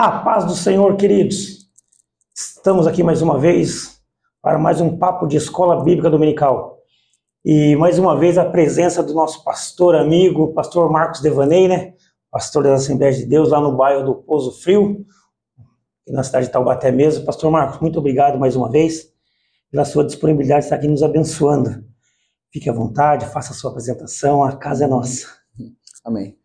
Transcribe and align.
A 0.00 0.20
paz 0.20 0.44
do 0.44 0.54
Senhor, 0.54 0.96
queridos. 0.96 1.68
Estamos 2.32 2.86
aqui 2.86 3.02
mais 3.02 3.20
uma 3.20 3.36
vez 3.36 4.00
para 4.40 4.56
mais 4.56 4.80
um 4.80 4.96
papo 4.96 5.26
de 5.26 5.36
escola 5.36 5.82
bíblica 5.82 6.08
dominical. 6.08 6.78
E 7.44 7.74
mais 7.74 7.98
uma 7.98 8.16
vez 8.16 8.38
a 8.38 8.44
presença 8.44 9.02
do 9.02 9.12
nosso 9.12 9.42
pastor 9.42 9.96
amigo, 9.96 10.54
pastor 10.54 10.88
Marcos 10.88 11.20
Devaney, 11.20 11.66
né? 11.66 11.94
Pastor 12.30 12.62
das 12.62 12.84
Assembleias 12.84 13.16
de 13.16 13.26
Deus 13.26 13.48
lá 13.48 13.60
no 13.60 13.76
bairro 13.76 14.04
do 14.04 14.14
Pouso 14.14 14.62
Frio, 14.62 15.04
na 16.06 16.22
cidade 16.22 16.46
de 16.46 16.52
Taubaté 16.52 16.92
mesmo. 16.92 17.24
Pastor 17.24 17.50
Marcos, 17.50 17.80
muito 17.80 17.98
obrigado 17.98 18.38
mais 18.38 18.54
uma 18.54 18.70
vez 18.70 19.12
pela 19.68 19.84
sua 19.84 20.04
disponibilidade 20.04 20.60
de 20.60 20.66
estar 20.66 20.76
aqui 20.76 20.86
nos 20.86 21.02
abençoando. 21.02 21.84
Fique 22.52 22.70
à 22.70 22.72
vontade, 22.72 23.26
faça 23.26 23.50
a 23.50 23.56
sua 23.56 23.72
apresentação, 23.72 24.44
a 24.44 24.56
casa 24.56 24.84
é 24.84 24.86
nossa. 24.86 25.26
Amém. 26.04 26.37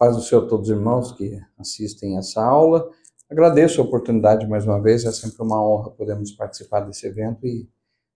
Paz 0.00 0.16
do 0.16 0.22
Senhor 0.22 0.44
a 0.44 0.48
todos 0.48 0.70
os 0.70 0.74
irmãos 0.74 1.12
que 1.12 1.38
assistem 1.58 2.16
essa 2.16 2.42
aula. 2.42 2.88
Agradeço 3.30 3.82
a 3.82 3.84
oportunidade 3.84 4.48
mais 4.48 4.64
uma 4.64 4.80
vez, 4.80 5.04
é 5.04 5.12
sempre 5.12 5.42
uma 5.42 5.62
honra 5.62 5.90
podermos 5.90 6.32
participar 6.32 6.80
desse 6.80 7.06
evento 7.06 7.46
e 7.46 7.68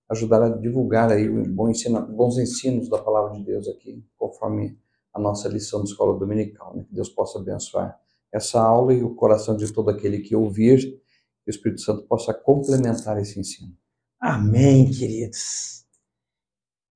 ajudar 0.08 0.42
a 0.42 0.48
divulgar 0.48 1.12
aí 1.12 1.28
bons 1.28 2.38
ensinos 2.38 2.88
da 2.88 2.96
palavra 2.96 3.36
de 3.36 3.44
Deus 3.44 3.68
aqui, 3.68 4.02
conforme 4.16 4.78
a 5.12 5.20
nossa 5.20 5.46
lição 5.46 5.84
de 5.84 5.90
escola 5.90 6.18
dominical. 6.18 6.74
Né? 6.74 6.84
Que 6.88 6.94
Deus 6.94 7.10
possa 7.10 7.38
abençoar 7.38 8.00
essa 8.32 8.62
aula 8.62 8.94
e 8.94 9.04
o 9.04 9.14
coração 9.14 9.54
de 9.54 9.70
todo 9.70 9.90
aquele 9.90 10.20
que 10.20 10.34
ouvir, 10.34 10.80
que 10.80 11.48
o 11.48 11.50
Espírito 11.50 11.82
Santo 11.82 12.04
possa 12.04 12.32
complementar 12.32 13.20
esse 13.20 13.38
ensino. 13.38 13.74
Amém, 14.18 14.90
queridos. 14.90 15.84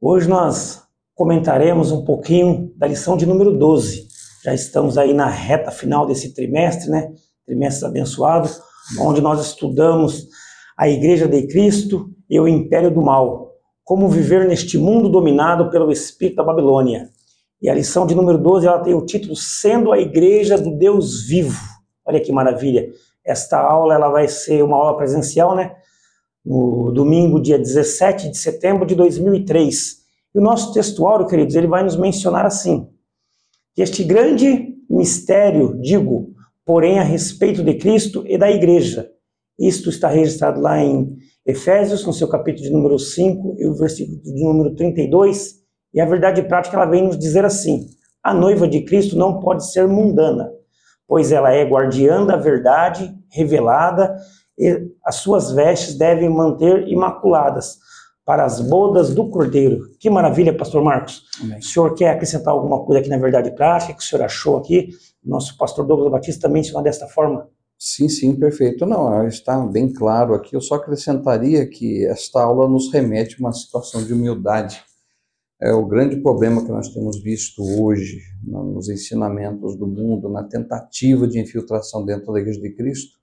Hoje 0.00 0.26
nós 0.26 0.82
comentaremos 1.14 1.92
um 1.92 2.06
pouquinho 2.06 2.72
da 2.74 2.86
lição 2.86 3.18
de 3.18 3.26
número 3.26 3.54
12 3.54 4.07
já 4.48 4.54
estamos 4.54 4.96
aí 4.96 5.12
na 5.12 5.28
reta 5.28 5.70
final 5.70 6.06
desse 6.06 6.32
trimestre, 6.32 6.88
né? 6.88 7.12
Trimestre 7.44 7.86
abençoado, 7.86 8.48
onde 8.98 9.20
nós 9.20 9.44
estudamos 9.44 10.26
a 10.76 10.88
Igreja 10.88 11.28
de 11.28 11.46
Cristo 11.46 12.08
e 12.30 12.40
o 12.40 12.48
Império 12.48 12.90
do 12.90 13.02
Mal. 13.02 13.52
Como 13.84 14.08
viver 14.08 14.48
neste 14.48 14.78
mundo 14.78 15.10
dominado 15.10 15.70
pelo 15.70 15.92
espírito 15.92 16.36
da 16.36 16.44
Babilônia. 16.44 17.10
E 17.60 17.68
a 17.68 17.74
lição 17.74 18.06
de 18.06 18.14
número 18.14 18.38
12, 18.38 18.66
ela 18.66 18.78
tem 18.78 18.94
o 18.94 19.04
título 19.04 19.36
Sendo 19.36 19.92
a 19.92 19.98
Igreja 19.98 20.56
do 20.56 20.78
Deus 20.78 21.26
Vivo. 21.26 21.60
Olha 22.06 22.20
que 22.20 22.32
maravilha. 22.32 22.88
Esta 23.26 23.58
aula 23.58 23.94
ela 23.94 24.08
vai 24.08 24.28
ser 24.28 24.62
uma 24.64 24.76
aula 24.76 24.96
presencial, 24.96 25.54
né? 25.54 25.74
No 26.42 26.90
domingo, 26.90 27.42
dia 27.42 27.58
17 27.58 28.30
de 28.30 28.38
setembro 28.38 28.86
de 28.86 28.94
2003. 28.94 29.96
E 30.34 30.38
o 30.38 30.42
nosso 30.42 30.72
textuário, 30.72 31.26
queridos, 31.26 31.54
ele 31.54 31.66
vai 31.66 31.82
nos 31.82 31.96
mencionar 31.96 32.46
assim: 32.46 32.88
este 33.82 34.02
grande 34.04 34.74
mistério, 34.88 35.78
digo, 35.80 36.32
porém 36.64 36.98
a 36.98 37.02
respeito 37.02 37.62
de 37.62 37.74
Cristo 37.74 38.24
e 38.26 38.36
da 38.36 38.50
igreja. 38.50 39.10
Isto 39.58 39.88
está 39.90 40.08
registrado 40.08 40.60
lá 40.60 40.78
em 40.78 41.16
Efésios, 41.46 42.04
no 42.04 42.12
seu 42.12 42.28
capítulo 42.28 42.64
de 42.64 42.72
número 42.72 42.98
5 42.98 43.56
e 43.58 43.66
o 43.66 43.74
versículo 43.74 44.20
de 44.22 44.44
número 44.44 44.74
32, 44.74 45.54
e 45.94 46.00
a 46.00 46.04
verdade 46.04 46.42
prática 46.42 46.76
ela 46.76 46.84
vem 46.84 47.04
nos 47.04 47.18
dizer 47.18 47.44
assim: 47.44 47.86
a 48.22 48.34
noiva 48.34 48.68
de 48.68 48.82
Cristo 48.82 49.16
não 49.16 49.40
pode 49.40 49.70
ser 49.70 49.88
mundana, 49.88 50.50
pois 51.06 51.32
ela 51.32 51.50
é 51.50 51.64
guardiã 51.64 52.24
da 52.26 52.36
verdade 52.36 53.14
revelada 53.30 54.14
e 54.58 54.90
as 55.04 55.16
suas 55.16 55.50
vestes 55.52 55.96
devem 55.96 56.28
manter 56.28 56.86
imaculadas, 56.88 57.78
para 58.28 58.44
as 58.44 58.60
bodas 58.60 59.14
do 59.14 59.30
Cordeiro. 59.30 59.88
Que 59.98 60.10
maravilha, 60.10 60.54
pastor 60.54 60.84
Marcos. 60.84 61.22
Amém. 61.42 61.60
O 61.60 61.62
senhor 61.62 61.94
quer 61.94 62.10
acrescentar 62.10 62.52
alguma 62.52 62.84
coisa 62.84 63.00
aqui 63.00 63.08
na 63.08 63.16
verdade 63.16 63.50
prática 63.52 63.94
que 63.94 64.02
o 64.02 64.04
senhor 64.04 64.22
achou 64.22 64.58
aqui? 64.58 64.90
Nosso 65.24 65.56
pastor 65.56 65.86
Douglas 65.86 66.12
Batista 66.12 66.46
também 66.46 66.60
ensinou 66.60 66.82
desta 66.82 67.06
forma? 67.06 67.48
Sim, 67.78 68.06
sim, 68.06 68.36
perfeito. 68.36 68.84
Não, 68.84 69.26
está 69.26 69.58
bem 69.60 69.90
claro 69.90 70.34
aqui. 70.34 70.54
Eu 70.54 70.60
só 70.60 70.74
acrescentaria 70.74 71.66
que 71.66 72.04
esta 72.04 72.42
aula 72.42 72.68
nos 72.68 72.92
remete 72.92 73.36
a 73.36 73.38
uma 73.38 73.52
situação 73.54 74.04
de 74.04 74.12
humildade. 74.12 74.78
É 75.58 75.72
o 75.72 75.86
grande 75.86 76.20
problema 76.20 76.62
que 76.62 76.70
nós 76.70 76.90
temos 76.90 77.22
visto 77.22 77.62
hoje 77.82 78.20
nos 78.44 78.90
ensinamentos 78.90 79.74
do 79.74 79.86
mundo, 79.86 80.28
na 80.28 80.44
tentativa 80.44 81.26
de 81.26 81.40
infiltração 81.40 82.04
dentro 82.04 82.30
da 82.30 82.40
Igreja 82.40 82.60
de 82.60 82.74
Cristo, 82.74 83.16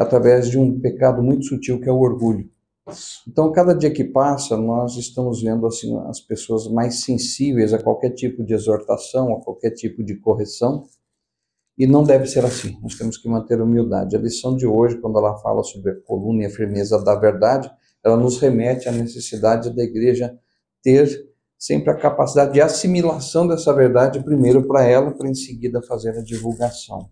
é 0.00 0.02
através 0.02 0.48
de 0.48 0.58
um 0.58 0.80
pecado 0.80 1.22
muito 1.22 1.44
sutil 1.44 1.78
que 1.78 1.88
é 1.88 1.92
o 1.92 2.00
orgulho. 2.00 2.48
Então, 3.26 3.52
cada 3.52 3.74
dia 3.74 3.90
que 3.90 4.04
passa, 4.04 4.56
nós 4.56 4.96
estamos 4.96 5.42
vendo 5.42 5.66
assim 5.66 5.96
as 6.08 6.20
pessoas 6.20 6.66
mais 6.68 7.02
sensíveis 7.02 7.72
a 7.72 7.82
qualquer 7.82 8.10
tipo 8.10 8.44
de 8.44 8.54
exortação, 8.54 9.34
a 9.34 9.40
qualquer 9.40 9.70
tipo 9.70 10.02
de 10.02 10.16
correção, 10.16 10.84
e 11.76 11.86
não 11.86 12.02
deve 12.02 12.26
ser 12.26 12.44
assim. 12.44 12.76
Nós 12.82 12.96
temos 12.96 13.16
que 13.16 13.28
manter 13.28 13.60
humildade. 13.60 14.16
A 14.16 14.18
lição 14.18 14.56
de 14.56 14.66
hoje, 14.66 14.98
quando 15.00 15.18
ela 15.18 15.36
fala 15.38 15.62
sobre 15.62 15.92
a 15.92 16.00
coluna 16.02 16.42
e 16.42 16.46
a 16.46 16.50
firmeza 16.50 17.02
da 17.02 17.14
verdade, 17.14 17.70
ela 18.04 18.16
nos 18.16 18.38
remete 18.38 18.88
à 18.88 18.92
necessidade 18.92 19.74
da 19.74 19.82
igreja 19.84 20.36
ter 20.82 21.28
sempre 21.58 21.90
a 21.90 21.96
capacidade 21.96 22.52
de 22.52 22.60
assimilação 22.60 23.46
dessa 23.46 23.72
verdade 23.72 24.22
primeiro 24.22 24.66
para 24.66 24.84
ela, 24.84 25.12
para 25.12 25.28
em 25.28 25.34
seguida 25.34 25.82
fazer 25.82 26.10
a 26.10 26.22
divulgação. 26.22 27.10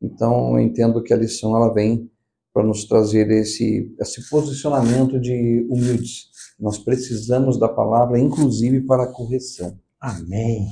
Então, 0.00 0.58
eu 0.58 0.60
entendo 0.60 1.02
que 1.02 1.14
a 1.14 1.16
lição 1.16 1.56
ela 1.56 1.72
vem 1.72 2.10
para 2.54 2.62
nos 2.62 2.84
trazer 2.84 3.28
esse, 3.32 3.92
esse 4.00 4.30
posicionamento 4.30 5.18
de 5.18 5.66
humildes. 5.68 6.28
Nós 6.58 6.78
precisamos 6.78 7.58
da 7.58 7.68
palavra, 7.68 8.16
inclusive 8.16 8.80
para 8.82 9.02
a 9.02 9.12
correção. 9.12 9.76
Amém. 10.00 10.68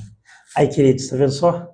Aí, 0.56 0.68
queridos, 0.68 1.02
está 1.02 1.16
vendo 1.16 1.32
só? 1.32 1.68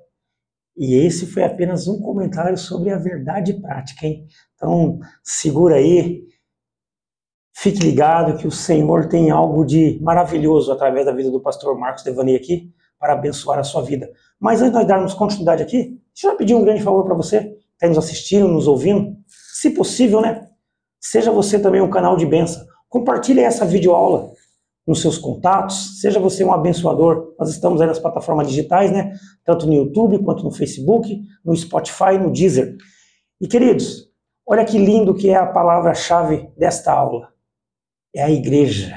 E 0.75 0.95
esse 0.95 1.27
foi 1.27 1.45
apenas 1.45 1.87
um 1.87 2.01
comentário 2.01 2.57
sobre 2.57 2.91
a 2.91 2.97
verdade 2.97 3.53
prática, 3.61 4.07
hein? 4.07 4.27
Então, 4.55 4.99
segura 5.23 5.75
aí, 5.75 6.25
fique 7.55 7.81
ligado 7.81 8.39
que 8.39 8.47
o 8.47 8.51
Senhor 8.51 9.09
tem 9.09 9.31
algo 9.31 9.63
de 9.67 9.99
maravilhoso 10.01 10.73
através 10.73 11.05
da 11.05 11.13
vida 11.13 11.31
do 11.31 11.41
pastor 11.41 11.79
Marcos 11.79 12.03
Devani 12.03 12.35
aqui 12.35 12.73
para 12.99 13.13
abençoar 13.13 13.59
a 13.59 13.65
sua 13.65 13.83
vida. 13.83 14.11
Mas 14.41 14.61
antes 14.61 14.73
de 14.73 14.79
nós 14.79 14.89
darmos 14.89 15.13
continuidade 15.13 15.63
aqui, 15.63 16.01
deixa 16.15 16.29
eu 16.29 16.37
pedir 16.37 16.55
um 16.55 16.65
grande 16.65 16.83
favor 16.83 17.05
para 17.05 17.15
você, 17.15 17.45
que 17.45 17.59
está 17.75 17.89
nos 17.89 17.99
assistindo, 17.99 18.49
nos 18.49 18.67
ouvindo. 18.67 19.19
Se 19.61 19.71
possível, 19.71 20.21
né? 20.21 20.49
Seja 21.01 21.33
você 21.33 21.59
também 21.59 21.81
um 21.81 21.91
canal 21.91 22.17
de 22.17 22.25
bênção. 22.25 22.65
Compartilhe 22.89 23.41
essa 23.41 23.67
videoaula 23.67 24.31
nos 24.87 25.03
seus 25.03 25.19
contatos, 25.19 26.01
seja 26.01 26.21
você 26.21 26.45
um 26.45 26.53
abençoador. 26.53 27.35
Nós 27.37 27.51
estamos 27.51 27.81
aí 27.81 27.89
nas 27.89 27.99
plataformas 27.99 28.47
digitais, 28.47 28.93
né? 28.93 29.19
Tanto 29.45 29.67
no 29.67 29.75
YouTube 29.75 30.23
quanto 30.23 30.45
no 30.45 30.53
Facebook, 30.53 31.21
no 31.45 31.57
Spotify, 31.57 32.17
no 32.21 32.31
Deezer. 32.31 32.77
E 33.41 33.49
queridos, 33.49 34.09
olha 34.47 34.65
que 34.65 34.79
lindo 34.79 35.13
que 35.13 35.29
é 35.29 35.35
a 35.35 35.47
palavra-chave 35.47 36.49
desta 36.57 36.93
aula. 36.93 37.33
É 38.15 38.23
a 38.23 38.31
igreja. 38.31 38.97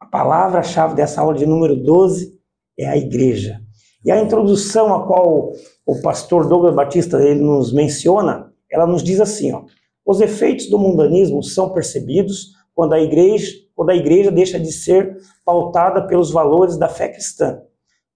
A 0.00 0.06
palavra-chave 0.06 0.94
dessa 0.94 1.20
aula 1.20 1.34
de 1.34 1.44
número 1.44 1.76
12 1.76 2.40
é 2.78 2.88
a 2.88 2.96
igreja. 2.96 3.60
E 4.02 4.10
a 4.10 4.18
introdução 4.18 4.94
a 4.94 5.06
qual 5.06 5.52
o 5.84 6.00
pastor 6.00 6.48
Douglas 6.48 6.74
Batista 6.74 7.22
ele 7.22 7.42
nos 7.42 7.70
menciona 7.70 8.45
ela 8.70 8.86
nos 8.86 9.02
diz 9.02 9.20
assim, 9.20 9.52
ó, 9.52 9.64
os 10.04 10.20
efeitos 10.20 10.68
do 10.68 10.78
mundanismo 10.78 11.42
são 11.42 11.72
percebidos 11.72 12.52
quando 12.74 12.92
a 12.92 13.00
igreja, 13.00 13.52
quando 13.74 13.90
a 13.90 13.96
igreja 13.96 14.30
deixa 14.30 14.58
de 14.58 14.70
ser 14.70 15.16
pautada 15.44 16.06
pelos 16.06 16.30
valores 16.30 16.76
da 16.76 16.88
fé 16.88 17.08
cristã. 17.08 17.60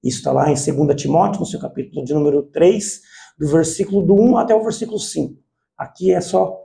Isso 0.03 0.19
está 0.19 0.33
lá 0.33 0.51
em 0.51 0.55
2 0.55 1.01
Timóteo, 1.01 1.41
no 1.41 1.47
seu 1.47 1.61
capítulo 1.61 2.05
de 2.05 2.15
número 2.15 2.43
3, 2.45 3.01
do 3.39 3.49
versículo 3.49 4.03
do 4.03 4.15
1 4.15 4.37
até 4.37 4.55
o 4.55 4.63
versículo 4.63 4.99
5. 4.99 5.35
Aqui 5.77 6.13
é 6.13 6.21
só 6.21 6.57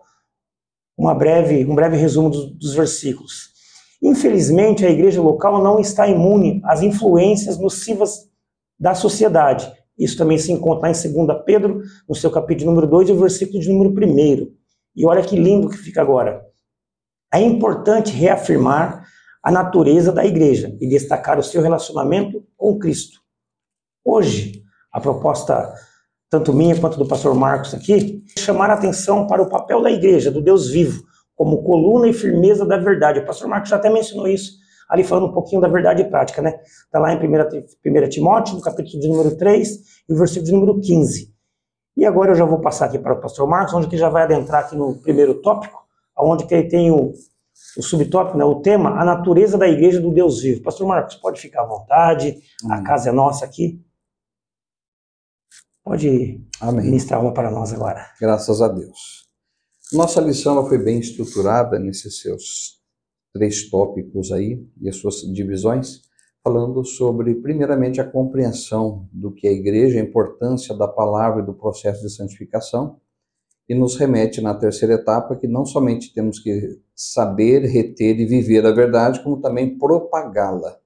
uma 0.98 1.14
breve, 1.14 1.66
um 1.66 1.76
breve 1.76 1.98
resumo 1.98 2.30
dos, 2.30 2.52
dos 2.52 2.74
versículos. 2.74 3.54
Infelizmente, 4.02 4.86
a 4.86 4.90
igreja 4.90 5.22
local 5.22 5.64
não 5.64 5.80
está 5.80 6.08
imune 6.08 6.62
às 6.66 6.82
influências 6.82 7.58
nocivas 7.58 8.30
da 8.80 8.94
sociedade 8.94 9.72
isso 9.98 10.18
também 10.18 10.38
se 10.38 10.52
encontra 10.52 10.90
em 10.90 11.14
2 11.26 11.44
Pedro, 11.46 11.82
no 12.08 12.16
seu 12.16 12.30
capítulo 12.30 12.72
número 12.72 12.88
2 12.88 13.10
e 13.10 13.12
o 13.14 13.20
versículo 13.20 13.60
de 13.60 13.70
número 13.70 13.92
1. 13.92 14.54
E 14.96 15.06
olha 15.06 15.22
que 15.22 15.36
lindo 15.36 15.70
que 15.70 15.78
fica 15.78 16.02
agora. 16.02 16.46
É 17.34 17.40
importante 17.40 18.12
reafirmar 18.12 19.06
a 19.42 19.52
natureza 19.52 20.12
da 20.12 20.26
igreja 20.26 20.76
e 20.82 20.88
destacar 20.88 21.40
o 21.40 21.44
seu 21.44 21.62
relacionamento 21.62 22.44
com 22.58 22.78
Cristo. 22.78 23.20
Hoje, 24.04 24.64
a 24.92 25.00
proposta, 25.00 25.74
tanto 26.30 26.54
minha 26.54 26.80
quanto 26.80 26.98
do 26.98 27.08
pastor 27.08 27.34
Marcos 27.34 27.74
aqui, 27.74 28.24
é 28.36 28.40
chamar 28.40 28.70
a 28.70 28.74
atenção 28.74 29.28
para 29.28 29.42
o 29.42 29.50
papel 29.50 29.82
da 29.82 29.92
igreja, 29.92 30.32
do 30.32 30.42
Deus 30.42 30.70
vivo, 30.70 31.04
como 31.36 31.64
coluna 31.64 32.08
e 32.08 32.14
firmeza 32.14 32.66
da 32.66 32.78
verdade. 32.78 33.20
O 33.20 33.26
pastor 33.26 33.48
Marcos 33.48 33.70
já 33.70 33.76
até 33.76 33.90
mencionou 33.90 34.28
isso 34.28 34.65
ali 34.90 35.04
falando 35.04 35.28
um 35.28 35.34
pouquinho 35.34 35.62
da 35.62 35.68
verdade 35.68 36.04
prática, 36.06 36.42
né? 36.42 36.60
Está 36.64 37.00
lá 37.00 37.14
em 37.14 37.18
1 37.18 38.10
Timóteo, 38.10 38.56
no 38.56 38.62
capítulo 38.62 39.00
de 39.02 39.08
número 39.08 39.36
3 39.38 39.70
e 40.10 40.14
o 40.14 40.18
versículo 40.18 40.46
de 40.46 40.52
número 40.52 40.80
15. 40.80 41.34
E 41.98 42.06
agora 42.06 42.32
eu 42.32 42.36
já 42.36 42.46
vou 42.46 42.60
passar 42.60 42.86
aqui 42.86 43.00
para 43.00 43.14
o 43.14 43.22
pastor 43.22 43.48
Marcos, 43.48 43.74
onde 43.74 43.88
que 43.88 43.98
já 43.98 44.10
vai 44.10 44.24
adentrar 44.24 44.66
aqui 44.66 44.76
no 44.76 44.96
primeiro 44.96 45.42
tópico, 45.42 45.86
onde 46.18 46.46
que 46.46 46.54
ele 46.54 46.68
tem 46.68 46.92
o, 46.92 47.14
o 47.78 47.82
subtópico, 47.82 48.38
né, 48.38 48.44
o 48.44 48.62
tema, 48.62 49.00
a 49.00 49.06
natureza 49.06 49.58
da 49.58 49.68
igreja 49.68 50.02
do 50.02 50.14
Deus 50.14 50.42
vivo. 50.42 50.62
Pastor 50.62 50.88
Marcos, 50.88 51.16
pode 51.16 51.40
ficar 51.40 51.64
à 51.64 51.66
vontade, 51.66 52.38
a 52.70 52.82
casa 52.82 53.10
é 53.10 53.12
nossa 53.14 53.46
aqui. 53.46 53.82
pode 55.84 56.42
Amém. 56.60 56.86
ministrar 56.86 57.22
uma 57.22 57.34
para 57.34 57.50
nós 57.50 57.74
agora. 57.74 58.06
Graças 58.20 58.62
a 58.62 58.68
Deus. 58.68 59.26
Nossa 59.94 60.20
lição 60.20 60.68
foi 60.68 60.78
bem 60.78 61.00
estruturada 61.00 61.80
nesses 61.80 62.20
seus 62.20 62.84
três 63.36 63.70
tópicos 63.70 64.32
aí 64.32 64.66
e 64.80 64.88
as 64.88 64.96
suas 64.96 65.16
divisões, 65.34 66.04
falando 66.42 66.86
sobre, 66.86 67.36
primeiramente, 67.36 68.00
a 68.00 68.10
compreensão 68.10 69.10
do 69.12 69.30
que 69.30 69.46
é 69.46 69.50
a 69.50 69.54
igreja, 69.54 70.00
a 70.00 70.04
importância 70.04 70.74
da 70.74 70.88
palavra 70.88 71.44
e 71.44 71.46
do 71.46 71.54
processo 71.54 72.02
de 72.02 72.10
santificação, 72.10 72.98
e 73.68 73.76
nos 73.76 73.98
remete 73.98 74.40
na 74.40 74.54
terceira 74.54 74.94
etapa 74.94 75.36
que 75.36 75.48
não 75.48 75.66
somente 75.66 76.14
temos 76.14 76.40
que 76.40 76.80
saber, 76.96 77.66
reter 77.66 78.18
e 78.22 78.26
viver 78.26 78.66
a 78.66 78.72
verdade, 78.72 79.22
como 79.22 79.42
também 79.42 79.78
propagá-la. 79.78 80.80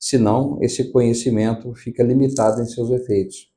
Senão, 0.00 0.58
esse 0.62 0.90
conhecimento 0.90 1.74
fica 1.74 2.02
limitado 2.02 2.62
em 2.62 2.66
seus 2.66 2.90
efeitos. 2.90 3.52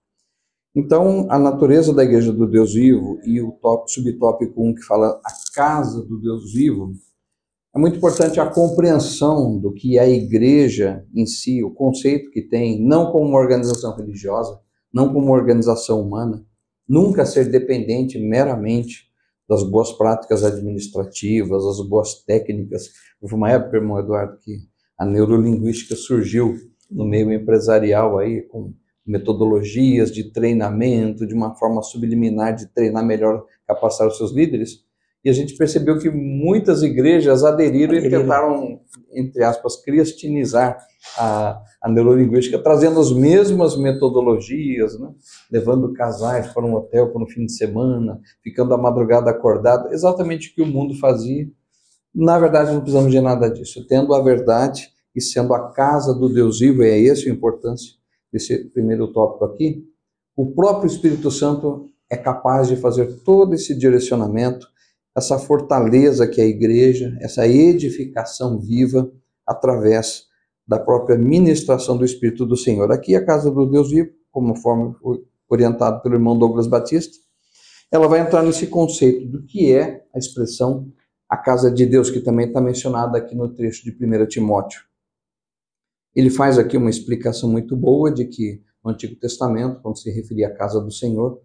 Então, 0.75 1.25
a 1.29 1.39
natureza 1.39 1.93
da 1.93 2.03
Igreja 2.03 2.33
do 2.33 2.45
Deus 2.45 2.73
Vivo 2.73 3.17
e 3.23 3.39
o 3.39 3.57
subtópico 3.87 4.61
1 4.61 4.75
que 4.75 4.81
fala 4.81 5.21
a 5.23 5.31
casa 5.53 6.03
do 6.03 6.19
Deus 6.19 6.51
Vivo, 6.51 6.91
é 7.75 7.79
muito 7.79 7.97
importante 7.97 8.39
a 8.39 8.49
compreensão 8.49 9.59
do 9.59 9.73
que 9.73 9.97
é 9.97 10.01
a 10.01 10.09
igreja 10.09 11.05
em 11.13 11.25
si, 11.25 11.61
o 11.61 11.71
conceito 11.71 12.31
que 12.31 12.41
tem, 12.41 12.81
não 12.81 13.11
como 13.11 13.27
uma 13.27 13.37
organização 13.37 13.93
religiosa, 13.97 14.57
não 14.93 15.09
como 15.09 15.25
uma 15.25 15.35
organização 15.35 16.01
humana, 16.01 16.45
nunca 16.87 17.25
ser 17.25 17.51
dependente 17.51 18.17
meramente 18.17 19.09
das 19.47 19.61
boas 19.61 19.91
práticas 19.91 20.45
administrativas, 20.45 21.65
das 21.65 21.85
boas 21.85 22.23
técnicas. 22.23 22.91
Houve 23.21 23.35
uma 23.35 23.51
época, 23.51 23.75
irmão 23.75 23.99
Eduardo, 23.99 24.37
que 24.39 24.57
a 24.97 25.05
neurolinguística 25.05 25.97
surgiu 25.97 26.55
no 26.89 27.03
meio 27.03 27.33
empresarial 27.33 28.17
aí 28.17 28.41
com 28.43 28.73
metodologias 29.05 30.13
de 30.13 30.31
treinamento, 30.31 31.27
de 31.27 31.33
uma 31.33 31.53
forma 31.55 31.83
subliminar 31.83 32.55
de 32.55 32.67
treinar 32.67 33.05
melhor, 33.05 33.45
capacitar 33.67 34.07
os 34.07 34.17
seus 34.17 34.31
líderes. 34.31 34.84
E 35.25 35.29
a 35.29 35.33
gente 35.33 35.57
percebeu 35.57 35.97
que 35.97 36.07
muitas 36.07 36.83
igrejas 36.83 37.43
aderiram, 37.43 37.97
aderiram. 37.97 38.19
e 38.19 38.21
tentaram, 38.21 38.79
entre 39.11 39.43
aspas, 39.43 39.75
cristianizar 39.81 40.77
a, 41.17 41.63
a 41.81 41.89
neurolinguística, 41.89 42.59
trazendo 42.59 42.99
as 42.99 43.11
mesmas 43.11 43.75
metodologias, 43.75 44.99
né? 44.99 45.09
levando 45.51 45.91
casais 45.93 46.53
para 46.53 46.63
um 46.63 46.75
hotel 46.75 47.11
para 47.11 47.23
um 47.23 47.27
fim 47.27 47.47
de 47.47 47.53
semana, 47.53 48.19
ficando 48.43 48.75
a 48.75 48.77
madrugada 48.77 49.31
acordado, 49.31 49.91
exatamente 49.91 50.51
o 50.51 50.53
que 50.53 50.61
o 50.61 50.67
mundo 50.67 50.93
fazia. 50.99 51.49
Na 52.13 52.37
verdade, 52.37 52.71
não 52.71 52.81
precisamos 52.81 53.11
de 53.11 53.19
nada 53.19 53.49
disso. 53.49 53.83
Tendo 53.87 54.13
a 54.13 54.21
verdade 54.21 54.89
e 55.15 55.19
sendo 55.19 55.55
a 55.55 55.71
casa 55.71 56.13
do 56.13 56.29
Deus 56.29 56.59
vivo, 56.59 56.83
é 56.83 57.03
essa 57.03 57.27
a 57.27 57.31
importância 57.31 57.93
desse 58.31 58.65
primeiro 58.65 59.07
tópico 59.07 59.45
aqui, 59.45 59.83
o 60.37 60.51
próprio 60.51 60.87
Espírito 60.87 61.31
Santo 61.31 61.87
é 62.09 62.15
capaz 62.15 62.67
de 62.67 62.75
fazer 62.75 63.21
todo 63.23 63.55
esse 63.55 63.73
direcionamento, 63.73 64.67
essa 65.15 65.39
fortaleza 65.39 66.27
que 66.27 66.41
é 66.41 66.43
a 66.43 66.47
igreja, 66.47 67.17
essa 67.21 67.47
edificação 67.47 68.59
viva 68.59 69.11
através 69.47 70.25
da 70.67 70.79
própria 70.79 71.17
ministração 71.17 71.95
do 71.97 72.03
Espírito 72.03 72.45
do 72.45 72.57
Senhor. 72.57 72.91
Aqui 72.91 73.15
a 73.15 73.25
casa 73.25 73.49
do 73.49 73.65
Deus 73.65 73.91
vivo, 73.91 74.09
conforme 74.31 74.93
orientado 75.47 76.01
pelo 76.01 76.15
irmão 76.15 76.37
Douglas 76.37 76.67
Batista, 76.67 77.15
ela 77.91 78.07
vai 78.07 78.19
entrar 78.19 78.43
nesse 78.43 78.67
conceito 78.67 79.25
do 79.27 79.45
que 79.45 79.71
é 79.71 80.03
a 80.13 80.17
expressão 80.17 80.91
a 81.29 81.37
casa 81.37 81.71
de 81.71 81.85
Deus, 81.85 82.09
que 82.09 82.19
também 82.19 82.47
está 82.47 82.61
mencionada 82.61 83.17
aqui 83.17 83.35
no 83.35 83.53
trecho 83.53 83.83
de 83.83 83.91
1 83.91 84.27
Timóteo. 84.27 84.81
Ele 86.15 86.29
faz 86.29 86.57
aqui 86.57 86.77
uma 86.77 86.89
explicação 86.89 87.49
muito 87.49 87.75
boa 87.75 88.11
de 88.11 88.25
que 88.25 88.61
no 88.83 88.91
Antigo 88.91 89.15
Testamento, 89.15 89.81
quando 89.81 89.97
se 89.97 90.09
referia 90.11 90.47
à 90.47 90.53
casa 90.53 90.79
do 90.79 90.91
Senhor, 90.91 91.41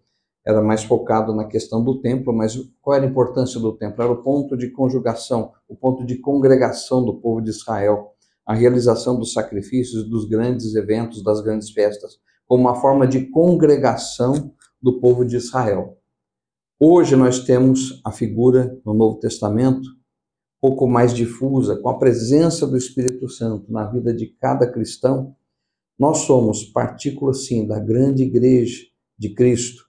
era 0.46 0.62
mais 0.62 0.82
focado 0.84 1.34
na 1.34 1.44
questão 1.44 1.84
do 1.84 2.00
templo, 2.00 2.32
mas 2.32 2.56
qual 2.80 2.96
era 2.96 3.04
a 3.04 3.08
importância 3.08 3.60
do 3.60 3.76
templo? 3.76 4.02
Era 4.02 4.12
o 4.12 4.22
ponto 4.22 4.56
de 4.56 4.70
conjugação, 4.70 5.52
o 5.68 5.76
ponto 5.76 6.04
de 6.04 6.16
congregação 6.16 7.04
do 7.04 7.14
povo 7.14 7.40
de 7.40 7.50
Israel 7.50 8.14
a 8.50 8.54
realização 8.54 9.16
dos 9.16 9.32
sacrifícios, 9.32 10.02
dos 10.10 10.24
grandes 10.24 10.74
eventos, 10.74 11.22
das 11.22 11.40
grandes 11.40 11.70
festas, 11.70 12.18
como 12.48 12.62
uma 12.62 12.74
forma 12.74 13.06
de 13.06 13.26
congregação 13.26 14.52
do 14.82 14.98
povo 14.98 15.24
de 15.24 15.36
Israel. 15.36 15.96
Hoje 16.76 17.14
nós 17.14 17.44
temos 17.44 18.00
a 18.04 18.10
figura 18.10 18.76
no 18.84 18.92
Novo 18.92 19.20
Testamento 19.20 19.88
pouco 20.60 20.88
mais 20.88 21.14
difusa, 21.14 21.76
com 21.76 21.88
a 21.88 21.96
presença 21.96 22.66
do 22.66 22.76
Espírito 22.76 23.28
Santo 23.28 23.70
na 23.72 23.86
vida 23.86 24.12
de 24.12 24.26
cada 24.26 24.66
cristão. 24.66 25.36
Nós 25.96 26.18
somos 26.18 26.64
partícula 26.64 27.32
sim 27.32 27.68
da 27.68 27.78
grande 27.78 28.24
igreja 28.24 28.84
de 29.16 29.32
Cristo, 29.32 29.84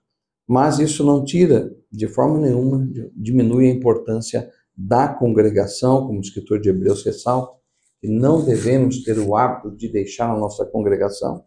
mas 0.52 0.78
isso 0.78 1.02
não 1.02 1.24
tira 1.24 1.74
de 1.90 2.06
forma 2.06 2.38
nenhuma, 2.38 2.86
diminui 3.16 3.68
a 3.68 3.72
importância 3.72 4.50
da 4.76 5.08
congregação, 5.08 6.06
como 6.06 6.18
o 6.18 6.20
escritor 6.20 6.60
de 6.60 6.68
Hebreus 6.68 7.02
ressalta, 7.02 7.56
que 7.98 8.06
não 8.06 8.44
devemos 8.44 9.02
ter 9.02 9.18
o 9.18 9.34
hábito 9.34 9.74
de 9.74 9.90
deixar 9.90 10.30
a 10.30 10.38
nossa 10.38 10.66
congregação. 10.66 11.42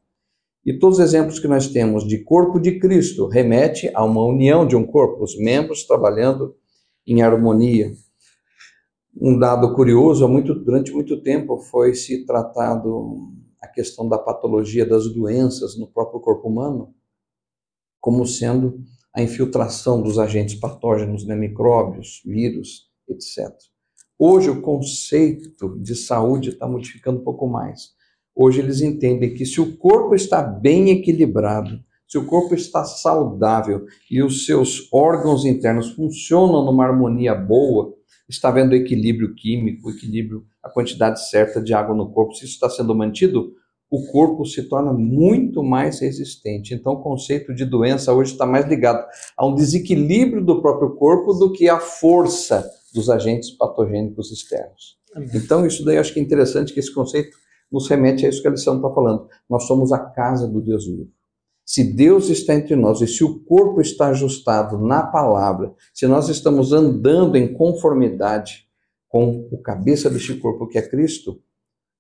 E 0.66 0.74
todos 0.80 0.98
os 0.98 1.06
exemplos 1.06 1.38
que 1.38 1.48
nós 1.48 1.68
temos 1.68 2.04
de 2.08 2.24
corpo 2.24 2.60
de 2.60 2.80
Cristo 2.80 3.28
remete 3.28 3.92
a 3.94 4.04
uma 4.04 4.26
união 4.26 4.66
de 4.66 4.76
um 4.76 4.84
corpo, 4.84 5.24
os 5.24 5.38
membros 5.38 5.86
trabalhando 5.86 6.56
em 7.06 7.22
harmonia. 7.22 7.92
Um 9.22 9.38
dado 9.38 9.76
curioso, 9.76 10.28
muito, 10.28 10.56
durante 10.56 10.92
muito 10.92 11.22
tempo 11.22 11.60
foi 11.60 11.94
se 11.94 12.26
tratado 12.26 13.32
a 13.62 13.68
questão 13.68 14.10
da 14.10 14.18
patologia 14.18 14.84
das 14.84 15.08
doenças 15.14 15.78
no 15.78 15.86
próprio 15.86 16.20
corpo 16.20 16.48
humano 16.50 16.92
como 18.06 18.24
sendo 18.24 18.84
a 19.16 19.22
infiltração 19.22 20.02
dos 20.02 20.20
agentes 20.20 20.56
patógenos, 20.56 21.26
né, 21.26 21.36
micróbios, 21.36 22.22
vírus, 22.26 22.90
etc. 23.08 23.50
Hoje 24.20 24.50
o 24.50 24.62
conceito 24.62 25.80
de 25.80 25.96
saúde 25.96 26.50
está 26.50 26.68
modificando 26.68 27.22
um 27.22 27.24
pouco 27.24 27.48
mais. 27.48 27.92
Hoje 28.36 28.60
eles 28.60 28.82
entendem 28.82 29.34
que 29.34 29.46
se 29.46 29.62
o 29.62 29.78
corpo 29.78 30.14
está 30.14 30.42
bem 30.42 30.90
equilibrado, 30.90 31.80
se 32.06 32.18
o 32.18 32.26
corpo 32.26 32.54
está 32.54 32.84
saudável 32.84 33.86
e 34.12 34.22
os 34.22 34.46
seus 34.46 34.92
órgãos 34.92 35.46
internos 35.46 35.92
funcionam 35.92 36.66
numa 36.66 36.86
harmonia 36.86 37.34
boa, 37.34 37.94
está 38.28 38.50
havendo 38.50 38.76
equilíbrio 38.76 39.34
químico, 39.34 39.90
equilíbrio, 39.90 40.46
a 40.62 40.70
quantidade 40.70 41.30
certa 41.30 41.62
de 41.62 41.74
água 41.74 41.96
no 41.96 42.12
corpo, 42.12 42.34
se 42.34 42.44
isso 42.44 42.56
está 42.56 42.70
sendo 42.70 42.94
mantido, 42.94 43.54
o 43.90 44.06
corpo 44.08 44.46
se 44.46 44.64
torna 44.64 44.92
muito 44.92 45.64
mais 45.64 46.00
resistente. 46.00 46.74
Então, 46.74 46.94
o 46.94 47.02
conceito 47.02 47.54
de 47.54 47.66
doença 47.66 48.14
hoje 48.14 48.32
está 48.32 48.46
mais 48.46 48.66
ligado 48.66 49.06
a 49.38 49.46
um 49.46 49.54
desequilíbrio 49.54 50.44
do 50.44 50.62
próprio 50.62 50.96
corpo 50.96 51.34
do 51.34 51.52
que 51.52 51.70
a 51.70 51.80
força 51.80 52.70
dos 52.94 53.10
agentes 53.10 53.52
patogênicos 53.52 54.32
externos. 54.32 54.98
Então, 55.34 55.66
isso 55.66 55.86
daí 55.86 55.96
eu 55.96 56.02
acho 56.02 56.14
que 56.14 56.20
é 56.20 56.24
interessante 56.24 56.74
que 56.74 56.80
esse 56.80 56.94
conceito 56.94 57.38
nos 57.72 57.88
remete 57.88 58.26
a 58.26 58.30
isso 58.30 58.42
que 58.42 58.48
a 58.48 58.52
lição 58.52 58.78
está 58.78 58.90
falando. 58.90 59.28
Nós 59.50 59.64
somos 59.64 59.92
a 59.92 60.00
casa 60.00 60.48
do 60.48 60.62
Deus 60.62 60.86
vivo. 60.86 61.10
Se 61.66 61.84
Deus 61.84 62.30
está 62.30 62.54
entre 62.54 62.76
nós 62.76 63.02
e 63.02 63.08
se 63.08 63.24
o 63.24 63.40
corpo 63.40 63.82
está 63.82 64.10
ajustado 64.10 64.78
na 64.78 65.04
palavra, 65.04 65.74
se 65.94 66.06
nós 66.06 66.30
estamos 66.30 66.72
andando 66.72 67.36
em 67.36 67.52
conformidade 67.54 68.68
com 69.10 69.48
o 69.52 69.58
cabeça 69.58 70.10
deste 70.10 70.36
corpo 70.36 70.68
que 70.68 70.78
é 70.78 70.82
Cristo, 70.88 71.42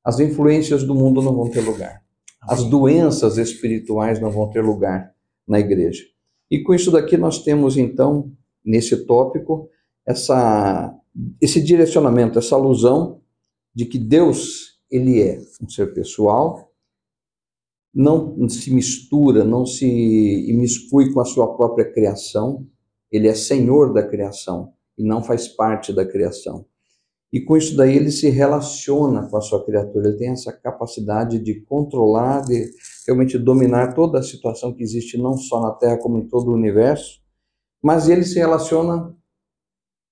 as 0.06 0.20
influências 0.20 0.84
do 0.84 0.94
mundo 0.94 1.20
não 1.20 1.36
vão 1.36 1.50
ter 1.50 1.62
lugar. 1.62 2.04
As 2.40 2.64
doenças 2.64 3.40
espirituais 3.40 4.22
não 4.22 4.30
vão 4.30 4.48
ter 4.52 4.62
lugar 4.62 5.12
na 5.48 5.60
igreja. 5.60 6.04
E 6.50 6.62
com 6.62 6.76
isso 6.76 6.92
daqui 6.92 7.18
nós 7.18 7.40
temos 7.44 7.76
então, 7.76 8.32
nesse 8.64 9.06
tópico, 9.08 9.68
essa, 10.06 10.96
esse 11.42 11.60
direcionamento, 11.60 12.38
essa 12.38 12.56
alusão 12.56 13.20
de 13.74 13.86
que 13.86 13.98
Deus, 13.98 14.80
ele 14.92 15.22
é 15.22 15.40
um 15.60 15.68
ser 15.68 15.92
pessoal, 15.92 16.72
não 17.92 18.48
se 18.48 18.72
mistura, 18.72 19.44
não 19.44 19.66
se 19.66 19.88
imiscui 19.88 21.12
com 21.12 21.20
a 21.20 21.26
sua 21.26 21.56
própria 21.56 21.92
criação, 21.92 22.68
ele 23.12 23.28
é 23.28 23.34
senhor 23.34 23.92
da 23.92 24.08
criação 24.08 24.74
e 24.98 25.04
não 25.04 25.24
faz 25.24 25.48
parte 25.48 25.92
da 25.92 26.06
criação. 26.06 26.66
E 27.36 27.42
com 27.42 27.58
isso 27.58 27.76
daí 27.76 27.98
ele 27.98 28.12
se 28.12 28.30
relaciona 28.30 29.28
com 29.28 29.36
a 29.36 29.42
sua 29.42 29.62
criatura, 29.66 30.08
ele 30.08 30.18
tem 30.18 30.30
essa 30.30 30.54
capacidade 30.54 31.38
de 31.38 31.60
controlar, 31.66 32.40
de 32.40 32.72
realmente 33.06 33.38
dominar 33.38 33.94
toda 33.94 34.20
a 34.20 34.24
situação 34.24 34.74
que 34.74 34.82
existe 34.82 35.18
não 35.18 35.36
só 35.36 35.60
na 35.60 35.72
Terra 35.72 35.98
como 35.98 36.18
em 36.18 36.30
todo 36.30 36.48
o 36.50 36.54
universo, 36.54 37.20
mas 37.84 38.08
ele 38.08 38.24
se 38.24 38.40
relaciona 38.40 39.14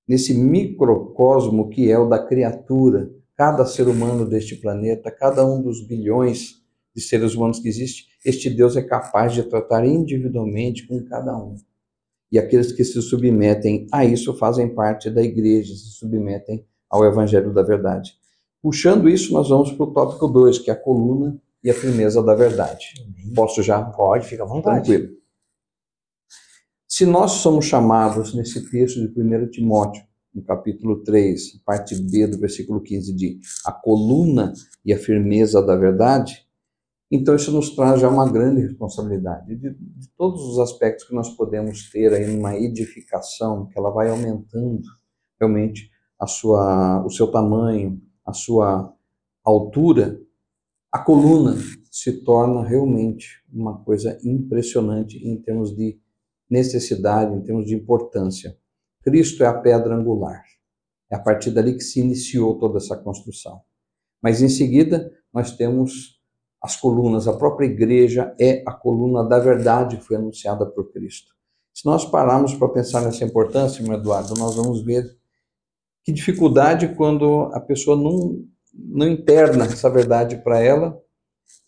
nesse 0.05 0.33
microcosmo 0.33 1.69
que 1.69 1.89
é 1.89 1.97
o 1.97 2.09
da 2.09 2.19
criatura, 2.19 3.09
cada 3.37 3.65
ser 3.65 3.87
humano 3.87 4.27
deste 4.27 4.57
planeta, 4.57 5.09
cada 5.09 5.45
um 5.45 5.61
dos 5.61 5.87
bilhões 5.87 6.61
de 6.93 7.01
seres 7.01 7.35
humanos 7.35 7.59
que 7.59 7.69
existe, 7.69 8.07
este 8.25 8.49
Deus 8.49 8.75
é 8.75 8.81
capaz 8.81 9.33
de 9.33 9.43
tratar 9.43 9.85
individualmente 9.85 10.85
com 10.85 11.01
cada 11.05 11.33
um. 11.37 11.55
E 12.29 12.37
aqueles 12.37 12.73
que 12.73 12.83
se 12.83 13.01
submetem 13.01 13.87
a 13.93 14.03
isso 14.03 14.35
fazem 14.37 14.75
parte 14.75 15.09
da 15.09 15.23
igreja, 15.23 15.73
se 15.73 15.91
submetem 15.91 16.65
ao 16.93 17.03
evangelho 17.03 17.51
da 17.51 17.63
verdade. 17.63 18.13
Puxando 18.61 19.09
isso, 19.09 19.33
nós 19.33 19.49
vamos 19.49 19.71
para 19.71 19.83
o 19.83 19.91
tópico 19.91 20.27
2, 20.27 20.59
que 20.59 20.69
é 20.69 20.73
a 20.73 20.79
coluna 20.79 21.41
e 21.63 21.71
a 21.71 21.73
firmeza 21.73 22.21
da 22.21 22.35
verdade. 22.35 22.93
Posso 23.35 23.63
já? 23.63 23.83
Pode, 23.83 24.27
fica 24.27 24.43
à 24.43 24.45
vontade. 24.45 24.85
Tranquilo. 24.85 25.17
Se 26.87 27.03
nós 27.03 27.31
somos 27.31 27.65
chamados 27.65 28.35
nesse 28.35 28.69
texto 28.69 28.99
de 28.99 29.19
1 29.19 29.49
Timóteo, 29.49 30.03
no 30.31 30.43
capítulo 30.43 31.03
3, 31.03 31.63
parte 31.65 31.99
B 31.99 32.27
do 32.27 32.37
versículo 32.37 32.79
15, 32.79 33.11
de 33.15 33.39
a 33.65 33.71
coluna 33.71 34.53
e 34.85 34.93
a 34.93 34.97
firmeza 34.97 35.63
da 35.63 35.75
verdade, 35.75 36.45
então 37.09 37.35
isso 37.35 37.51
nos 37.51 37.71
traz 37.71 38.01
já 38.01 38.09
uma 38.09 38.31
grande 38.31 38.61
responsabilidade 38.61 39.55
de, 39.55 39.71
de 39.71 40.09
todos 40.15 40.43
os 40.43 40.59
aspectos 40.59 41.07
que 41.07 41.15
nós 41.15 41.29
podemos 41.29 41.89
ter 41.89 42.13
aí 42.13 42.27
numa 42.27 42.55
edificação, 42.55 43.65
que 43.65 43.77
ela 43.77 43.89
vai 43.89 44.09
aumentando 44.09 44.83
realmente 45.39 45.92
a 46.23 46.27
sua, 46.27 47.05
o 47.05 47.09
seu 47.09 47.27
tamanho, 47.27 48.01
a 48.25 48.31
sua 48.31 48.95
altura, 49.43 50.21
a 50.89 50.97
coluna 50.97 51.53
se 51.91 52.23
torna 52.23 52.63
realmente 52.63 53.43
uma 53.51 53.77
coisa 53.83 54.17
impressionante 54.23 55.17
em 55.17 55.35
termos 55.41 55.75
de 55.75 55.99
necessidade, 56.49 57.35
em 57.35 57.41
termos 57.41 57.65
de 57.65 57.75
importância. 57.75 58.57
Cristo 59.01 59.43
é 59.43 59.47
a 59.47 59.53
pedra 59.53 59.93
angular. 59.93 60.41
É 61.11 61.15
a 61.15 61.19
partir 61.19 61.51
dali 61.51 61.73
que 61.73 61.83
se 61.83 61.99
iniciou 61.99 62.57
toda 62.57 62.77
essa 62.77 62.95
construção. 62.95 63.59
Mas 64.21 64.41
em 64.41 64.47
seguida, 64.47 65.11
nós 65.33 65.51
temos 65.57 66.21
as 66.61 66.77
colunas. 66.77 67.27
A 67.27 67.33
própria 67.33 67.65
igreja 67.65 68.33
é 68.39 68.63
a 68.65 68.71
coluna 68.71 69.27
da 69.27 69.39
verdade 69.39 69.97
que 69.97 70.05
foi 70.05 70.15
anunciada 70.15 70.65
por 70.65 70.89
Cristo. 70.93 71.33
Se 71.73 71.85
nós 71.85 72.05
pararmos 72.05 72.53
para 72.53 72.69
pensar 72.69 73.01
nessa 73.01 73.25
importância, 73.25 73.83
meu 73.83 73.95
Eduardo, 73.95 74.35
nós 74.35 74.55
vamos 74.55 74.85
ver 74.85 75.03
que 76.03 76.11
dificuldade 76.11 76.95
quando 76.95 77.49
a 77.53 77.59
pessoa 77.59 77.95
não, 77.95 78.43
não 78.73 79.07
interna 79.07 79.65
essa 79.65 79.89
verdade 79.89 80.37
para 80.43 80.61
ela 80.61 80.97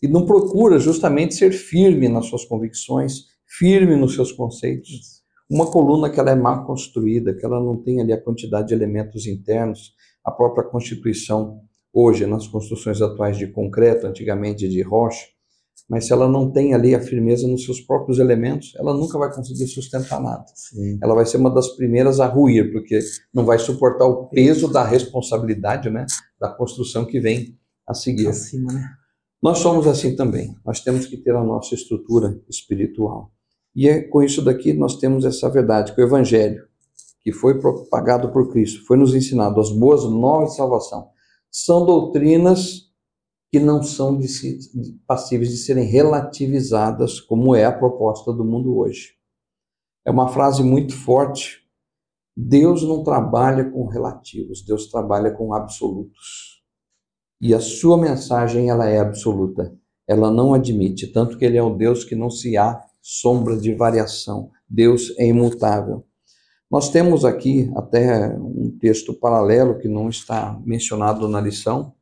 e 0.02 0.08
não 0.08 0.26
procura 0.26 0.78
justamente 0.78 1.34
ser 1.34 1.52
firme 1.52 2.08
nas 2.08 2.26
suas 2.26 2.44
convicções, 2.44 3.24
firme 3.46 3.96
nos 3.96 4.14
seus 4.14 4.32
conceitos. 4.32 5.22
Uma 5.48 5.70
coluna 5.70 6.10
que 6.10 6.18
ela 6.18 6.32
é 6.32 6.34
mal 6.34 6.66
construída, 6.66 7.34
que 7.34 7.44
ela 7.44 7.60
não 7.60 7.76
tem 7.76 8.00
ali 8.00 8.12
a 8.12 8.20
quantidade 8.20 8.68
de 8.68 8.74
elementos 8.74 9.26
internos, 9.26 9.94
a 10.24 10.30
própria 10.30 10.64
Constituição, 10.64 11.60
hoje, 11.92 12.26
nas 12.26 12.46
construções 12.46 13.00
atuais 13.00 13.38
de 13.38 13.46
concreto, 13.46 14.06
antigamente 14.06 14.68
de 14.68 14.82
rocha, 14.82 15.24
mas 15.88 16.06
se 16.06 16.12
ela 16.12 16.28
não 16.28 16.50
tem 16.50 16.74
ali 16.74 16.94
a 16.94 17.00
firmeza 17.00 17.46
nos 17.46 17.64
seus 17.64 17.80
próprios 17.80 18.18
elementos, 18.18 18.72
ela 18.76 18.92
nunca 18.92 19.18
vai 19.18 19.32
conseguir 19.32 19.66
sustentar 19.68 20.20
nada. 20.20 20.44
Sim. 20.54 20.98
Ela 21.02 21.14
vai 21.14 21.24
ser 21.24 21.36
uma 21.36 21.50
das 21.50 21.68
primeiras 21.76 22.18
a 22.18 22.26
ruir, 22.26 22.72
porque 22.72 22.98
não 23.32 23.44
vai 23.44 23.58
suportar 23.58 24.06
o 24.06 24.26
peso 24.28 24.66
da 24.66 24.84
responsabilidade, 24.84 25.88
né, 25.88 26.06
da 26.40 26.48
construção 26.48 27.04
que 27.04 27.20
vem 27.20 27.56
a 27.86 27.94
seguir. 27.94 28.28
Acima, 28.28 28.72
né? 28.72 28.84
Nós 29.42 29.58
somos 29.58 29.86
assim 29.86 30.16
também. 30.16 30.56
Nós 30.64 30.80
temos 30.80 31.06
que 31.06 31.16
ter 31.16 31.34
a 31.36 31.44
nossa 31.44 31.74
estrutura 31.74 32.40
espiritual. 32.48 33.30
E 33.74 33.88
é 33.88 34.00
com 34.02 34.22
isso 34.22 34.42
daqui 34.42 34.72
nós 34.72 34.96
temos 34.96 35.24
essa 35.24 35.48
verdade 35.48 35.94
que 35.94 36.00
o 36.00 36.04
evangelho 36.04 36.66
que 37.26 37.32
foi 37.32 37.58
propagado 37.58 38.30
por 38.30 38.52
Cristo, 38.52 38.86
foi 38.86 38.96
nos 38.96 39.12
ensinado 39.12 39.60
as 39.60 39.72
boas 39.72 40.04
novas 40.04 40.50
de 40.50 40.56
salvação, 40.56 41.08
são 41.50 41.84
doutrinas 41.84 42.85
que 43.50 43.60
não 43.60 43.82
são 43.82 44.18
de 44.18 44.28
si, 44.28 44.58
passíveis 45.06 45.50
de 45.50 45.56
serem 45.58 45.84
relativizadas, 45.84 47.20
como 47.20 47.54
é 47.54 47.64
a 47.64 47.72
proposta 47.72 48.32
do 48.32 48.44
mundo 48.44 48.76
hoje. 48.76 49.14
É 50.04 50.10
uma 50.10 50.28
frase 50.28 50.62
muito 50.62 50.94
forte. 50.94 51.64
Deus 52.36 52.82
não 52.82 53.02
trabalha 53.02 53.70
com 53.70 53.86
relativos, 53.86 54.62
Deus 54.64 54.88
trabalha 54.88 55.30
com 55.30 55.54
absolutos. 55.54 56.62
E 57.40 57.54
a 57.54 57.60
sua 57.60 57.96
mensagem 57.96 58.70
ela 58.70 58.88
é 58.88 58.98
absoluta. 58.98 59.74
Ela 60.06 60.30
não 60.30 60.54
admite, 60.54 61.06
tanto 61.08 61.36
que 61.38 61.44
ele 61.44 61.56
é 61.56 61.62
o 61.62 61.74
Deus 61.74 62.04
que 62.04 62.14
não 62.14 62.30
se 62.30 62.56
há 62.56 62.80
sombra 63.02 63.56
de 63.56 63.74
variação. 63.74 64.50
Deus 64.68 65.14
é 65.18 65.26
imutável. 65.26 66.04
Nós 66.70 66.90
temos 66.90 67.24
aqui 67.24 67.70
até 67.76 68.28
um 68.36 68.76
texto 68.80 69.14
paralelo 69.14 69.78
que 69.78 69.88
não 69.88 70.08
está 70.08 70.60
mencionado 70.64 71.28
na 71.28 71.40
lição, 71.40 71.94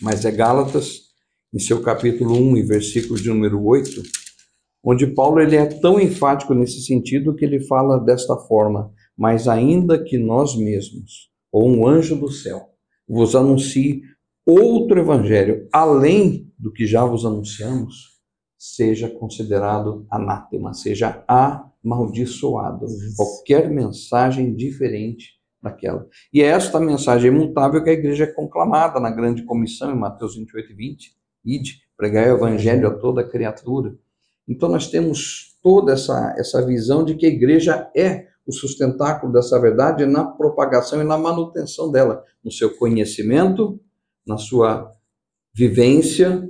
mas 0.00 0.24
é 0.24 0.30
Gálatas, 0.30 1.06
em 1.54 1.58
seu 1.58 1.80
capítulo 1.80 2.34
1 2.34 2.56
e 2.58 2.62
versículo 2.62 3.18
de 3.18 3.28
número 3.28 3.64
8, 3.64 4.02
onde 4.84 5.06
Paulo 5.06 5.40
ele 5.40 5.56
é 5.56 5.64
tão 5.64 6.00
enfático 6.00 6.54
nesse 6.54 6.82
sentido 6.82 7.34
que 7.34 7.44
ele 7.44 7.60
fala 7.60 7.98
desta 7.98 8.36
forma: 8.36 8.92
Mas 9.16 9.48
ainda 9.48 10.02
que 10.02 10.18
nós 10.18 10.56
mesmos, 10.56 11.30
ou 11.50 11.68
um 11.68 11.86
anjo 11.86 12.16
do 12.16 12.30
céu, 12.30 12.60
vos 13.08 13.34
anuncie 13.34 14.02
outro 14.44 15.00
evangelho 15.00 15.66
além 15.72 16.52
do 16.58 16.72
que 16.72 16.86
já 16.86 17.04
vos 17.04 17.24
anunciamos, 17.24 18.16
seja 18.58 19.08
considerado 19.08 20.06
anátema, 20.10 20.74
seja 20.74 21.24
amaldiçoado. 21.26 22.86
Qualquer 23.16 23.70
mensagem 23.70 24.54
diferente 24.54 25.35
daquela. 25.66 26.06
E 26.32 26.40
é 26.40 26.46
esta 26.46 26.78
mensagem 26.78 27.30
imutável 27.30 27.82
que 27.82 27.90
a 27.90 27.92
igreja 27.92 28.24
é 28.24 28.28
conclamada 28.28 29.00
na 29.00 29.10
grande 29.10 29.42
comissão, 29.44 29.90
em 29.90 29.98
Mateus 29.98 30.36
28 30.36 30.72
e 30.72 30.74
20, 30.74 31.16
ide, 31.44 31.80
pregar 31.96 32.28
o 32.28 32.36
evangelho 32.36 32.88
a 32.88 32.94
toda 32.94 33.28
criatura. 33.28 33.94
Então 34.48 34.68
nós 34.68 34.88
temos 34.88 35.58
toda 35.62 35.92
essa, 35.92 36.34
essa 36.38 36.64
visão 36.64 37.04
de 37.04 37.16
que 37.16 37.26
a 37.26 37.30
igreja 37.30 37.90
é 37.96 38.28
o 38.46 38.52
sustentáculo 38.52 39.32
dessa 39.32 39.60
verdade 39.60 40.06
na 40.06 40.24
propagação 40.24 41.00
e 41.00 41.04
na 41.04 41.18
manutenção 41.18 41.90
dela, 41.90 42.22
no 42.44 42.52
seu 42.52 42.76
conhecimento, 42.76 43.80
na 44.24 44.38
sua 44.38 44.92
vivência 45.52 46.48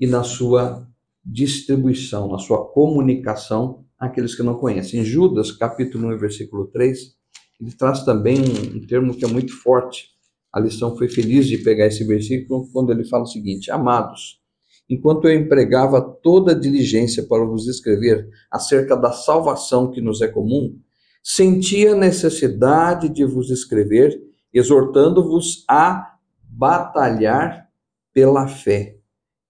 e 0.00 0.06
na 0.06 0.24
sua 0.24 0.84
distribuição, 1.24 2.28
na 2.28 2.38
sua 2.38 2.66
comunicação 2.72 3.84
àqueles 3.98 4.34
que 4.34 4.42
não 4.42 4.54
conhecem. 4.54 5.00
Em 5.00 5.04
Judas, 5.04 5.52
capítulo 5.52 6.08
1, 6.14 6.18
versículo 6.18 6.66
3, 6.66 7.17
ele 7.60 7.72
traz 7.72 8.04
também 8.04 8.40
um, 8.40 8.86
termo 8.86 9.14
que 9.14 9.24
é 9.24 9.28
muito 9.28 9.52
forte. 9.52 10.10
A 10.52 10.60
lição 10.60 10.96
foi 10.96 11.08
feliz 11.08 11.46
de 11.46 11.58
pegar 11.58 11.86
esse 11.86 12.04
versículo 12.04 12.68
quando 12.72 12.92
ele 12.92 13.04
fala 13.04 13.24
o 13.24 13.26
seguinte: 13.26 13.70
Amados, 13.70 14.40
enquanto 14.88 15.28
eu 15.28 15.34
empregava 15.34 16.00
toda 16.00 16.52
a 16.52 16.58
diligência 16.58 17.24
para 17.24 17.44
vos 17.44 17.66
escrever 17.66 18.28
acerca 18.50 18.96
da 18.96 19.12
salvação 19.12 19.90
que 19.90 20.00
nos 20.00 20.22
é 20.22 20.28
comum, 20.28 20.78
sentia 21.22 21.94
necessidade 21.94 23.08
de 23.08 23.24
vos 23.24 23.50
escrever, 23.50 24.18
exortando-vos 24.54 25.64
a 25.68 26.16
batalhar 26.42 27.68
pela 28.14 28.48
fé, 28.48 28.96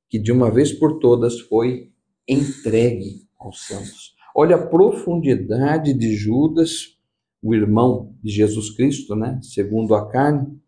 que 0.08 0.18
de 0.18 0.32
uma 0.32 0.50
vez 0.50 0.72
por 0.72 0.98
todas 0.98 1.38
foi 1.40 1.92
entregue 2.26 3.28
aos 3.38 3.66
santos. 3.66 4.14
Olha 4.34 4.56
a 4.56 4.66
profundidade 4.66 5.94
de 5.94 6.14
Judas 6.14 6.97
o 7.42 7.54
irmão 7.54 8.14
de 8.22 8.30
Jesus 8.30 8.70
Cristo, 8.70 9.14
né, 9.14 9.38
segundo 9.42 9.94
a 9.94 10.08
carne, 10.08 10.58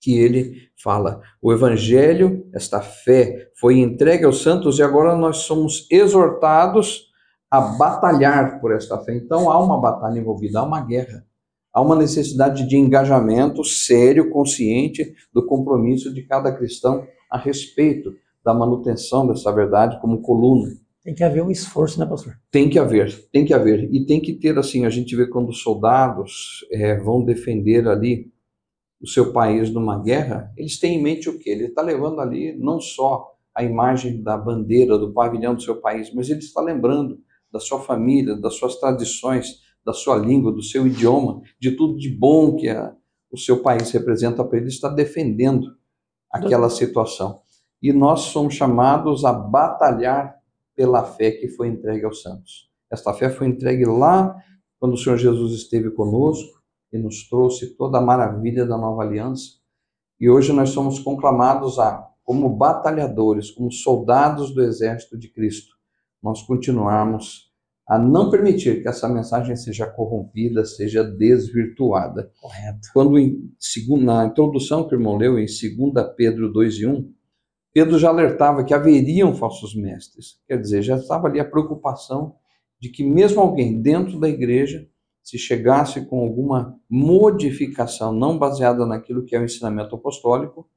que 0.00 0.16
ele 0.16 0.68
fala: 0.82 1.20
o 1.40 1.52
evangelho, 1.52 2.48
esta 2.54 2.80
fé, 2.80 3.50
foi 3.58 3.78
entregue 3.78 4.24
aos 4.24 4.42
santos 4.42 4.78
e 4.78 4.82
agora 4.82 5.16
nós 5.16 5.38
somos 5.38 5.86
exortados 5.90 7.08
a 7.50 7.60
batalhar 7.60 8.60
por 8.60 8.72
esta 8.72 8.98
fé. 8.98 9.16
Então 9.16 9.50
há 9.50 9.58
uma 9.62 9.80
batalha 9.80 10.18
envolvida, 10.18 10.60
há 10.60 10.62
uma 10.62 10.80
guerra. 10.80 11.26
Há 11.72 11.80
uma 11.80 11.94
necessidade 11.94 12.66
de 12.66 12.76
engajamento 12.76 13.62
sério, 13.62 14.30
consciente 14.30 15.14
do 15.32 15.44
compromisso 15.46 16.12
de 16.12 16.22
cada 16.22 16.50
cristão 16.50 17.06
a 17.30 17.38
respeito 17.38 18.12
da 18.44 18.54
manutenção 18.54 19.26
dessa 19.26 19.52
verdade 19.52 20.00
como 20.00 20.22
coluna 20.22 20.70
tem 21.08 21.14
que 21.14 21.24
haver 21.24 21.42
um 21.42 21.50
esforço, 21.50 21.98
né, 21.98 22.04
pastor? 22.04 22.38
Tem 22.50 22.68
que 22.68 22.78
haver, 22.78 23.30
tem 23.32 23.42
que 23.42 23.54
haver. 23.54 23.88
E 23.90 24.04
tem 24.04 24.20
que 24.20 24.34
ter, 24.34 24.58
assim, 24.58 24.84
a 24.84 24.90
gente 24.90 25.16
vê 25.16 25.26
quando 25.26 25.48
os 25.48 25.62
soldados 25.62 26.66
é, 26.70 26.98
vão 26.98 27.24
defender 27.24 27.88
ali 27.88 28.30
o 29.00 29.08
seu 29.08 29.32
país 29.32 29.70
numa 29.70 30.02
guerra, 30.02 30.52
eles 30.54 30.78
têm 30.78 30.98
em 30.98 31.02
mente 31.02 31.30
o 31.30 31.38
quê? 31.38 31.48
Ele 31.48 31.64
está 31.64 31.80
levando 31.80 32.20
ali 32.20 32.54
não 32.58 32.78
só 32.78 33.26
a 33.54 33.64
imagem 33.64 34.22
da 34.22 34.36
bandeira, 34.36 34.98
do 34.98 35.14
pavilhão 35.14 35.54
do 35.54 35.62
seu 35.62 35.80
país, 35.80 36.12
mas 36.12 36.28
ele 36.28 36.40
está 36.40 36.60
lembrando 36.60 37.18
da 37.50 37.58
sua 37.58 37.80
família, 37.80 38.36
das 38.36 38.56
suas 38.56 38.76
tradições, 38.76 39.62
da 39.82 39.94
sua 39.94 40.14
língua, 40.14 40.52
do 40.52 40.62
seu 40.62 40.86
idioma, 40.86 41.40
de 41.58 41.70
tudo 41.70 41.96
de 41.96 42.10
bom 42.10 42.54
que 42.54 42.68
a, 42.68 42.94
o 43.32 43.38
seu 43.38 43.62
país 43.62 43.90
representa 43.92 44.44
para 44.44 44.58
ele, 44.58 44.66
ele 44.66 44.74
está 44.74 44.90
defendendo 44.90 45.68
aquela 46.30 46.68
situação. 46.68 47.40
E 47.80 47.94
nós 47.94 48.20
somos 48.24 48.52
chamados 48.52 49.24
a 49.24 49.32
batalhar 49.32 50.37
pela 50.78 51.02
fé 51.02 51.32
que 51.32 51.48
foi 51.48 51.66
entregue 51.66 52.04
aos 52.04 52.22
santos. 52.22 52.70
Esta 52.88 53.12
fé 53.12 53.28
foi 53.28 53.48
entregue 53.48 53.84
lá 53.84 54.32
quando 54.78 54.94
o 54.94 54.96
Senhor 54.96 55.16
Jesus 55.16 55.52
esteve 55.52 55.90
conosco 55.90 56.62
e 56.92 56.96
nos 56.96 57.28
trouxe 57.28 57.74
toda 57.74 57.98
a 57.98 58.00
maravilha 58.00 58.64
da 58.64 58.78
nova 58.78 59.02
aliança. 59.02 59.58
E 60.20 60.30
hoje 60.30 60.52
nós 60.52 60.70
somos 60.70 61.00
conclamados 61.00 61.80
a, 61.80 62.08
como 62.22 62.48
batalhadores, 62.48 63.50
como 63.50 63.72
soldados 63.72 64.54
do 64.54 64.62
exército 64.62 65.18
de 65.18 65.28
Cristo, 65.28 65.74
nós 66.22 66.42
continuarmos 66.42 67.48
a 67.88 67.98
não 67.98 68.30
permitir 68.30 68.80
que 68.80 68.88
essa 68.88 69.08
mensagem 69.08 69.56
seja 69.56 69.84
corrompida, 69.86 70.64
seja 70.64 71.02
desvirtuada. 71.02 72.30
Correto. 72.40 72.88
Quando 72.92 73.18
em, 73.18 73.50
na 74.00 74.26
introdução 74.26 74.86
que 74.86 74.94
o 74.94 74.98
irmão 74.98 75.16
leu 75.16 75.38
em 75.38 75.46
2 75.46 76.14
Pedro 76.16 76.52
2 76.52 76.74
e 76.76 76.86
1, 76.86 77.12
Pedro 77.72 77.98
já 77.98 78.08
alertava 78.08 78.64
que 78.64 78.74
haveriam 78.74 79.34
falsos 79.34 79.74
mestres. 79.74 80.40
Quer 80.46 80.60
dizer, 80.60 80.82
já 80.82 80.96
estava 80.96 81.28
ali 81.28 81.38
a 81.38 81.44
preocupação 81.44 82.34
de 82.80 82.88
que 82.88 83.04
mesmo 83.04 83.40
alguém 83.40 83.80
dentro 83.80 84.18
da 84.18 84.28
igreja, 84.28 84.88
se 85.22 85.36
chegasse 85.36 86.06
com 86.06 86.20
alguma 86.20 86.78
modificação 86.88 88.12
não 88.12 88.38
baseada 88.38 88.86
naquilo 88.86 89.24
que 89.24 89.36
é 89.36 89.40
o 89.40 89.44
ensinamento 89.44 89.94
apostólico, 89.94 90.68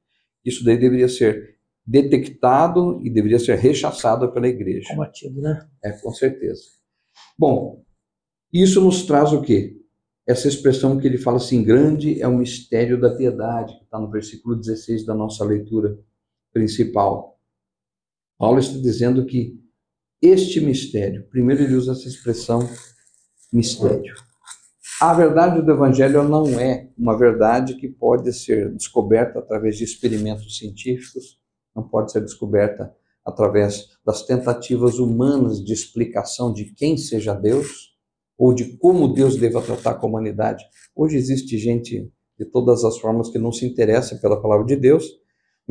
isso 0.43 0.65
daí 0.65 0.77
deveria 0.77 1.07
ser 1.07 1.57
detectado 1.85 2.99
e 3.03 3.09
deveria 3.09 3.39
ser 3.39 3.57
rechaçado 3.57 4.31
pela 4.31 4.47
igreja. 4.47 4.89
Combatido, 4.89 5.41
né? 5.41 5.67
É, 5.83 5.91
com 5.91 6.11
certeza. 6.11 6.63
Bom, 7.37 7.83
isso 8.51 8.81
nos 8.81 9.03
traz 9.05 9.31
o 9.31 9.41
quê? 9.41 9.77
Essa 10.27 10.47
expressão 10.47 10.97
que 10.97 11.07
ele 11.07 11.17
fala 11.17 11.37
assim, 11.37 11.63
grande 11.63 12.21
é 12.21 12.27
o 12.27 12.37
mistério 12.37 12.99
da 12.99 13.15
piedade, 13.15 13.77
que 13.77 13.83
está 13.83 13.99
no 13.99 14.09
versículo 14.09 14.55
16 14.55 15.05
da 15.05 15.15
nossa 15.15 15.43
leitura 15.43 15.97
principal. 16.51 17.39
Paulo 18.37 18.59
está 18.59 18.77
dizendo 18.77 19.25
que 19.25 19.59
este 20.21 20.61
mistério, 20.61 21.27
primeiro 21.29 21.63
ele 21.63 21.75
usa 21.75 21.93
essa 21.93 22.07
expressão 22.07 22.67
mistério. 23.51 24.13
A 25.01 25.13
verdade 25.13 25.61
do 25.61 25.71
evangelho 25.71 26.23
não 26.23 26.59
é 26.59 26.89
uma 26.97 27.17
verdade 27.17 27.75
que 27.75 27.87
pode 27.87 28.31
ser 28.33 28.71
descoberta 28.71 29.39
através 29.39 29.77
de 29.77 29.83
experimentos 29.83 30.57
científicos, 30.57 31.39
não 31.75 31.81
pode 31.87 32.11
ser 32.11 32.21
descoberta 32.21 32.93
através 33.25 33.97
das 34.05 34.23
tentativas 34.25 34.99
humanas 34.99 35.63
de 35.63 35.73
explicação 35.73 36.53
de 36.53 36.65
quem 36.65 36.97
seja 36.97 37.33
Deus 37.33 37.95
ou 38.37 38.53
de 38.53 38.77
como 38.77 39.13
Deus 39.13 39.35
deva 39.35 39.61
tratar 39.61 39.95
com 39.95 40.07
a 40.07 40.09
humanidade. 40.09 40.63
Hoje 40.95 41.17
existe 41.17 41.57
gente 41.57 42.11
de 42.37 42.45
todas 42.45 42.83
as 42.83 42.97
formas 42.97 43.29
que 43.29 43.37
não 43.37 43.51
se 43.51 43.65
interessa 43.65 44.15
pela 44.17 44.41
palavra 44.41 44.65
de 44.65 44.75
Deus, 44.75 45.05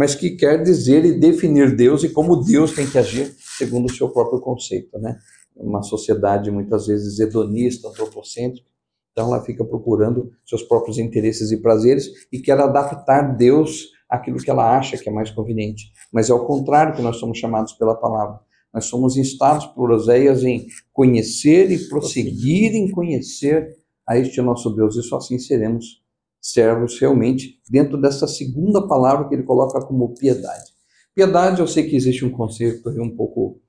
mas 0.01 0.15
que 0.15 0.31
quer 0.31 0.63
dizer 0.63 1.05
e 1.05 1.13
definir 1.13 1.77
Deus 1.77 2.03
e 2.03 2.09
como 2.09 2.43
Deus 2.43 2.73
tem 2.73 2.87
que 2.87 2.97
agir 2.97 3.35
segundo 3.59 3.85
o 3.85 3.93
seu 3.93 4.09
próprio 4.09 4.41
conceito, 4.41 4.99
né? 4.99 5.19
Uma 5.55 5.83
sociedade 5.83 6.51
muitas 6.51 6.87
vezes 6.87 7.21
hedonista, 7.21 7.87
antropocêntrica, 7.87 8.67
então 9.13 9.27
ela 9.27 9.45
fica 9.45 9.63
procurando 9.63 10.33
seus 10.47 10.63
próprios 10.63 10.97
interesses 10.97 11.53
e 11.53 11.59
prazeres 11.59 12.09
e 12.33 12.39
quer 12.39 12.59
adaptar 12.59 13.37
Deus 13.37 13.91
àquilo 14.09 14.39
que 14.39 14.51
ela 14.51 14.75
acha 14.75 14.97
que 14.97 15.07
é 15.07 15.13
mais 15.13 15.31
conveniente. 15.31 15.93
Mas 16.11 16.31
é 16.31 16.33
o 16.33 16.47
contrário 16.47 16.97
que 16.97 17.03
nós 17.03 17.17
somos 17.17 17.37
chamados 17.37 17.75
pela 17.75 17.95
palavra. 17.95 18.41
Nós 18.73 18.87
somos 18.87 19.19
instados 19.19 19.67
por 19.67 19.91
Oséias 19.91 20.43
em 20.43 20.67
conhecer 20.95 21.71
e 21.71 21.89
prosseguir 21.91 22.75
em 22.75 22.91
conhecer 22.91 23.77
a 24.07 24.17
este 24.17 24.41
nosso 24.41 24.71
Deus. 24.71 24.97
Isso 24.97 25.15
assim 25.15 25.39
seremos 25.39 26.01
servos 26.41 26.99
realmente 26.99 27.61
dentro 27.69 28.01
dessa 28.01 28.27
segunda 28.27 28.87
palavra 28.87 29.29
que 29.29 29.35
ele 29.35 29.43
coloca 29.43 29.81
como 29.81 30.15
piedade. 30.15 30.71
Piedade, 31.15 31.61
eu 31.61 31.67
sei 31.67 31.89
que 31.89 31.97
existe 31.97 32.25
um 32.25 32.31
conceito 32.31 32.89
um 33.01 33.15
pouco 33.15 33.61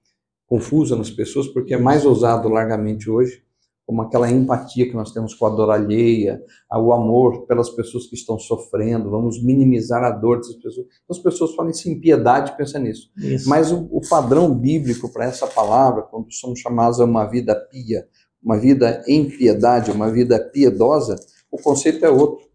confuso 0.47 0.95
nas 0.95 1.09
pessoas, 1.09 1.47
porque 1.47 1.73
é 1.73 1.77
mais 1.77 2.05
usado 2.05 2.49
largamente 2.49 3.09
hoje, 3.09 3.41
como 3.85 4.01
aquela 4.03 4.29
empatia 4.29 4.87
que 4.87 4.93
nós 4.93 5.11
temos 5.11 5.33
com 5.33 5.45
a 5.45 5.49
dor 5.49 5.69
alheia, 5.69 6.41
o 6.71 6.93
amor 6.93 7.45
pelas 7.45 7.69
pessoas 7.69 8.05
que 8.07 8.15
estão 8.15 8.37
sofrendo, 8.37 9.09
vamos 9.09 9.43
minimizar 9.43 10.03
a 10.03 10.11
dor 10.11 10.37
dessas 10.37 10.55
pessoas. 10.55 10.87
Então, 10.87 11.15
as 11.15 11.19
pessoas 11.19 11.55
falam 11.55 11.71
assim, 11.71 11.99
piedade, 11.99 12.55
pensa 12.55 12.79
nisso. 12.79 13.11
Isso. 13.17 13.49
Mas 13.49 13.71
o, 13.71 13.87
o 13.91 14.01
padrão 14.07 14.53
bíblico 14.53 15.11
para 15.11 15.25
essa 15.25 15.47
palavra, 15.47 16.03
quando 16.03 16.31
somos 16.31 16.59
chamados 16.59 17.01
a 17.01 17.05
uma 17.05 17.25
vida 17.25 17.55
pia, 17.55 18.07
uma 18.41 18.57
vida 18.57 19.03
em 19.07 19.29
piedade, 19.29 19.91
uma 19.91 20.09
vida 20.09 20.39
piedosa, 20.39 21.15
o 21.51 21.57
conceito 21.57 22.05
é 22.05 22.09
outro. 22.09 22.50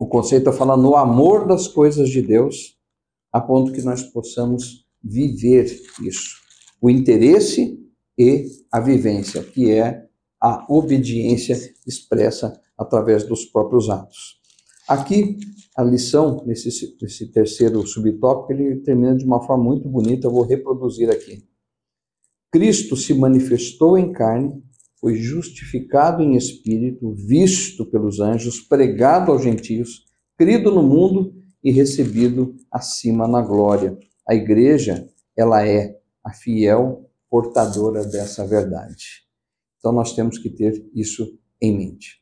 O 0.00 0.06
conceito 0.06 0.48
é 0.48 0.52
falar 0.52 0.78
no 0.78 0.96
amor 0.96 1.46
das 1.46 1.68
coisas 1.68 2.08
de 2.08 2.22
Deus, 2.22 2.74
a 3.30 3.38
ponto 3.38 3.70
que 3.70 3.82
nós 3.82 4.02
possamos 4.02 4.86
viver 5.04 5.66
isso. 6.02 6.36
O 6.80 6.88
interesse 6.88 7.78
e 8.18 8.46
a 8.72 8.80
vivência, 8.80 9.42
que 9.42 9.70
é 9.70 10.08
a 10.40 10.64
obediência 10.72 11.54
expressa 11.86 12.58
através 12.78 13.24
dos 13.24 13.44
próprios 13.44 13.90
atos. 13.90 14.40
Aqui, 14.88 15.36
a 15.76 15.84
lição, 15.84 16.42
nesse, 16.46 16.96
nesse 17.00 17.30
terceiro 17.30 17.86
subtópico, 17.86 18.54
ele 18.54 18.76
termina 18.80 19.14
de 19.14 19.26
uma 19.26 19.42
forma 19.42 19.64
muito 19.64 19.86
bonita, 19.86 20.26
eu 20.26 20.32
vou 20.32 20.44
reproduzir 20.44 21.10
aqui. 21.10 21.46
Cristo 22.50 22.96
se 22.96 23.12
manifestou 23.12 23.98
em 23.98 24.10
carne, 24.12 24.64
foi 25.00 25.14
justificado 25.14 26.22
em 26.22 26.36
espírito, 26.36 27.14
visto 27.14 27.86
pelos 27.86 28.20
anjos, 28.20 28.60
pregado 28.60 29.32
aos 29.32 29.42
gentios, 29.42 30.04
crido 30.36 30.70
no 30.70 30.82
mundo 30.82 31.34
e 31.64 31.70
recebido 31.70 32.54
acima 32.70 33.26
na 33.26 33.40
glória. 33.40 33.98
A 34.28 34.34
igreja, 34.34 35.08
ela 35.36 35.66
é 35.66 35.98
a 36.22 36.32
fiel 36.32 37.10
portadora 37.30 38.04
dessa 38.04 38.46
verdade. 38.46 39.24
Então 39.78 39.92
nós 39.92 40.12
temos 40.12 40.36
que 40.38 40.50
ter 40.50 40.84
isso 40.94 41.38
em 41.60 41.76
mente. 41.76 42.20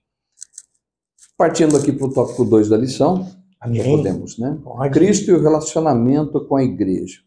Partindo 1.37 1.77
aqui 1.77 1.93
para 1.93 2.07
o 2.07 2.13
tópico 2.13 2.45
2 2.45 2.69
da 2.69 2.77
lição, 2.77 3.29
Amém. 3.61 3.83
podemos, 3.83 4.39
né? 4.39 4.59
Pode. 4.63 4.93
Cristo 4.93 5.31
e 5.31 5.35
o 5.35 5.41
relacionamento 5.41 6.45
com 6.47 6.57
a 6.57 6.63
igreja. 6.63 7.21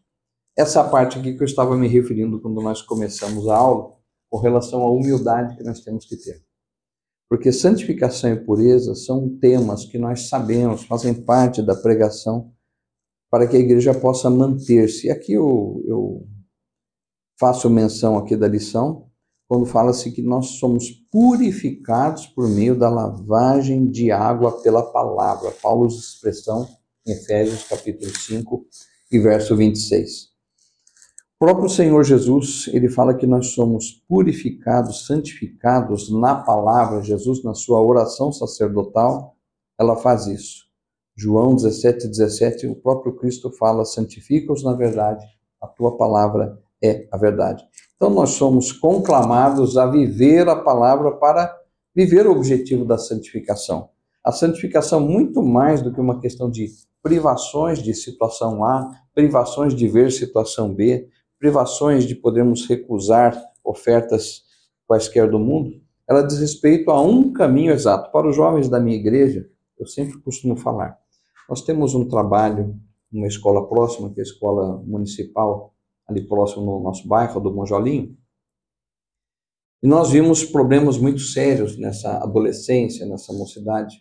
Essa 0.56 0.84
parte 0.84 1.18
aqui 1.18 1.34
que 1.34 1.42
eu 1.42 1.46
estava 1.46 1.76
me 1.76 1.88
referindo 1.88 2.40
quando 2.40 2.60
nós 2.60 2.82
começamos 2.82 3.48
a 3.48 3.56
aula, 3.56 3.94
com 4.32 4.38
relação 4.38 4.82
à 4.82 4.90
humildade 4.90 5.58
que 5.58 5.62
nós 5.62 5.80
temos 5.80 6.06
que 6.06 6.16
ter. 6.16 6.42
Porque 7.28 7.52
santificação 7.52 8.32
e 8.32 8.42
pureza 8.42 8.94
são 8.94 9.28
temas 9.38 9.84
que 9.84 9.98
nós 9.98 10.28
sabemos, 10.28 10.84
fazem 10.84 11.12
parte 11.12 11.60
da 11.60 11.74
pregação 11.74 12.50
para 13.30 13.46
que 13.46 13.58
a 13.58 13.60
igreja 13.60 13.92
possa 13.92 14.30
manter-se. 14.30 15.10
Aqui 15.10 15.34
eu, 15.34 15.84
eu 15.86 16.26
faço 17.38 17.68
menção 17.68 18.16
aqui 18.16 18.34
da 18.34 18.48
lição, 18.48 19.10
quando 19.46 19.66
fala-se 19.66 20.10
que 20.10 20.22
nós 20.22 20.52
somos 20.58 20.90
purificados 21.10 22.26
por 22.26 22.48
meio 22.48 22.74
da 22.74 22.88
lavagem 22.88 23.90
de 23.90 24.10
água 24.10 24.62
pela 24.62 24.90
palavra. 24.90 25.50
Paulo 25.62 25.86
expressão 25.86 26.66
em 27.06 27.12
Efésios 27.12 27.64
capítulo 27.64 28.10
5 28.16 28.66
e 29.10 29.18
verso 29.18 29.54
26. 29.54 30.31
O 31.42 31.44
próprio 31.44 31.68
Senhor 31.68 32.04
Jesus, 32.04 32.70
ele 32.72 32.88
fala 32.88 33.14
que 33.14 33.26
nós 33.26 33.48
somos 33.48 34.00
purificados, 34.08 35.06
santificados 35.06 36.08
na 36.08 36.36
palavra. 36.36 37.02
Jesus, 37.02 37.42
na 37.42 37.52
sua 37.52 37.82
oração 37.82 38.30
sacerdotal, 38.30 39.34
ela 39.76 39.96
faz 39.96 40.28
isso. 40.28 40.66
João 41.16 41.56
17, 41.56 42.06
17, 42.06 42.68
o 42.68 42.76
próprio 42.76 43.16
Cristo 43.16 43.50
fala: 43.50 43.84
santifica-os 43.84 44.62
na 44.62 44.72
verdade, 44.72 45.26
a 45.60 45.66
tua 45.66 45.96
palavra 45.96 46.60
é 46.80 47.08
a 47.10 47.16
verdade. 47.16 47.64
Então, 47.96 48.08
nós 48.08 48.30
somos 48.30 48.70
conclamados 48.70 49.76
a 49.76 49.84
viver 49.84 50.48
a 50.48 50.54
palavra 50.54 51.10
para 51.10 51.52
viver 51.92 52.24
o 52.24 52.30
objetivo 52.30 52.84
da 52.84 52.98
santificação. 52.98 53.88
A 54.24 54.30
santificação, 54.30 55.00
muito 55.00 55.42
mais 55.42 55.82
do 55.82 55.92
que 55.92 56.00
uma 56.00 56.20
questão 56.20 56.48
de 56.48 56.68
privações 57.02 57.82
de 57.82 57.94
situação 57.94 58.64
A, 58.64 58.88
privações 59.12 59.74
de 59.74 59.88
ver 59.88 60.12
situação 60.12 60.72
B, 60.72 61.10
privações 61.42 62.06
de 62.06 62.14
podermos 62.14 62.68
recusar 62.68 63.36
ofertas 63.64 64.44
quaisquer 64.86 65.28
do 65.28 65.40
mundo, 65.40 65.82
ela 66.08 66.22
diz 66.22 66.38
respeito 66.38 66.88
a 66.88 67.02
um 67.02 67.32
caminho 67.32 67.72
exato. 67.72 68.12
Para 68.12 68.28
os 68.28 68.36
jovens 68.36 68.68
da 68.68 68.78
minha 68.78 68.96
igreja, 68.96 69.50
eu 69.76 69.84
sempre 69.84 70.20
costumo 70.20 70.56
falar, 70.56 70.96
nós 71.48 71.62
temos 71.62 71.96
um 71.96 72.06
trabalho, 72.06 72.78
uma 73.12 73.26
escola 73.26 73.68
próxima, 73.68 74.08
que 74.14 74.20
é 74.20 74.22
a 74.22 74.24
escola 74.24 74.80
municipal 74.86 75.74
ali 76.06 76.24
próximo 76.28 76.64
no 76.64 76.80
nosso 76.80 77.08
bairro, 77.08 77.40
do 77.40 77.52
Monjolinho. 77.52 78.16
E 79.82 79.88
nós 79.88 80.10
vimos 80.12 80.44
problemas 80.44 80.96
muito 80.96 81.22
sérios 81.22 81.76
nessa 81.76 82.22
adolescência, 82.22 83.04
nessa 83.04 83.32
mocidade, 83.32 83.96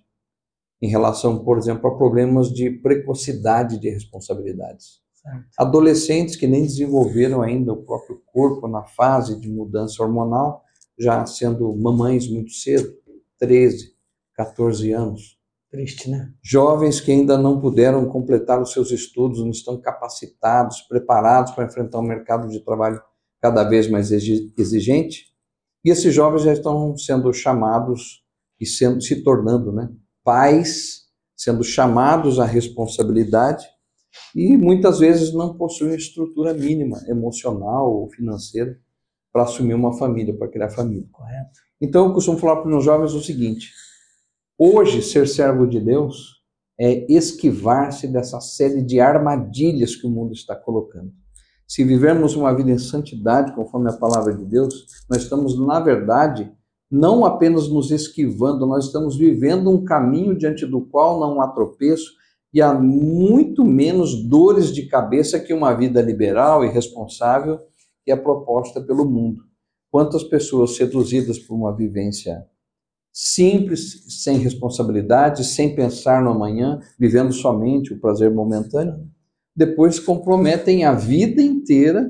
em 0.79 0.87
relação, 0.87 1.43
por 1.43 1.57
exemplo, 1.57 1.89
a 1.89 1.97
problemas 1.97 2.49
de 2.53 2.69
precocidade 2.69 3.79
de 3.79 3.89
responsabilidades. 3.89 5.01
Certo. 5.21 5.45
Adolescentes 5.57 6.35
que 6.35 6.47
nem 6.47 6.63
desenvolveram 6.63 7.41
ainda 7.41 7.71
o 7.71 7.83
próprio 7.83 8.21
corpo 8.25 8.67
na 8.67 8.83
fase 8.83 9.39
de 9.39 9.49
mudança 9.49 10.01
hormonal, 10.01 10.63
já 10.97 11.25
sendo 11.25 11.75
mamães 11.75 12.27
muito 12.27 12.51
cedo, 12.51 12.91
13, 13.39 13.93
14 14.35 14.91
anos. 14.91 15.39
Triste, 15.69 16.09
né? 16.09 16.33
Jovens 16.43 16.99
que 16.99 17.11
ainda 17.11 17.37
não 17.37 17.61
puderam 17.61 18.05
completar 18.09 18.61
os 18.61 18.73
seus 18.73 18.91
estudos, 18.91 19.39
não 19.39 19.51
estão 19.51 19.79
capacitados, 19.79 20.81
preparados 20.81 21.53
para 21.53 21.65
enfrentar 21.65 21.99
um 21.99 22.07
mercado 22.07 22.49
de 22.49 22.59
trabalho 22.59 23.01
cada 23.39 23.63
vez 23.63 23.89
mais 23.89 24.11
exigente. 24.11 25.27
E 25.83 25.89
esses 25.89 26.13
jovens 26.13 26.43
já 26.43 26.53
estão 26.53 26.97
sendo 26.97 27.31
chamados 27.33 28.23
e 28.59 28.65
sendo, 28.65 29.01
se 29.01 29.23
tornando 29.23 29.71
né, 29.71 29.89
pais, 30.23 31.05
sendo 31.37 31.63
chamados 31.63 32.39
à 32.39 32.45
responsabilidade 32.45 33.65
e 34.35 34.57
muitas 34.57 34.99
vezes 34.99 35.33
não 35.33 35.55
possuem 35.55 35.95
estrutura 35.95 36.53
mínima 36.53 36.97
emocional 37.07 37.93
ou 37.93 38.09
financeira 38.09 38.79
para 39.31 39.43
assumir 39.43 39.73
uma 39.73 39.93
família, 39.97 40.35
para 40.35 40.47
criar 40.47 40.69
família. 40.69 41.07
Correto. 41.11 41.59
Então 41.79 42.07
eu 42.07 42.13
costumo 42.13 42.37
falar 42.37 42.57
para 42.57 42.65
os 42.65 42.71
meus 42.71 42.83
jovens 42.83 43.13
o 43.13 43.21
seguinte: 43.21 43.71
Hoje, 44.57 45.01
ser 45.01 45.27
servo 45.27 45.65
de 45.65 45.79
Deus 45.79 46.41
é 46.79 47.11
esquivar-se 47.11 48.07
dessa 48.07 48.39
série 48.39 48.81
de 48.81 48.99
armadilhas 48.99 49.95
que 49.95 50.05
o 50.05 50.09
mundo 50.09 50.33
está 50.33 50.55
colocando. 50.55 51.11
Se 51.67 51.83
vivermos 51.83 52.35
uma 52.35 52.53
vida 52.53 52.69
em 52.69 52.77
santidade, 52.77 53.55
conforme 53.55 53.89
a 53.89 53.97
palavra 53.97 54.33
de 54.35 54.45
Deus, 54.45 54.85
nós 55.09 55.23
estamos, 55.23 55.57
na 55.57 55.79
verdade, 55.79 56.51
não 56.91 57.25
apenas 57.25 57.69
nos 57.69 57.91
esquivando, 57.91 58.67
nós 58.67 58.85
estamos 58.85 59.17
vivendo 59.17 59.71
um 59.71 59.83
caminho 59.83 60.37
diante 60.37 60.65
do 60.65 60.81
qual 60.81 61.19
não 61.19 61.41
há 61.41 61.47
tropeço 61.47 62.11
e 62.53 62.61
há 62.61 62.73
muito 62.73 63.63
menos 63.63 64.27
dores 64.27 64.73
de 64.73 64.87
cabeça 64.87 65.39
que 65.39 65.53
uma 65.53 65.73
vida 65.73 66.01
liberal 66.01 66.65
e 66.65 66.69
responsável 66.69 67.59
que 68.03 68.11
é 68.11 68.15
proposta 68.15 68.81
pelo 68.81 69.09
mundo. 69.09 69.43
Quantas 69.89 70.23
pessoas 70.23 70.75
seduzidas 70.75 71.39
por 71.39 71.55
uma 71.55 71.75
vivência 71.75 72.45
simples, 73.13 74.21
sem 74.23 74.37
responsabilidade, 74.37 75.43
sem 75.43 75.75
pensar 75.75 76.23
no 76.23 76.31
amanhã, 76.31 76.79
vivendo 76.97 77.33
somente 77.33 77.93
o 77.93 77.99
prazer 77.99 78.31
momentâneo, 78.31 79.05
depois 79.55 79.99
comprometem 79.99 80.85
a 80.85 80.93
vida 80.93 81.41
inteira 81.41 82.09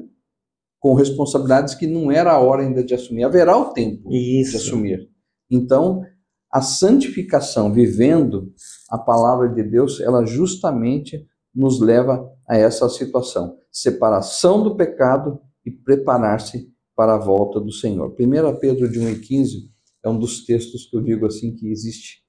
com 0.80 0.94
responsabilidades 0.94 1.76
que 1.76 1.88
não 1.88 2.12
era 2.12 2.32
a 2.32 2.40
hora 2.40 2.64
ainda 2.64 2.84
de 2.84 2.94
assumir. 2.94 3.24
Haverá 3.24 3.58
o 3.58 3.74
tempo 3.74 4.12
Isso. 4.12 4.52
de 4.52 4.58
assumir. 4.58 5.10
Então, 5.50 6.04
a 6.52 6.62
santificação, 6.62 7.72
vivendo 7.72 8.54
a 8.90 8.98
palavra 8.98 9.48
de 9.48 9.64
Deus, 9.64 10.02
ela 10.02 10.26
justamente 10.26 11.26
nos 11.56 11.80
leva 11.80 12.30
a 12.48 12.58
essa 12.58 12.90
situação: 12.90 13.58
separação 13.72 14.62
do 14.62 14.76
pecado 14.76 15.40
e 15.66 15.72
preparar-se 15.72 16.70
para 16.96 17.16
a 17.16 17.20
volta 17.20 17.60
do 17.60 17.72
Senhor. 17.72 18.16
1 18.20 18.60
Pedro 18.60 18.92
de 18.92 19.00
1,15 19.00 19.70
é 20.04 20.10
um 20.10 20.20
dos 20.20 20.46
textos 20.46 20.88
que 20.88 20.98
eu 20.98 21.02
digo 21.02 21.26
assim 21.26 21.56
que 21.56 21.72
existe 21.72 22.22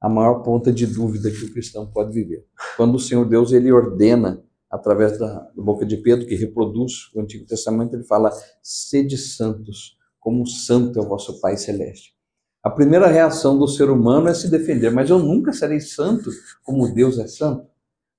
a 0.00 0.08
maior 0.08 0.42
ponta 0.42 0.72
de 0.72 0.86
dúvida 0.86 1.30
que 1.30 1.44
o 1.44 1.52
cristão 1.52 1.86
pode 1.86 2.12
viver. 2.12 2.44
Quando 2.76 2.96
o 2.96 3.00
Senhor 3.00 3.24
Deus 3.28 3.52
ele 3.52 3.70
ordena 3.70 4.42
através 4.70 5.18
da, 5.18 5.50
boca 5.56 5.86
de 5.86 5.96
Pedro 5.98 6.26
que 6.26 6.34
reproduz 6.34 7.12
o 7.14 7.20
Antigo 7.20 7.46
Testamento, 7.46 7.94
ele 7.94 8.04
fala: 8.04 8.30
"Sede 8.62 9.16
santos, 9.16 9.96
como 10.18 10.46
santo 10.46 10.98
é 10.98 11.02
o 11.02 11.08
vosso 11.08 11.40
Pai 11.40 11.56
celeste". 11.56 12.17
A 12.62 12.70
primeira 12.70 13.06
reação 13.06 13.58
do 13.58 13.68
ser 13.68 13.88
humano 13.88 14.28
é 14.28 14.34
se 14.34 14.50
defender, 14.50 14.90
mas 14.90 15.10
eu 15.10 15.18
nunca 15.18 15.52
serei 15.52 15.80
santo 15.80 16.30
como 16.62 16.92
Deus 16.92 17.18
é 17.18 17.26
santo. 17.26 17.66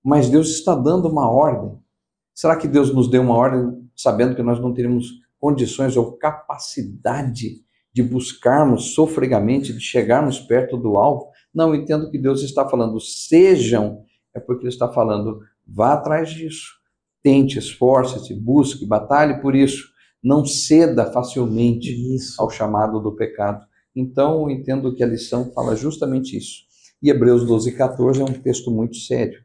Mas 0.03 0.29
Deus 0.29 0.49
está 0.49 0.73
dando 0.75 1.07
uma 1.07 1.29
ordem. 1.29 1.77
Será 2.33 2.55
que 2.55 2.67
Deus 2.67 2.93
nos 2.93 3.09
deu 3.09 3.21
uma 3.21 3.35
ordem 3.35 3.89
sabendo 3.95 4.35
que 4.35 4.41
nós 4.41 4.59
não 4.61 4.73
teremos 4.73 5.07
condições 5.39 5.97
ou 5.97 6.17
capacidade 6.17 7.61
de 7.93 8.03
buscarmos 8.03 8.93
sofregamente, 8.93 9.73
de 9.73 9.79
chegarmos 9.79 10.39
perto 10.39 10.77
do 10.77 10.97
alvo. 10.97 11.29
Não 11.53 11.73
entendo 11.73 12.09
que 12.09 12.17
Deus 12.17 12.41
está 12.43 12.67
falando, 12.67 12.99
sejam, 12.99 14.03
é 14.33 14.39
porque 14.39 14.63
Ele 14.63 14.73
está 14.73 14.87
falando, 14.87 15.39
vá 15.67 15.93
atrás 15.93 16.29
disso. 16.29 16.79
Tente, 17.21 17.57
esforce-se, 17.57 18.33
busque, 18.33 18.85
batalhe 18.85 19.41
por 19.41 19.55
isso. 19.55 19.89
Não 20.23 20.45
ceda 20.45 21.11
facilmente 21.11 21.89
isso. 22.15 22.41
ao 22.41 22.49
chamado 22.49 22.99
do 22.99 23.15
pecado. 23.15 23.65
Então, 23.99 24.43
eu 24.43 24.49
entendo 24.49 24.95
que 24.95 25.03
a 25.03 25.07
lição 25.07 25.51
fala 25.51 25.75
justamente 25.75 26.37
isso. 26.37 26.63
E 27.01 27.09
Hebreus 27.09 27.45
12, 27.45 27.73
14 27.73 28.21
é 28.21 28.23
um 28.23 28.33
texto 28.33 28.71
muito 28.71 28.95
sério. 28.95 29.43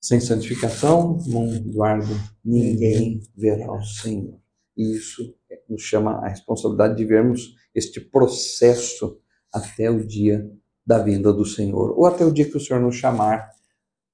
Sem 0.00 0.20
santificação, 0.20 1.18
mundo 1.26 1.54
Eduardo, 1.54 2.14
ninguém 2.44 3.20
verá 3.36 3.72
o 3.72 3.82
Senhor. 3.82 4.38
E 4.76 4.96
isso 4.96 5.34
nos 5.68 5.82
chama 5.82 6.12
a 6.24 6.28
responsabilidade 6.28 6.96
de 6.96 7.04
vermos 7.04 7.54
este 7.74 8.00
processo 8.00 9.18
até 9.52 9.90
o 9.90 10.04
dia 10.04 10.50
da 10.84 10.98
vinda 10.98 11.32
do 11.32 11.44
Senhor, 11.44 11.98
ou 11.98 12.06
até 12.06 12.24
o 12.24 12.32
dia 12.32 12.48
que 12.48 12.56
o 12.56 12.60
Senhor 12.60 12.80
nos 12.80 12.96
chamar, 12.96 13.50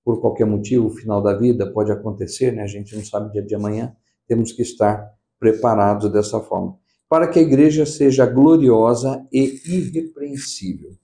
por 0.05 0.21
qualquer 0.21 0.47
motivo, 0.47 0.87
o 0.87 0.97
final 0.97 1.23
da 1.23 1.37
vida 1.37 1.71
pode 1.71 1.93
acontecer, 1.93 2.53
né? 2.53 2.63
a 2.63 2.67
gente 2.67 2.95
não 2.95 3.05
sabe 3.05 3.29
o 3.29 3.33
dia 3.33 3.43
de 3.43 3.55
amanhã, 3.55 3.95
temos 4.27 4.53
que 4.53 4.63
estar 4.63 5.13
preparados 5.39 6.11
dessa 6.11 6.41
forma, 6.41 6.79
para 7.13 7.29
que 7.29 7.39
a 7.39 7.43
igreja 7.43 7.85
seja 7.85 8.25
gloriosa 8.25 9.23
e 9.31 9.61
irrepreensível. 9.67 10.97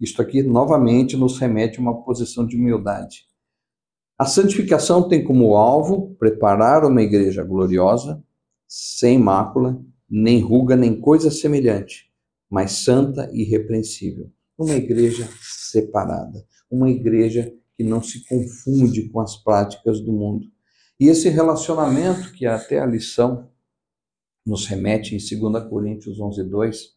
Isto 0.00 0.20
aqui 0.20 0.42
novamente 0.42 1.16
nos 1.16 1.38
remete 1.38 1.78
a 1.78 1.80
uma 1.80 2.02
posição 2.02 2.44
de 2.44 2.56
humildade. 2.56 3.24
A 4.18 4.24
santificação 4.24 5.06
tem 5.06 5.22
como 5.22 5.54
alvo 5.54 6.16
preparar 6.16 6.84
uma 6.84 7.00
igreja 7.00 7.44
gloriosa, 7.44 8.20
sem 8.66 9.16
mácula, 9.16 9.80
nem 10.10 10.40
ruga, 10.40 10.74
nem 10.74 11.00
coisa 11.00 11.30
semelhante, 11.30 12.10
mas 12.50 12.72
santa 12.72 13.30
e 13.32 13.42
irrepreensível. 13.42 14.32
Uma 14.58 14.74
igreja 14.74 15.28
separada, 15.70 16.44
uma 16.68 16.90
igreja 16.90 17.54
que 17.76 17.84
não 17.84 18.02
se 18.02 18.26
confunde 18.26 19.08
com 19.08 19.20
as 19.20 19.36
práticas 19.36 20.00
do 20.00 20.12
mundo. 20.12 20.48
E 20.98 21.06
esse 21.06 21.28
relacionamento, 21.28 22.32
que 22.32 22.44
até 22.44 22.80
a 22.80 22.86
lição 22.86 23.53
nos 24.44 24.66
remete 24.66 25.14
em 25.14 25.40
2 25.40 25.68
Coríntios 25.68 26.20
11, 26.20 26.44
2, 26.44 26.94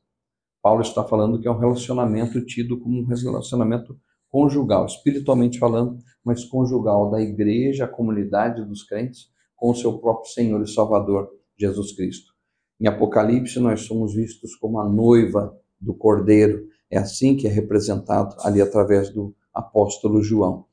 Paulo 0.62 0.82
está 0.82 1.04
falando 1.04 1.40
que 1.40 1.48
é 1.48 1.52
um 1.52 1.58
relacionamento 1.58 2.44
tido 2.46 2.80
como 2.80 3.00
um 3.00 3.06
relacionamento 3.06 3.98
conjugal, 4.30 4.86
espiritualmente 4.86 5.58
falando, 5.58 5.98
mas 6.24 6.44
conjugal 6.44 7.10
da 7.10 7.22
igreja, 7.22 7.86
a 7.86 7.88
comunidade 7.88 8.66
dos 8.66 8.84
crentes, 8.84 9.30
com 9.56 9.72
o 9.72 9.76
seu 9.76 9.98
próprio 9.98 10.32
Senhor 10.32 10.62
e 10.62 10.68
Salvador, 10.68 11.30
Jesus 11.58 11.94
Cristo. 11.96 12.34
Em 12.80 12.88
Apocalipse, 12.88 13.60
nós 13.60 13.82
somos 13.82 14.14
vistos 14.14 14.56
como 14.56 14.80
a 14.80 14.88
noiva 14.88 15.58
do 15.80 15.94
Cordeiro. 15.94 16.68
É 16.92 16.98
assim 16.98 17.36
que 17.36 17.48
é 17.48 17.50
representado 17.50 18.36
ali 18.42 18.62
através 18.62 19.10
do 19.10 19.36
apóstolo 19.54 20.22
João. 20.22 20.66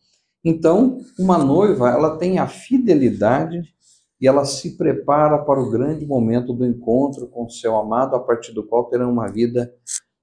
Então, 0.44 1.00
uma 1.18 1.38
noiva, 1.38 1.88
ela 1.88 2.18
tem 2.18 2.38
a 2.38 2.46
fidelidade 2.46 3.62
e 4.20 4.28
ela 4.28 4.44
se 4.44 4.76
prepara 4.76 5.38
para 5.38 5.60
o 5.60 5.70
grande 5.70 6.06
momento 6.06 6.52
do 6.52 6.64
encontro 6.66 7.26
com 7.28 7.44
o 7.44 7.50
seu 7.50 7.76
amado, 7.76 8.16
a 8.16 8.20
partir 8.20 8.52
do 8.52 8.64
qual 8.64 8.84
terão 8.84 9.10
uma 9.10 9.26
vida 9.28 9.72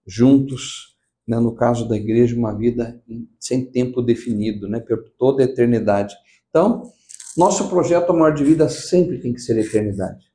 juntos, 0.06 0.95
né? 1.27 1.39
no 1.39 1.54
caso 1.54 1.88
da 1.88 1.95
igreja, 1.95 2.36
uma 2.36 2.58
vida 2.58 3.01
sem 3.39 3.65
tempo 3.65 4.01
definido, 4.01 4.67
né? 4.67 4.80
por 4.80 5.04
toda 5.17 5.43
a 5.43 5.45
eternidade. 5.45 6.15
Então, 6.49 6.84
nosso 7.38 7.69
projeto 7.69 8.12
Amor 8.12 8.34
de 8.34 8.43
Vida 8.43 8.67
sempre 8.67 9.19
tem 9.19 9.34
que 9.34 9.39
ser 9.39 9.58
eternidade. 9.58 10.32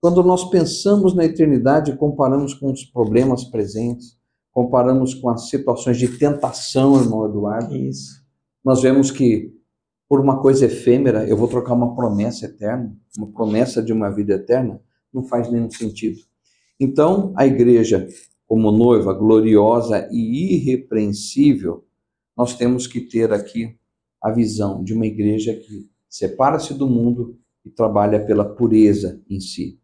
Quando 0.00 0.22
nós 0.22 0.50
pensamos 0.50 1.14
na 1.14 1.24
eternidade, 1.24 1.96
comparamos 1.96 2.52
com 2.54 2.70
os 2.70 2.84
problemas 2.84 3.44
presentes, 3.44 4.18
comparamos 4.52 5.14
com 5.14 5.30
as 5.30 5.48
situações 5.48 5.96
de 5.96 6.08
tentação, 6.18 7.00
irmão 7.00 7.24
Eduardo. 7.26 7.74
Isso. 7.74 8.22
Nós 8.64 8.82
vemos 8.82 9.10
que 9.10 9.53
por 10.08 10.20
uma 10.20 10.40
coisa 10.40 10.66
efêmera, 10.66 11.26
eu 11.26 11.36
vou 11.36 11.48
trocar 11.48 11.74
uma 11.74 11.94
promessa 11.94 12.46
eterna, 12.46 12.96
uma 13.16 13.32
promessa 13.32 13.82
de 13.82 13.92
uma 13.92 14.10
vida 14.10 14.34
eterna, 14.34 14.80
não 15.12 15.24
faz 15.24 15.50
nenhum 15.50 15.70
sentido. 15.70 16.20
Então, 16.78 17.32
a 17.36 17.46
igreja, 17.46 18.06
como 18.46 18.70
noiva 18.70 19.12
gloriosa 19.12 20.08
e 20.10 20.54
irrepreensível, 20.54 21.86
nós 22.36 22.56
temos 22.56 22.86
que 22.86 23.00
ter 23.00 23.32
aqui 23.32 23.78
a 24.22 24.30
visão 24.30 24.82
de 24.82 24.92
uma 24.92 25.06
igreja 25.06 25.54
que 25.54 25.88
separa-se 26.08 26.74
do 26.74 26.88
mundo 26.88 27.38
e 27.64 27.70
trabalha 27.70 28.24
pela 28.24 28.44
pureza 28.44 29.22
em 29.28 29.40
si. 29.40 29.80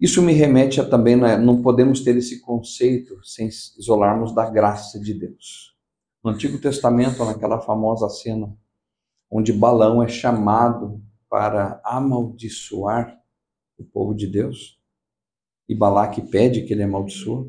Isso 0.00 0.22
me 0.22 0.32
remete 0.32 0.80
a 0.80 0.88
também, 0.88 1.16
né, 1.16 1.36
não 1.36 1.60
podemos 1.60 2.00
ter 2.00 2.16
esse 2.16 2.40
conceito 2.40 3.18
sem 3.22 3.48
isolarmos 3.48 4.34
da 4.34 4.48
graça 4.48 4.98
de 4.98 5.12
Deus. 5.12 5.76
No 6.24 6.30
Antigo 6.30 6.58
Testamento, 6.58 7.24
naquela 7.24 7.60
famosa 7.60 8.08
cena 8.08 8.56
onde 9.30 9.52
Balão 9.52 10.02
é 10.02 10.08
chamado 10.08 11.00
para 11.28 11.80
amaldiçoar 11.84 13.16
o 13.78 13.84
povo 13.84 14.14
de 14.14 14.26
Deus, 14.26 14.78
e 15.68 15.74
Balaque 15.74 16.20
pede 16.20 16.62
que 16.62 16.72
ele 16.72 16.82
amaldiçoe, 16.82 17.48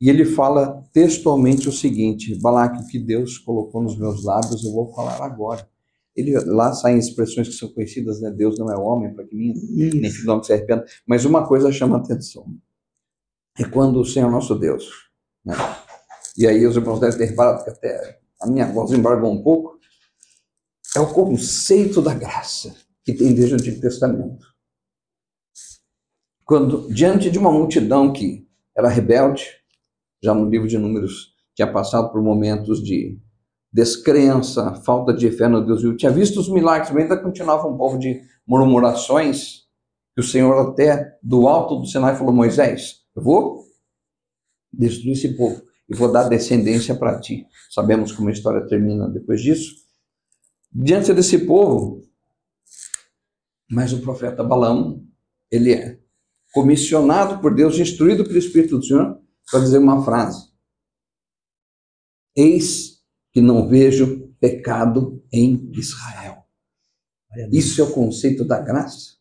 e 0.00 0.08
ele 0.08 0.24
fala 0.24 0.82
textualmente 0.92 1.68
o 1.68 1.72
seguinte: 1.72 2.34
Balaque, 2.40 2.82
o 2.82 2.86
que 2.86 2.98
Deus 2.98 3.36
colocou 3.36 3.82
nos 3.82 3.98
meus 3.98 4.24
lábios, 4.24 4.64
eu 4.64 4.72
vou 4.72 4.92
falar 4.94 5.22
agora. 5.22 5.68
Ele, 6.16 6.32
lá 6.40 6.72
saem 6.72 6.98
expressões 6.98 7.48
que 7.48 7.54
são 7.54 7.68
conhecidas, 7.68 8.20
né? 8.20 8.30
Deus 8.30 8.58
não 8.58 8.70
é 8.72 8.76
homem 8.76 9.14
para 9.14 9.26
que 9.26 9.36
minta, 9.36 9.60
nem 9.70 10.10
filho 10.10 10.24
do 10.24 10.30
homem 10.30 10.40
que 10.40 10.46
se 10.46 10.52
arrependa. 10.54 10.84
Mas 11.06 11.24
uma 11.24 11.46
coisa 11.46 11.70
chama 11.70 11.98
atenção. 11.98 12.46
É 13.58 13.64
quando 13.64 14.00
o 14.00 14.04
Senhor 14.04 14.30
nosso 14.30 14.54
Deus, 14.54 14.88
né? 15.44 15.54
e 16.36 16.46
aí 16.46 16.66
os 16.66 16.76
irmãos 16.76 16.98
devem 16.98 17.18
ter 17.18 17.26
reparado 17.26 17.62
que 17.62 17.70
até 17.70 18.20
a 18.40 18.46
minha 18.46 18.66
voz 18.72 18.90
embargou 18.90 19.30
um 19.30 19.42
pouco, 19.42 19.78
é 20.96 21.00
o 21.00 21.12
conceito 21.12 22.02
da 22.02 22.14
graça 22.14 22.74
que 23.04 23.14
tem 23.14 23.34
desde 23.34 23.54
o 23.54 23.56
Antigo 23.56 23.80
Testamento. 23.80 24.46
Quando, 26.44 26.92
diante 26.92 27.30
de 27.30 27.38
uma 27.38 27.52
multidão 27.52 28.12
que 28.12 28.46
era 28.76 28.88
rebelde, 28.88 29.44
já 30.22 30.34
no 30.34 30.48
livro 30.48 30.66
de 30.66 30.78
Números 30.78 31.34
tinha 31.54 31.70
passado 31.70 32.10
por 32.10 32.22
momentos 32.22 32.82
de 32.82 33.18
descrença, 33.72 34.74
falta 34.84 35.12
de 35.12 35.30
fé 35.30 35.48
no 35.48 35.64
Deus 35.64 35.82
vivo. 35.82 35.96
Tinha 35.96 36.10
visto 36.10 36.40
os 36.40 36.48
milagres, 36.48 36.90
mas 36.90 37.02
ainda 37.04 37.16
continuava 37.16 37.68
um 37.68 37.76
povo 37.76 37.98
de 37.98 38.20
murmurações. 38.46 39.60
Que 40.14 40.20
o 40.20 40.24
Senhor 40.24 40.70
até 40.70 41.16
do 41.22 41.46
alto 41.46 41.76
do 41.76 41.86
Sinai 41.86 42.16
falou: 42.16 42.34
Moisés, 42.34 42.96
eu 43.14 43.22
vou 43.22 43.64
destruir 44.72 45.12
esse 45.12 45.36
povo 45.36 45.62
e 45.88 45.94
vou 45.94 46.10
dar 46.10 46.28
descendência 46.28 46.94
para 46.94 47.20
ti. 47.20 47.46
Sabemos 47.70 48.12
como 48.12 48.28
a 48.28 48.32
história 48.32 48.66
termina 48.66 49.08
depois 49.08 49.40
disso. 49.40 49.79
Diante 50.72 51.12
desse 51.12 51.46
povo, 51.46 52.00
Mas 53.70 53.92
o 53.92 54.00
profeta 54.00 54.42
Balaão, 54.42 55.06
ele 55.48 55.72
é 55.72 56.00
comissionado 56.52 57.40
por 57.40 57.54
Deus, 57.54 57.78
instruído 57.78 58.24
pelo 58.24 58.36
Espírito 58.36 58.78
do 58.78 58.84
Senhor, 58.84 59.20
para 59.48 59.60
dizer 59.60 59.78
uma 59.78 60.04
frase: 60.04 60.50
Eis 62.36 63.00
que 63.32 63.40
não 63.40 63.68
vejo 63.68 64.28
pecado 64.40 65.24
em 65.32 65.70
Israel. 65.72 66.44
Isso 67.52 67.80
é 67.80 67.84
o 67.84 67.92
conceito 67.92 68.44
da 68.44 68.60
graça. 68.60 69.18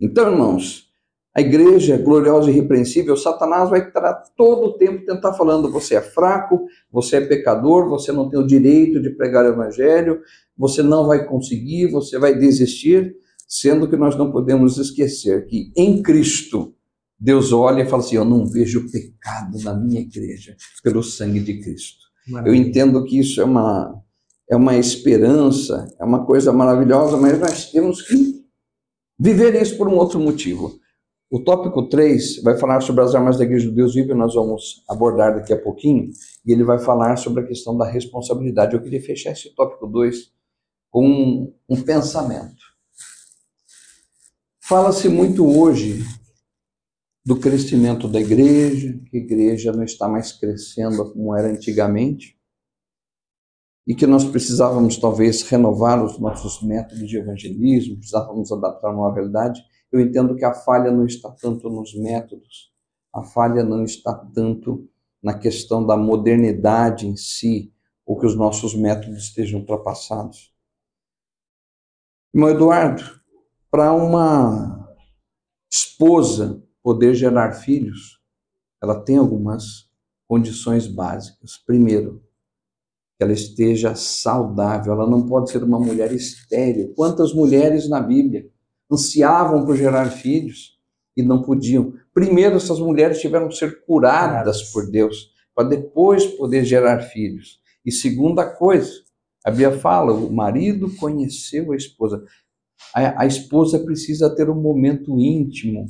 Então, 0.00 0.32
irmãos, 0.32 0.89
a 1.34 1.40
igreja 1.40 1.94
é 1.94 1.98
gloriosa 1.98 2.50
e 2.50 2.52
irrepreensível, 2.52 3.16
Satanás 3.16 3.70
vai 3.70 3.86
estar 3.86 4.14
todo 4.36 4.66
o 4.66 4.72
tempo 4.76 5.06
tentar 5.06 5.32
falando: 5.34 5.70
você 5.70 5.94
é 5.94 6.00
fraco, 6.00 6.66
você 6.90 7.16
é 7.16 7.20
pecador, 7.20 7.88
você 7.88 8.10
não 8.10 8.28
tem 8.28 8.38
o 8.38 8.46
direito 8.46 9.00
de 9.00 9.10
pregar 9.10 9.44
o 9.44 9.48
evangelho, 9.48 10.20
você 10.56 10.82
não 10.82 11.06
vai 11.06 11.24
conseguir, 11.24 11.86
você 11.86 12.18
vai 12.18 12.36
desistir, 12.36 13.14
sendo 13.46 13.88
que 13.88 13.96
nós 13.96 14.16
não 14.16 14.32
podemos 14.32 14.76
esquecer 14.76 15.46
que 15.46 15.72
em 15.76 16.02
Cristo 16.02 16.74
Deus 17.18 17.52
olha 17.52 17.82
e 17.82 17.86
fala 17.86 18.02
assim: 18.02 18.16
Eu 18.16 18.24
não 18.24 18.46
vejo 18.46 18.90
pecado 18.90 19.56
na 19.62 19.74
minha 19.74 20.00
igreja 20.00 20.56
pelo 20.82 21.02
sangue 21.02 21.40
de 21.40 21.60
Cristo. 21.60 22.06
Maravilha. 22.26 22.50
Eu 22.50 22.54
entendo 22.54 23.04
que 23.04 23.18
isso 23.18 23.40
é 23.40 23.44
uma, 23.44 23.94
é 24.50 24.56
uma 24.56 24.76
esperança, 24.76 25.86
é 26.00 26.04
uma 26.04 26.24
coisa 26.24 26.52
maravilhosa, 26.52 27.16
mas 27.16 27.38
nós 27.38 27.70
temos 27.70 28.02
que 28.02 28.40
viver 29.18 29.54
isso 29.60 29.76
por 29.76 29.86
um 29.86 29.96
outro 29.96 30.18
motivo. 30.18 30.80
O 31.30 31.38
tópico 31.38 31.88
3 31.88 32.42
vai 32.42 32.58
falar 32.58 32.80
sobre 32.80 33.04
as 33.04 33.14
armas 33.14 33.38
da 33.38 33.44
Igreja 33.44 33.68
do 33.68 33.74
Deus 33.74 33.94
Vivo, 33.94 34.16
nós 34.16 34.34
vamos 34.34 34.82
abordar 34.88 35.36
daqui 35.36 35.52
a 35.52 35.62
pouquinho, 35.62 36.10
e 36.44 36.50
ele 36.50 36.64
vai 36.64 36.80
falar 36.80 37.16
sobre 37.16 37.44
a 37.44 37.46
questão 37.46 37.78
da 37.78 37.88
responsabilidade. 37.88 38.74
Eu 38.74 38.82
queria 38.82 39.00
fechar 39.00 39.30
esse 39.30 39.54
tópico 39.54 39.86
2 39.86 40.32
com 40.90 41.06
um, 41.06 41.54
um 41.68 41.80
pensamento. 41.82 42.60
Fala-se 44.60 45.08
muito 45.08 45.46
hoje 45.46 46.04
do 47.24 47.38
crescimento 47.38 48.08
da 48.08 48.20
igreja, 48.20 49.00
que 49.08 49.16
a 49.16 49.20
igreja 49.20 49.70
não 49.70 49.84
está 49.84 50.08
mais 50.08 50.32
crescendo 50.32 51.12
como 51.12 51.36
era 51.36 51.48
antigamente, 51.48 52.36
e 53.86 53.94
que 53.94 54.06
nós 54.06 54.24
precisávamos 54.24 54.96
talvez 54.96 55.42
renovar 55.42 56.04
os 56.04 56.18
nossos 56.18 56.60
métodos 56.60 57.08
de 57.08 57.18
evangelismo, 57.18 57.98
precisávamos 57.98 58.50
adaptar 58.50 58.92
uma 58.92 59.14
realidade. 59.14 59.62
Eu 59.92 60.00
entendo 60.00 60.36
que 60.36 60.44
a 60.44 60.54
falha 60.54 60.90
não 60.90 61.04
está 61.04 61.30
tanto 61.30 61.68
nos 61.68 61.94
métodos, 61.94 62.72
a 63.12 63.22
falha 63.22 63.64
não 63.64 63.84
está 63.84 64.14
tanto 64.14 64.88
na 65.22 65.36
questão 65.36 65.84
da 65.84 65.96
modernidade 65.96 67.06
em 67.06 67.16
si, 67.16 67.72
ou 68.06 68.18
que 68.18 68.26
os 68.26 68.34
nossos 68.34 68.74
métodos 68.74 69.24
estejam 69.24 69.60
ultrapassados. 69.60 70.52
Irmão 72.34 72.50
Eduardo, 72.50 73.02
para 73.70 73.92
uma 73.92 74.88
esposa 75.70 76.62
poder 76.82 77.14
gerar 77.14 77.52
filhos, 77.52 78.20
ela 78.82 79.00
tem 79.00 79.16
algumas 79.16 79.90
condições 80.26 80.86
básicas. 80.86 81.56
Primeiro, 81.66 82.24
que 83.16 83.24
ela 83.24 83.32
esteja 83.32 83.94
saudável, 83.94 84.92
ela 84.92 85.08
não 85.08 85.26
pode 85.26 85.50
ser 85.50 85.62
uma 85.62 85.78
mulher 85.78 86.12
estéril. 86.12 86.94
Quantas 86.94 87.34
mulheres 87.34 87.88
na 87.88 88.00
Bíblia 88.00 88.50
ansiavam 88.90 89.64
por 89.64 89.76
gerar 89.76 90.10
filhos 90.10 90.78
e 91.16 91.22
não 91.22 91.42
podiam? 91.42 91.94
Primeiro, 92.12 92.56
essas 92.56 92.80
mulheres 92.80 93.20
tiveram 93.20 93.48
que 93.48 93.56
ser 93.56 93.84
curadas 93.84 94.62
por 94.72 94.90
Deus, 94.90 95.30
para 95.54 95.68
depois 95.68 96.26
poder 96.26 96.64
gerar 96.64 97.00
filhos. 97.00 97.60
E 97.84 97.92
segunda 97.92 98.44
coisa, 98.44 98.90
a 99.44 99.50
Bíblia 99.50 99.78
fala: 99.78 100.12
o 100.12 100.32
marido 100.32 100.94
conheceu 100.96 101.72
a 101.72 101.76
esposa. 101.76 102.24
A, 102.94 103.22
a 103.22 103.26
esposa 103.26 103.78
precisa 103.78 104.34
ter 104.34 104.50
um 104.50 104.60
momento 104.60 105.18
íntimo 105.18 105.86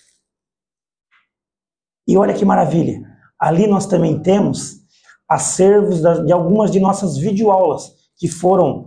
e 2.09 2.16
olha 2.16 2.35
que 2.35 2.44
maravilha, 2.44 3.01
ali 3.38 3.68
nós 3.68 3.87
também 3.87 4.20
temos 4.20 4.81
acervos 5.29 6.01
de 6.01 6.33
algumas 6.33 6.73
de 6.73 6.81
nossas 6.81 7.16
videoaulas 7.16 8.00
que 8.20 8.28
foram 8.28 8.87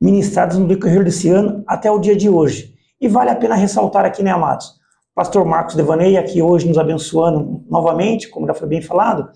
ministradas 0.00 0.56
no 0.56 0.68
decorrer 0.68 1.02
desse 1.02 1.28
ano 1.28 1.64
até 1.66 1.90
o 1.90 1.98
dia 1.98 2.14
de 2.14 2.30
hoje. 2.30 2.72
E 3.00 3.08
vale 3.08 3.30
a 3.30 3.36
pena 3.36 3.56
ressaltar 3.56 4.04
aqui, 4.04 4.22
né, 4.22 4.30
amados? 4.30 4.72
Pastor 5.14 5.44
Marcos 5.44 5.74
Devaney, 5.74 6.16
aqui 6.16 6.40
hoje 6.40 6.68
nos 6.68 6.78
abençoando 6.78 7.64
novamente, 7.68 8.28
como 8.28 8.46
já 8.46 8.54
foi 8.54 8.68
bem 8.68 8.80
falado, 8.80 9.28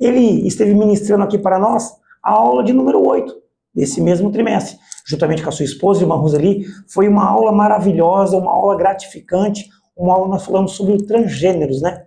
ele 0.00 0.46
esteve 0.46 0.74
ministrando 0.74 1.22
aqui 1.22 1.38
para 1.38 1.58
nós 1.58 1.92
a 2.22 2.32
aula 2.32 2.64
de 2.64 2.72
número 2.72 3.06
8 3.06 3.32
desse 3.72 4.00
mesmo 4.00 4.32
trimestre, 4.32 4.76
juntamente 5.06 5.42
com 5.42 5.48
a 5.48 5.52
sua 5.52 5.64
esposa, 5.64 6.02
irmã 6.02 6.16
Roseli. 6.16 6.64
Foi 6.92 7.08
uma 7.08 7.24
aula 7.24 7.52
maravilhosa, 7.52 8.36
uma 8.36 8.50
aula 8.50 8.76
gratificante, 8.76 9.68
uma 9.96 10.14
aula 10.14 10.28
nós 10.28 10.44
falamos 10.44 10.72
sobre 10.72 11.04
transgêneros, 11.04 11.80
né? 11.80 12.04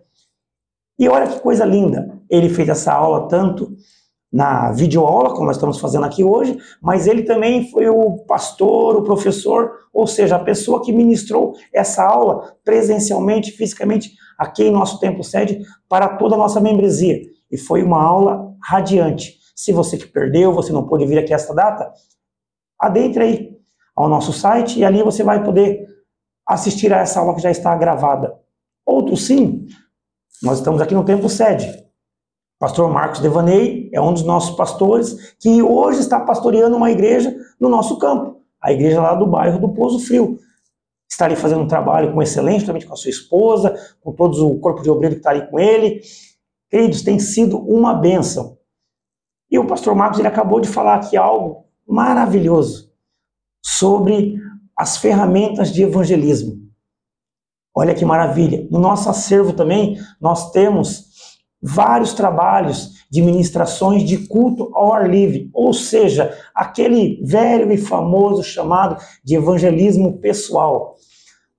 E 1.00 1.08
olha 1.08 1.28
que 1.28 1.40
coisa 1.40 1.64
linda. 1.64 2.22
Ele 2.30 2.50
fez 2.50 2.68
essa 2.68 2.94
aula 2.94 3.28
tanto 3.28 3.74
na 4.32 4.72
videoaula, 4.72 5.32
como 5.32 5.46
nós 5.46 5.58
estamos 5.58 5.80
fazendo 5.80 6.06
aqui 6.06 6.24
hoje, 6.24 6.58
mas 6.82 7.06
ele 7.06 7.24
também 7.24 7.70
foi 7.70 7.90
o 7.90 8.20
pastor, 8.20 8.96
o 8.96 9.04
professor, 9.04 9.72
ou 9.94 10.08
seja, 10.08 10.38
a 10.38 10.40
pessoa 10.40 10.82
que 10.82 10.94
ministrou 10.94 11.54
essa 11.74 12.04
aula 12.04 12.56
presencialmente, 12.64 13.52
fisicamente, 13.52 14.14
aqui 14.38 14.64
em 14.64 14.72
nosso 14.72 15.00
templo 15.00 15.24
sede, 15.24 15.62
para 15.90 16.08
toda 16.18 16.36
a 16.36 16.38
nossa 16.38 16.62
membresia. 16.62 17.20
E 17.52 17.58
foi 17.58 17.84
uma 17.84 18.02
aula 18.02 18.56
radiante. 18.64 19.38
Se 19.54 19.74
você 19.74 19.98
que 19.98 20.08
perdeu, 20.08 20.54
você 20.54 20.72
não 20.72 20.88
pôde 20.88 21.06
vir 21.06 21.20
aqui 21.20 21.34
esta 21.34 21.54
data, 21.54 21.92
adentre 22.80 23.24
aí 23.24 23.52
ao 23.96 24.08
nosso 24.08 24.32
site 24.32 24.80
e 24.80 24.86
ali 24.86 25.04
você 25.04 25.24
vai 25.24 25.44
poder 25.44 25.86
assistir 26.48 26.94
a 26.94 27.00
essa 27.00 27.20
aula 27.20 27.36
que 27.36 27.42
já 27.42 27.52
está 27.52 27.76
gravada. 27.76 28.34
Outros 28.86 29.26
sim. 29.26 29.68
Nós 30.42 30.58
estamos 30.58 30.82
aqui 30.82 30.96
no 30.96 31.06
Templo 31.06 31.30
Sede. 31.30 31.91
Pastor 32.62 32.92
Marcos 32.92 33.20
Devaney 33.20 33.90
é 33.92 34.00
um 34.00 34.14
dos 34.14 34.22
nossos 34.22 34.56
pastores 34.56 35.34
que 35.40 35.64
hoje 35.64 36.00
está 36.00 36.20
pastoreando 36.20 36.78
uma 36.78 36.92
igreja 36.92 37.36
no 37.60 37.68
nosso 37.68 37.98
campo, 37.98 38.40
a 38.62 38.72
igreja 38.72 39.02
lá 39.02 39.16
do 39.16 39.26
bairro 39.26 39.60
do 39.60 39.70
Pouso 39.70 39.98
Frio. 39.98 40.38
Está 41.10 41.26
ali 41.26 41.36
fazendo 41.36 41.62
um 41.62 41.68
trabalho 41.68 42.14
com 42.14 42.22
excelência, 42.22 42.60
justamente 42.60 42.86
com 42.86 42.94
a 42.94 42.98
sua 42.98 43.10
esposa, 43.10 43.76
com 44.00 44.14
todo 44.14 44.48
o 44.48 44.60
corpo 44.60 44.84
de 44.84 44.92
obreiro 44.92 45.16
que 45.16 45.22
está 45.22 45.32
ali 45.32 45.50
com 45.50 45.60
ele. 45.60 46.02
Queridos, 46.70 47.02
tem 47.02 47.18
sido 47.18 47.58
uma 47.58 47.96
bênção. 47.96 48.60
E 49.50 49.58
o 49.58 49.66
pastor 49.66 49.96
Marcos 49.96 50.20
ele 50.20 50.28
acabou 50.28 50.60
de 50.60 50.68
falar 50.68 50.98
aqui 50.98 51.18
algo 51.18 51.66
maravilhoso 51.88 52.94
sobre 53.60 54.38
as 54.78 54.98
ferramentas 54.98 55.74
de 55.74 55.82
evangelismo. 55.82 56.62
Olha 57.74 57.96
que 57.96 58.06
maravilha. 58.06 58.68
No 58.70 58.78
nosso 58.78 59.10
acervo 59.10 59.54
também, 59.54 59.98
nós 60.20 60.52
temos 60.52 61.11
vários 61.62 62.14
trabalhos 62.14 63.06
de 63.10 63.22
ministrações 63.22 64.04
de 64.04 64.18
culto 64.28 64.72
ao 64.74 64.94
ar 64.94 65.10
livre, 65.10 65.50
ou 65.54 65.74
seja, 65.74 66.36
aquele 66.56 67.22
velho 67.24 67.72
e 67.72 67.78
famoso 67.78 68.44
chamado 68.44 68.98
de 69.24 69.36
evangelismo 69.36 70.18
pessoal. 70.18 70.96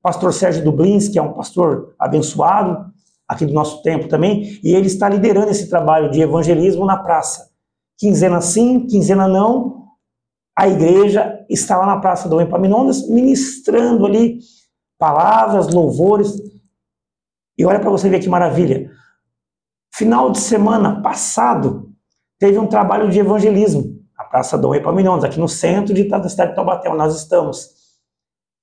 Pastor 0.02 0.32
Sérgio 0.32 0.64
Dublins, 0.64 1.08
que 1.08 1.18
é 1.18 1.22
um 1.22 1.32
pastor 1.32 1.94
abençoado 1.98 2.90
aqui 3.28 3.46
do 3.46 3.52
nosso 3.52 3.82
tempo 3.82 4.08
também, 4.08 4.58
e 4.62 4.74
ele 4.74 4.88
está 4.88 5.08
liderando 5.08 5.50
esse 5.50 5.70
trabalho 5.70 6.10
de 6.10 6.20
evangelismo 6.20 6.84
na 6.84 6.96
praça. 6.96 7.50
Quinzena 7.96 8.40
sim, 8.40 8.86
quinzena 8.86 9.28
não, 9.28 9.82
a 10.56 10.68
igreja 10.68 11.44
está 11.48 11.78
lá 11.78 11.86
na 11.86 11.98
Praça 11.98 12.28
do 12.28 12.40
Epaminondas 12.40 13.08
ministrando 13.08 14.04
ali 14.04 14.38
palavras, 14.98 15.72
louvores. 15.72 16.34
E 17.56 17.64
olha 17.64 17.80
para 17.80 17.90
você 17.90 18.08
ver 18.08 18.20
que 18.20 18.28
maravilha. 18.28 18.90
Final 20.02 20.32
de 20.32 20.40
semana 20.40 21.00
passado, 21.00 21.92
teve 22.36 22.58
um 22.58 22.66
trabalho 22.66 23.08
de 23.08 23.20
evangelismo 23.20 24.00
na 24.18 24.24
Praça 24.24 24.58
Dom 24.58 24.74
Epaminondas, 24.74 25.22
aqui 25.22 25.38
no 25.38 25.46
centro 25.48 25.94
de, 25.94 26.08
da 26.08 26.28
cidade 26.28 26.50
de 26.50 26.56
Taubaté, 26.56 26.88
onde 26.88 26.98
nós 26.98 27.14
estamos. 27.14 27.68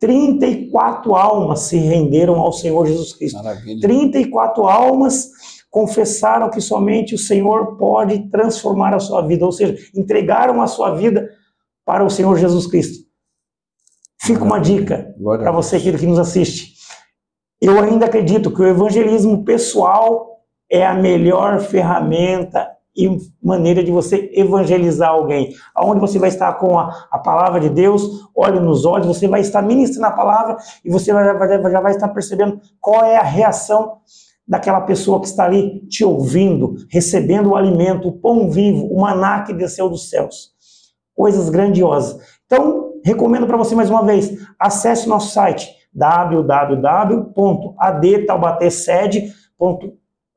34 0.01 1.15
almas 1.15 1.61
se 1.61 1.77
renderam 1.77 2.35
ao 2.35 2.51
Senhor 2.51 2.85
Jesus 2.85 3.13
Cristo. 3.13 3.37
Maravilha. 3.41 3.79
34 3.79 4.65
almas 4.67 5.29
confessaram 5.69 6.49
que 6.49 6.59
somente 6.59 7.15
o 7.15 7.17
Senhor 7.17 7.77
pode 7.77 8.29
transformar 8.29 8.93
a 8.93 8.99
sua 8.99 9.21
vida, 9.21 9.45
ou 9.45 9.53
seja, 9.53 9.77
entregaram 9.95 10.61
a 10.61 10.67
sua 10.67 10.93
vida 10.93 11.29
para 11.85 12.03
o 12.03 12.09
Senhor 12.09 12.37
Jesus 12.37 12.67
Cristo. 12.67 13.05
Fica 14.21 14.43
uma 14.43 14.59
dica 14.59 15.15
para 15.23 15.53
você 15.53 15.79
que 15.79 16.05
nos 16.05 16.19
assiste. 16.19 16.73
Eu 17.61 17.79
ainda 17.79 18.07
acredito 18.07 18.53
que 18.53 18.61
o 18.61 18.67
evangelismo 18.67 19.45
pessoal 19.45 20.28
é 20.69 20.85
a 20.85 20.93
melhor 20.93 21.59
ferramenta 21.59 22.69
e 22.95 23.17
maneira 23.41 23.83
de 23.83 23.91
você 23.91 24.29
evangelizar 24.33 25.09
alguém. 25.09 25.53
Aonde 25.73 26.01
você 26.01 26.19
vai 26.19 26.29
estar 26.29 26.53
com 26.53 26.77
a, 26.77 27.07
a 27.09 27.17
palavra 27.17 27.59
de 27.59 27.69
Deus, 27.69 28.29
olho 28.35 28.59
nos 28.59 28.85
olhos, 28.85 29.07
você 29.07 29.27
vai 29.27 29.41
estar 29.41 29.61
ministrando 29.61 30.07
a 30.07 30.11
palavra 30.11 30.57
e 30.83 30.89
você 30.89 31.11
já 31.11 31.33
vai, 31.33 31.71
já 31.71 31.81
vai 31.81 31.91
estar 31.91 32.09
percebendo 32.09 32.59
qual 32.79 33.03
é 33.03 33.17
a 33.17 33.23
reação 33.23 33.97
daquela 34.47 34.81
pessoa 34.81 35.21
que 35.21 35.27
está 35.27 35.45
ali 35.45 35.79
te 35.87 36.03
ouvindo, 36.03 36.75
recebendo 36.89 37.51
o 37.51 37.55
alimento, 37.55 38.07
o 38.07 38.13
pão 38.13 38.49
vivo, 38.49 38.87
o 38.87 38.99
maná 38.99 39.43
que 39.43 39.53
desceu 39.53 39.87
dos 39.89 40.09
céus. 40.09 40.51
Coisas 41.15 41.49
grandiosas. 41.49 42.19
Então, 42.45 42.93
recomendo 43.05 43.45
para 43.47 43.57
você 43.57 43.75
mais 43.75 43.89
uma 43.89 44.03
vez, 44.03 44.35
acesse 44.59 45.07
nosso 45.07 45.31
site 45.33 45.69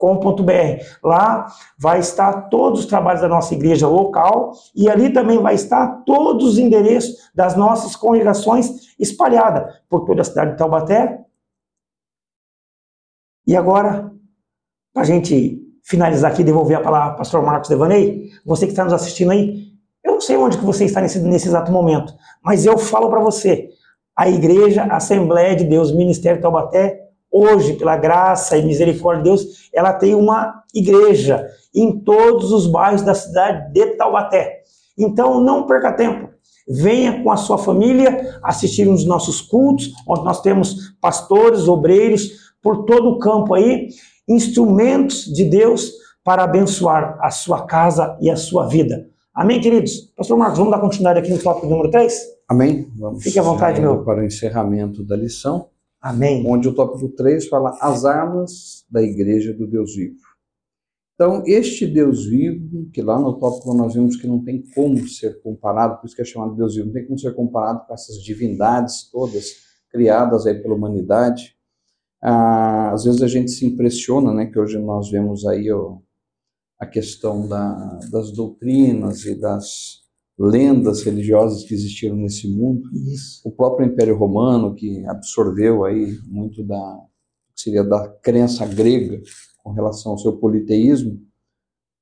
www.adtaubatesede.com.br. 0.02 0.84
Lá 1.02 1.46
vai 1.78 2.00
estar 2.00 2.48
todos 2.48 2.80
os 2.80 2.86
trabalhos 2.86 3.22
da 3.22 3.28
nossa 3.28 3.54
igreja 3.54 3.86
local 3.86 4.52
e 4.74 4.90
ali 4.90 5.12
também 5.12 5.40
vai 5.40 5.54
estar 5.54 6.02
todos 6.04 6.52
os 6.52 6.58
endereços 6.58 7.30
das 7.34 7.56
nossas 7.56 7.94
congregações 7.94 8.94
espalhadas 8.98 9.74
por 9.88 10.04
toda 10.04 10.22
a 10.22 10.24
cidade 10.24 10.52
de 10.52 10.58
Taubaté. 10.58 11.20
E 13.46 13.56
agora, 13.56 14.12
para 14.92 15.02
a 15.02 15.06
gente 15.06 15.60
finalizar 15.84 16.30
aqui, 16.30 16.44
devolver 16.44 16.76
a 16.76 16.82
palavra 16.82 17.10
ao 17.10 17.16
pastor 17.16 17.42
Marcos 17.42 17.68
Devaney, 17.68 18.30
você 18.44 18.66
que 18.66 18.72
está 18.72 18.84
nos 18.84 18.92
assistindo 18.92 19.32
aí, 19.32 19.72
eu 20.04 20.12
não 20.12 20.20
sei 20.20 20.36
onde 20.36 20.58
que 20.58 20.64
você 20.64 20.84
está 20.84 21.00
nesse, 21.00 21.20
nesse 21.20 21.48
exato 21.48 21.72
momento, 21.72 22.14
mas 22.42 22.66
eu 22.66 22.78
falo 22.78 23.08
para 23.08 23.20
você, 23.20 23.68
a 24.16 24.28
Igreja 24.28 24.84
Assembleia 24.84 25.56
de 25.56 25.64
Deus, 25.64 25.92
Ministério 25.92 26.40
Taubaté, 26.40 27.01
hoje, 27.32 27.72
pela 27.74 27.96
graça 27.96 28.56
e 28.56 28.64
misericórdia 28.64 29.22
de 29.22 29.30
Deus, 29.30 29.70
ela 29.72 29.92
tem 29.92 30.14
uma 30.14 30.62
igreja 30.74 31.48
em 31.74 31.98
todos 32.00 32.52
os 32.52 32.66
bairros 32.66 33.02
da 33.02 33.14
cidade 33.14 33.72
de 33.72 33.86
Taubaté. 33.96 34.62
Então, 34.98 35.40
não 35.40 35.66
perca 35.66 35.92
tempo. 35.92 36.28
Venha 36.68 37.22
com 37.22 37.30
a 37.30 37.36
sua 37.36 37.58
família 37.58 38.38
assistir 38.42 38.86
um 38.86 38.94
dos 38.94 39.06
nossos 39.06 39.40
cultos, 39.40 39.92
onde 40.06 40.24
nós 40.24 40.40
temos 40.40 40.94
pastores, 41.00 41.66
obreiros, 41.66 42.52
por 42.62 42.84
todo 42.84 43.08
o 43.08 43.18
campo 43.18 43.54
aí, 43.54 43.88
instrumentos 44.28 45.24
de 45.24 45.44
Deus 45.44 45.92
para 46.22 46.44
abençoar 46.44 47.18
a 47.20 47.30
sua 47.30 47.66
casa 47.66 48.16
e 48.20 48.30
a 48.30 48.36
sua 48.36 48.68
vida. 48.68 49.08
Amém, 49.34 49.60
queridos? 49.60 50.12
Pastor 50.16 50.36
Marcos, 50.36 50.58
vamos 50.58 50.72
dar 50.72 50.78
continuidade 50.78 51.18
aqui 51.18 51.30
no 51.30 51.38
tópico 51.38 51.66
número 51.66 51.90
3? 51.90 52.14
Amém. 52.48 52.86
Vamos 52.96 53.24
Fique 53.24 53.38
à 53.38 53.42
vontade, 53.42 53.80
meu. 53.80 54.04
Para 54.04 54.20
o 54.20 54.24
encerramento 54.24 55.02
da 55.02 55.16
lição. 55.16 55.71
Amém. 56.02 56.44
Onde 56.44 56.68
o 56.68 56.74
tópico 56.74 57.08
3 57.10 57.46
fala 57.46 57.78
as 57.80 58.04
armas 58.04 58.84
da 58.90 59.00
igreja 59.00 59.54
do 59.54 59.68
Deus 59.68 59.94
vivo. 59.94 60.18
Então, 61.14 61.44
este 61.46 61.86
Deus 61.86 62.26
vivo, 62.26 62.90
que 62.90 63.00
lá 63.00 63.16
no 63.16 63.38
tópico 63.38 63.72
nós 63.72 63.94
vimos 63.94 64.16
que 64.16 64.26
não 64.26 64.42
tem 64.42 64.64
como 64.74 65.06
ser 65.06 65.40
comparado, 65.40 66.00
por 66.00 66.06
isso 66.06 66.16
que 66.16 66.22
é 66.22 66.24
chamado 66.24 66.56
Deus 66.56 66.74
vivo, 66.74 66.86
não 66.86 66.92
tem 66.92 67.06
como 67.06 67.18
ser 67.18 67.32
comparado 67.36 67.86
com 67.86 67.94
essas 67.94 68.16
divindades 68.16 69.08
todas 69.12 69.44
criadas 69.88 70.44
aí 70.44 70.60
pela 70.60 70.74
humanidade. 70.74 71.54
Ah, 72.20 72.90
às 72.90 73.04
vezes 73.04 73.22
a 73.22 73.28
gente 73.28 73.52
se 73.52 73.64
impressiona, 73.64 74.34
né, 74.34 74.46
que 74.46 74.58
hoje 74.58 74.78
nós 74.78 75.08
vemos 75.08 75.46
aí 75.46 75.70
ó, 75.70 75.98
a 76.80 76.86
questão 76.86 77.46
da, 77.46 78.00
das 78.10 78.32
doutrinas 78.32 79.24
e 79.24 79.38
das 79.38 80.01
lendas 80.38 81.02
religiosas 81.02 81.64
que 81.64 81.74
existiram 81.74 82.16
nesse 82.16 82.48
mundo. 82.48 82.82
Isso. 82.92 83.40
O 83.44 83.50
próprio 83.50 83.86
Império 83.86 84.16
Romano, 84.16 84.74
que 84.74 85.04
absorveu 85.06 85.84
aí 85.84 86.18
muito 86.26 86.64
da 86.64 87.00
seria 87.54 87.84
da 87.84 88.08
crença 88.08 88.66
grega 88.66 89.20
com 89.62 89.72
relação 89.72 90.12
ao 90.12 90.18
seu 90.18 90.36
politeísmo. 90.38 91.20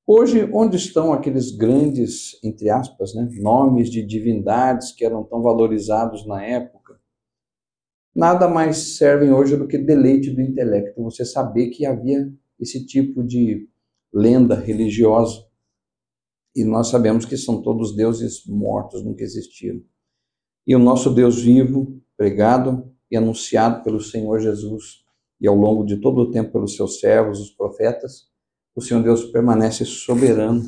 Hoje, 0.07 0.49
onde 0.51 0.75
estão 0.75 1.13
aqueles 1.13 1.51
grandes, 1.51 2.39
entre 2.43 2.69
aspas, 2.69 3.13
né, 3.13 3.29
nomes 3.39 3.89
de 3.89 4.03
divindades 4.03 4.91
que 4.91 5.05
eram 5.05 5.23
tão 5.23 5.41
valorizados 5.41 6.25
na 6.25 6.43
época? 6.43 6.99
Nada 8.13 8.47
mais 8.47 8.97
servem 8.97 9.31
hoje 9.31 9.55
do 9.55 9.67
que 9.67 9.77
deleite 9.77 10.31
do 10.31 10.41
intelecto. 10.41 11.01
Você 11.03 11.23
saber 11.23 11.69
que 11.69 11.85
havia 11.85 12.29
esse 12.59 12.85
tipo 12.85 13.23
de 13.23 13.69
lenda 14.13 14.55
religiosa. 14.55 15.45
E 16.55 16.63
nós 16.63 16.87
sabemos 16.87 17.25
que 17.25 17.37
são 17.37 17.61
todos 17.61 17.95
deuses 17.95 18.45
mortos, 18.45 19.03
nunca 19.03 19.23
existiram. 19.23 19.81
E 20.67 20.75
o 20.75 20.79
nosso 20.79 21.09
Deus 21.09 21.41
vivo, 21.41 22.01
pregado 22.17 22.91
e 23.09 23.17
anunciado 23.17 23.83
pelo 23.83 23.99
Senhor 23.99 24.39
Jesus, 24.39 25.03
e 25.39 25.47
ao 25.47 25.55
longo 25.55 25.83
de 25.83 25.97
todo 25.97 26.21
o 26.21 26.31
tempo 26.31 26.51
pelos 26.51 26.75
seus 26.75 26.99
servos, 26.99 27.39
os 27.39 27.49
profetas, 27.49 28.27
o 28.75 28.81
Senhor 28.81 29.01
Deus 29.01 29.25
permanece 29.25 29.85
soberano 29.85 30.63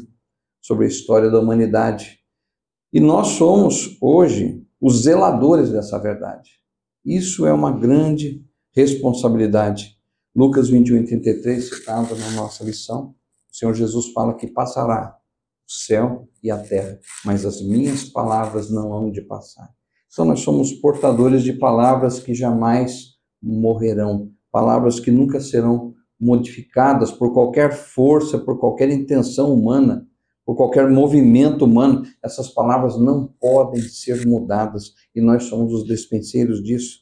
sobre 0.62 0.86
a 0.86 0.88
história 0.88 1.30
da 1.30 1.40
humanidade. 1.40 2.20
E 2.92 3.00
nós 3.00 3.28
somos 3.28 3.98
hoje 4.02 4.66
os 4.82 5.04
zeladores 5.04 5.72
dessa 5.72 6.00
verdade. 6.00 6.52
Isso 7.06 7.46
é 7.46 7.54
uma 7.54 7.72
grande 7.72 8.44
responsabilidade. 8.72 9.98
Lucas 10.36 10.70
21, 10.70 11.06
33, 11.06 11.70
citado 11.70 12.16
na 12.16 12.32
nossa 12.32 12.64
lição, 12.64 13.16
o 13.52 13.56
Senhor 13.56 13.74
Jesus 13.74 14.12
fala 14.12 14.34
que 14.34 14.48
passará 14.48 15.18
o 15.68 15.72
céu 15.72 16.28
e 16.44 16.52
a 16.52 16.58
terra, 16.58 17.00
mas 17.26 17.46
as 17.46 17.62
minhas 17.62 18.04
palavras 18.04 18.70
não 18.70 18.94
hão 18.94 19.12
de 19.12 19.22
passar. 19.22 19.70
Então 20.12 20.26
nós 20.26 20.42
somos 20.42 20.74
portadores 20.74 21.44
de 21.44 21.54
palavras 21.54 22.20
que 22.20 22.34
jamais 22.34 23.14
morrerão, 23.42 24.32
palavras 24.52 25.00
que 25.00 25.10
nunca 25.10 25.40
serão 25.40 25.94
modificadas 26.20 27.12
por 27.12 27.34
qualquer 27.34 27.74
força, 27.74 28.38
por 28.38 28.60
qualquer 28.60 28.90
intenção 28.90 29.54
humana, 29.54 30.08
por 30.46 30.56
qualquer 30.56 30.90
movimento 30.90 31.66
humano. 31.66 32.04
Essas 32.24 32.50
palavras 32.50 32.98
não 32.98 33.28
podem 33.40 33.82
ser 33.82 34.26
mudadas 34.26 34.94
e 35.16 35.22
nós 35.22 35.46
somos 35.46 35.74
os 35.74 35.86
despenseiros 35.86 36.64
disso. 36.64 37.00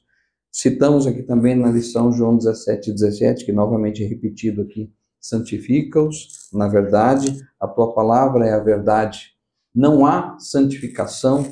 Citamos 0.52 1.06
aqui 1.06 1.24
também 1.24 1.56
na 1.56 1.70
lição 1.70 2.12
João 2.12 2.38
17, 2.38 2.92
17, 2.92 3.46
que 3.46 3.52
novamente 3.52 4.04
é 4.04 4.08
repetido 4.08 4.62
aqui 4.62 4.92
santifica-os 5.22 6.41
na 6.52 6.68
verdade, 6.68 7.38
a 7.60 7.68
tua 7.68 7.94
palavra 7.94 8.46
é 8.46 8.54
a 8.54 8.60
verdade. 8.60 9.32
Não 9.74 10.06
há 10.06 10.38
santificação 10.40 11.46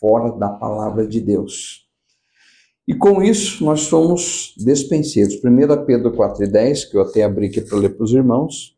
fora 0.00 0.36
da 0.38 0.48
palavra 0.48 1.06
de 1.06 1.20
Deus. 1.20 1.86
E 2.88 2.94
com 2.94 3.22
isso, 3.22 3.64
nós 3.64 3.80
somos 3.80 4.54
despenseiros. 4.56 5.34
1 5.44 5.84
Pedro 5.84 6.12
4,10, 6.12 6.90
que 6.90 6.96
eu 6.96 7.02
até 7.02 7.24
abri 7.24 7.46
aqui 7.46 7.60
para 7.60 7.78
ler 7.78 7.90
para 7.90 8.04
os 8.04 8.12
irmãos, 8.12 8.76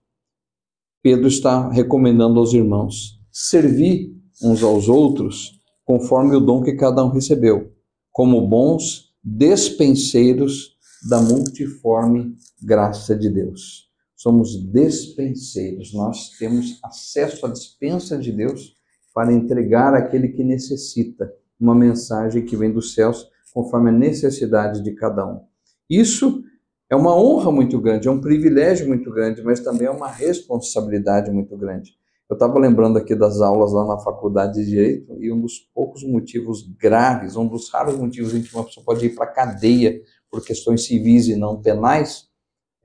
Pedro 1.03 1.29
está 1.29 1.69
recomendando 1.69 2.41
aos 2.41 2.53
irmãos 2.53 3.21
servir 3.31 4.17
uns 4.43 4.63
aos 4.63 4.89
outros 4.89 5.61
conforme 5.85 6.37
o 6.37 6.41
dom 6.41 6.63
que 6.63 6.73
cada 6.73 7.05
um 7.05 7.11
recebeu, 7.11 7.73
como 8.11 8.47
bons 8.47 9.13
despenseiros 9.23 10.77
da 11.09 11.21
multiforme 11.21 12.35
graça 12.63 13.15
de 13.15 13.31
Deus. 13.31 13.88
Somos 14.19 14.57
despenseiros, 14.57 15.95
nós 15.95 16.31
temos 16.31 16.81
acesso 16.83 17.47
à 17.47 17.49
dispensa 17.49 18.19
de 18.19 18.33
Deus 18.33 18.75
para 19.15 19.33
entregar 19.33 19.95
àquele 19.95 20.31
que 20.31 20.43
necessita 20.43 21.33
uma 21.59 21.73
mensagem 21.73 22.45
que 22.45 22.57
vem 22.57 22.73
dos 22.73 22.95
céus 22.95 23.31
conforme 23.55 23.91
a 23.91 23.93
necessidade 23.93 24.83
de 24.83 24.91
cada 24.97 25.25
um. 25.25 25.41
Isso 25.89 26.43
é 26.91 26.97
uma 26.97 27.17
honra 27.17 27.53
muito 27.53 27.81
grande, 27.81 28.09
é 28.09 28.11
um 28.11 28.21
privilégio 28.21 28.89
muito 28.89 29.09
grande, 29.13 29.41
mas 29.41 29.61
também 29.61 29.87
é 29.87 29.91
uma 29.91 30.09
responsabilidade 30.09 31.31
muito 31.31 31.57
grande. 31.57 31.93
Eu 32.29 32.35
estava 32.35 32.59
lembrando 32.59 32.99
aqui 32.99 33.15
das 33.15 33.41
aulas 33.41 33.73
lá 33.73 33.87
na 33.87 33.99
faculdade 33.99 34.55
de 34.55 34.67
Direito 34.69 35.17
e 35.21 35.33
um 35.33 35.41
dos 35.41 35.61
poucos 35.73 36.03
motivos 36.03 36.69
graves, 36.77 37.37
um 37.37 37.47
dos 37.47 37.71
raros 37.71 37.97
motivos 37.97 38.35
em 38.35 38.43
que 38.43 38.53
uma 38.53 38.65
pessoa 38.65 38.85
pode 38.85 39.07
ir 39.07 39.15
para 39.15 39.27
a 39.27 39.33
cadeia 39.33 40.03
por 40.29 40.45
questões 40.45 40.85
civis 40.85 41.29
e 41.29 41.37
não 41.37 41.63
penais, 41.63 42.28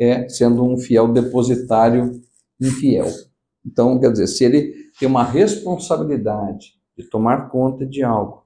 é 0.03 0.27
sendo 0.27 0.63
um 0.63 0.77
fiel 0.77 1.11
depositário 1.11 2.21
infiel. 2.59 3.07
Então, 3.65 3.99
quer 3.99 4.11
dizer, 4.11 4.27
se 4.27 4.43
ele 4.43 4.73
tem 4.99 5.07
uma 5.07 5.23
responsabilidade 5.23 6.75
de 6.97 7.05
tomar 7.09 7.49
conta 7.49 7.85
de 7.85 8.03
algo, 8.03 8.43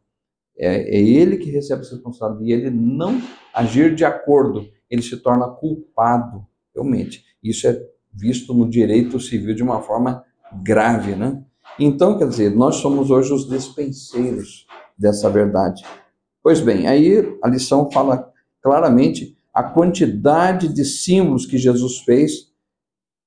é, 0.58 0.98
é 0.98 1.02
ele 1.02 1.38
que 1.38 1.50
recebe 1.50 1.82
essa 1.82 1.96
responsabilidade 1.96 2.50
e 2.50 2.54
ele 2.54 2.70
não 2.70 3.22
agir 3.54 3.96
de 3.96 4.06
acordo, 4.06 4.68
ele 4.90 5.02
se 5.02 5.18
torna 5.18 5.48
culpado, 5.48 6.46
realmente. 6.74 7.24
Isso 7.44 7.68
é 7.68 7.80
visto 8.14 8.54
no 8.54 8.70
direito 8.70 9.20
civil 9.20 9.54
de 9.54 9.64
uma 9.64 9.82
forma 9.82 10.24
grave, 10.64 11.16
né? 11.16 11.44
Então, 11.80 12.18
quer 12.18 12.28
dizer, 12.28 12.56
nós 12.56 12.78
somos 12.78 13.12
hoje 13.12 13.32
os 13.32 13.48
despenseiros 13.48 14.66
dessa 14.98 15.30
verdade. 15.30 15.84
Pois 16.42 16.60
bem, 16.60 16.88
aí 16.88 17.38
a 17.44 17.48
lição 17.48 17.92
fala 17.92 18.32
claramente 18.62 19.37
a 19.58 19.64
quantidade 19.64 20.68
de 20.68 20.86
símbolos 20.86 21.48
que 21.48 21.58
Jesus 21.58 22.02
fez, 22.02 22.52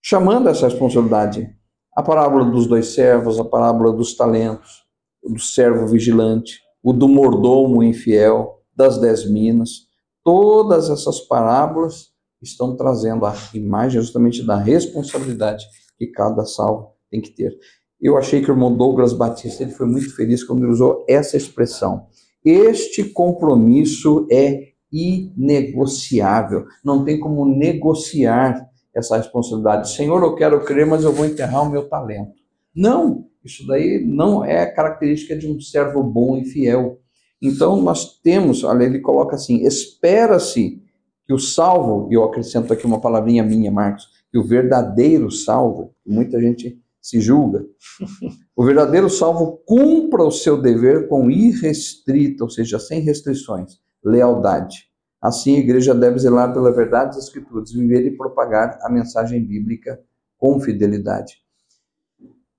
chamando 0.01 0.49
essa 0.49 0.69
responsabilidade. 0.69 1.53
A 1.93 2.05
parábola 2.05 2.45
dos 2.45 2.69
dois 2.69 2.95
servos, 2.95 3.41
a 3.41 3.45
parábola 3.45 3.93
dos 3.93 4.15
talentos, 4.15 4.85
do 5.25 5.41
servo 5.41 5.89
vigilante, 5.89 6.61
o 6.85 6.93
do 6.93 7.09
mordomo 7.09 7.83
infiel, 7.83 8.63
das 8.77 9.01
dez 9.01 9.29
minas. 9.29 9.89
Todas 10.23 10.89
essas 10.89 11.19
parábolas 11.19 12.11
estão 12.41 12.77
trazendo 12.77 13.27
a 13.27 13.35
imagem 13.53 14.01
justamente 14.01 14.45
da 14.45 14.55
responsabilidade 14.55 15.67
que 15.99 16.07
cada 16.07 16.45
salvo 16.45 16.93
tem 17.11 17.21
que 17.21 17.31
ter. 17.31 17.59
Eu 18.01 18.17
achei 18.17 18.41
que 18.41 18.49
o 18.49 18.55
irmão 18.55 18.73
Douglas 18.73 19.13
Batista 19.13 19.65
ele 19.65 19.73
foi 19.73 19.89
muito 19.89 20.15
feliz 20.15 20.45
quando 20.45 20.63
ele 20.63 20.73
usou 20.73 21.05
essa 21.09 21.37
expressão. 21.37 22.07
Este 22.45 23.03
compromisso 23.03 24.29
é 24.31 24.70
inegociável. 24.93 26.67
Não 26.85 27.05
tem 27.05 27.19
como 27.19 27.45
negociar 27.45 28.69
essa 28.95 29.17
responsabilidade. 29.17 29.93
Senhor, 29.93 30.23
eu 30.23 30.35
quero 30.35 30.65
crer, 30.65 30.87
mas 30.87 31.05
eu 31.05 31.13
vou 31.13 31.25
enterrar 31.25 31.63
o 31.63 31.71
meu 31.71 31.89
talento. 31.89 32.33
Não, 32.75 33.27
isso 33.45 33.67
daí 33.67 34.05
não 34.05 34.45
é 34.45 34.67
característica 34.67 35.37
de 35.37 35.49
um 35.49 35.61
servo 35.61 36.03
bom 36.03 36.37
e 36.37 36.45
fiel. 36.45 37.01
Então 37.41 37.81
nós 37.81 38.21
temos, 38.21 38.65
olha, 38.65 38.85
ele 38.85 39.01
coloca 39.01 39.37
assim: 39.37 39.65
espera-se 39.65 40.83
que 41.27 41.33
o 41.33 41.39
salvo, 41.39 42.09
e 42.11 42.15
eu 42.15 42.25
acrescento 42.25 42.73
aqui 42.73 42.85
uma 42.85 43.01
palavrinha 43.01 43.43
minha, 43.43 43.71
Marcos, 43.71 44.09
que 44.31 44.39
o 44.39 44.45
verdadeiro 44.45 45.31
salvo, 45.31 45.95
muita 46.07 46.41
gente 46.41 46.79
se 47.01 47.21
julga, 47.21 47.65
o 48.55 48.65
verdadeiro 48.65 49.09
salvo 49.09 49.63
cumpra 49.65 50.23
o 50.23 50.31
seu 50.31 50.61
dever 50.61 51.09
com 51.09 51.31
irrestrita, 51.31 52.45
ou 52.45 52.51
seja, 52.51 52.79
sem 52.79 53.01
restrições, 53.01 53.79
lealdade. 54.05 54.91
Assim, 55.21 55.57
a 55.57 55.59
igreja 55.59 55.95
deve 55.95 56.19
zelar 56.19 56.53
pela 56.53 56.73
verdade 56.73 57.17
das 57.17 57.25
Escrituras, 57.25 57.73
viver 57.73 58.07
e 58.07 58.17
propagar 58.17 58.79
a 58.83 58.89
mensagem 58.89 59.45
bíblica 59.45 60.01
com 60.39 60.59
fidelidade. 60.59 61.35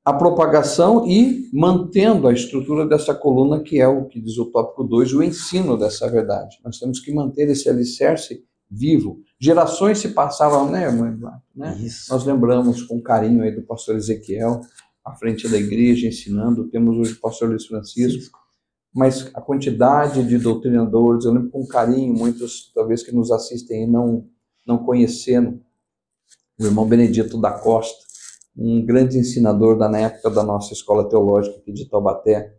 A 0.05 0.13
propagação 0.13 1.07
e 1.07 1.49
mantendo 1.53 2.27
a 2.27 2.33
estrutura 2.33 2.87
dessa 2.87 3.13
coluna, 3.13 3.61
que 3.61 3.79
é 3.79 3.87
o 3.87 4.05
que 4.05 4.19
diz 4.19 4.37
o 4.37 4.45
tópico 4.45 4.83
2, 4.83 5.13
o 5.13 5.23
ensino 5.23 5.77
dessa 5.77 6.09
verdade. 6.09 6.57
Nós 6.63 6.79
temos 6.79 6.99
que 6.99 7.13
manter 7.13 7.49
esse 7.49 7.69
alicerce 7.69 8.43
vivo. 8.69 9.21
Gerações 9.39 9.99
se 9.99 10.09
passavam, 10.09 10.69
né, 10.71 10.89
mãe? 10.89 11.17
Né? 11.55 11.77
Nós 12.09 12.25
lembramos 12.25 12.83
com 12.83 13.01
carinho 13.01 13.43
aí 13.43 13.51
do 13.51 13.61
pastor 13.63 13.95
Ezequiel, 13.95 14.61
à 15.03 15.13
frente 15.15 15.47
da 15.47 15.57
igreja, 15.57 16.07
ensinando. 16.07 16.69
Temos 16.69 16.97
hoje 16.97 17.13
o 17.13 17.19
pastor 17.19 17.49
Luiz 17.49 17.65
Francisco 17.65 18.40
mas 18.93 19.29
a 19.33 19.41
quantidade 19.41 20.23
de 20.27 20.37
doutrinadores, 20.37 21.25
eu 21.25 21.33
lembro 21.33 21.49
com 21.49 21.65
carinho, 21.65 22.13
muitos 22.13 22.71
talvez 22.73 23.03
que 23.03 23.13
nos 23.13 23.31
assistem 23.31 23.83
e 23.83 23.87
não, 23.87 24.27
não 24.67 24.79
conhecendo, 24.79 25.61
o 26.59 26.65
irmão 26.65 26.87
Benedito 26.87 27.39
da 27.39 27.51
Costa, 27.51 27.97
um 28.55 28.85
grande 28.85 29.17
ensinador 29.17 29.77
da 29.77 29.87
na 29.87 29.99
época 29.99 30.29
da 30.29 30.43
nossa 30.43 30.73
escola 30.73 31.07
teológica 31.07 31.57
aqui 31.57 31.71
de 31.71 31.89
Taubaté, 31.89 32.55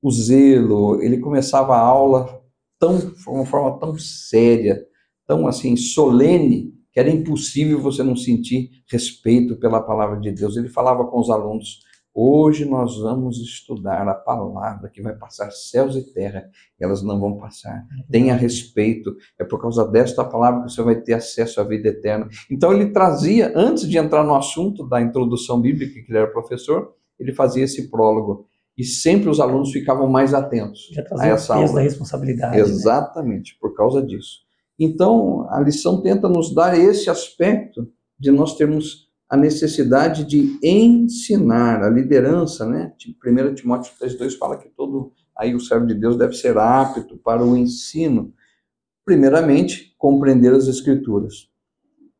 o 0.00 0.10
zelo, 0.10 1.02
ele 1.02 1.18
começava 1.18 1.74
a 1.74 1.80
aula 1.80 2.40
tão, 2.78 2.98
de 2.98 3.28
uma 3.28 3.44
forma 3.44 3.78
tão 3.78 3.98
séria, 3.98 4.86
tão 5.26 5.46
assim, 5.46 5.76
solene, 5.76 6.74
que 6.92 7.00
era 7.00 7.10
impossível 7.10 7.80
você 7.80 8.02
não 8.02 8.16
sentir 8.16 8.70
respeito 8.88 9.56
pela 9.56 9.82
palavra 9.82 10.20
de 10.20 10.30
Deus. 10.30 10.56
Ele 10.56 10.68
falava 10.68 11.04
com 11.06 11.18
os 11.18 11.28
alunos, 11.28 11.80
Hoje 12.18 12.64
nós 12.64 12.96
vamos 12.96 13.36
estudar 13.42 14.08
a 14.08 14.14
palavra 14.14 14.88
que 14.88 15.02
vai 15.02 15.14
passar 15.14 15.50
céus 15.50 15.94
e 15.96 16.14
terra, 16.14 16.48
elas 16.80 17.02
não 17.02 17.20
vão 17.20 17.36
passar. 17.36 17.86
Tenha 18.10 18.34
respeito, 18.34 19.14
é 19.38 19.44
por 19.44 19.60
causa 19.60 19.86
desta 19.86 20.24
palavra 20.24 20.64
que 20.64 20.72
você 20.72 20.80
vai 20.80 20.96
ter 20.98 21.12
acesso 21.12 21.60
à 21.60 21.64
vida 21.64 21.88
eterna. 21.88 22.26
Então 22.50 22.72
ele 22.72 22.86
trazia, 22.90 23.52
antes 23.54 23.86
de 23.86 23.98
entrar 23.98 24.24
no 24.24 24.34
assunto 24.34 24.88
da 24.88 24.98
introdução 24.98 25.60
bíblica, 25.60 26.00
que 26.00 26.10
ele 26.10 26.16
era 26.16 26.32
professor, 26.32 26.94
ele 27.20 27.34
fazia 27.34 27.64
esse 27.64 27.90
prólogo. 27.90 28.46
E 28.78 28.82
sempre 28.82 29.28
os 29.28 29.38
alunos 29.38 29.70
ficavam 29.70 30.08
mais 30.08 30.32
atentos 30.32 30.88
Já 30.94 31.04
a 31.18 31.26
essa 31.26 31.52
o 31.54 31.60
peso 31.60 31.68
aula. 31.68 31.74
da 31.74 31.80
responsabilidade. 31.82 32.56
Né? 32.56 32.62
Exatamente, 32.62 33.52
né? 33.52 33.58
por 33.60 33.74
causa 33.74 34.02
disso. 34.02 34.38
Então, 34.78 35.46
a 35.50 35.60
lição 35.60 36.00
tenta 36.00 36.30
nos 36.30 36.54
dar 36.54 36.78
esse 36.78 37.10
aspecto 37.10 37.86
de 38.18 38.30
nós 38.30 38.56
termos 38.56 39.05
a 39.28 39.36
necessidade 39.36 40.24
de 40.24 40.58
ensinar 40.62 41.82
a 41.82 41.90
liderança, 41.90 42.64
né? 42.64 42.92
1 43.24 43.54
Timóteo 43.54 43.92
3,2 44.00 44.38
fala 44.38 44.56
que 44.56 44.68
todo 44.68 45.12
aí 45.36 45.54
o 45.54 45.60
servo 45.60 45.86
de 45.86 45.94
Deus 45.94 46.16
deve 46.16 46.34
ser 46.34 46.56
apto 46.56 47.18
para 47.18 47.44
o 47.44 47.56
ensino. 47.56 48.32
Primeiramente, 49.04 49.94
compreender 49.98 50.52
as 50.52 50.66
escrituras. 50.66 51.48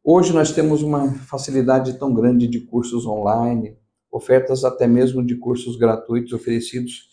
Hoje 0.04 0.32
nós 0.32 0.52
temos 0.52 0.82
uma 0.82 1.12
facilidade 1.12 1.98
tão 1.98 2.12
grande 2.12 2.46
de 2.46 2.61
cursos 2.61 3.07
online, 3.07 3.76
ofertas 4.11 4.64
até 4.64 4.86
mesmo 4.86 5.24
de 5.24 5.36
cursos 5.36 5.76
gratuitos 5.76 6.32
oferecidos 6.32 7.09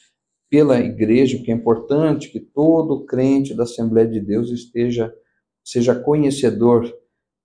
pela 0.49 0.79
igreja, 0.79 1.39
que 1.39 1.51
é 1.51 1.55
importante 1.55 2.29
que 2.29 2.39
todo 2.39 3.05
crente 3.05 3.55
da 3.55 3.63
Assembleia 3.63 4.07
de 4.07 4.19
Deus 4.19 4.51
esteja 4.51 5.13
seja 5.63 5.95
conhecedor 5.95 6.93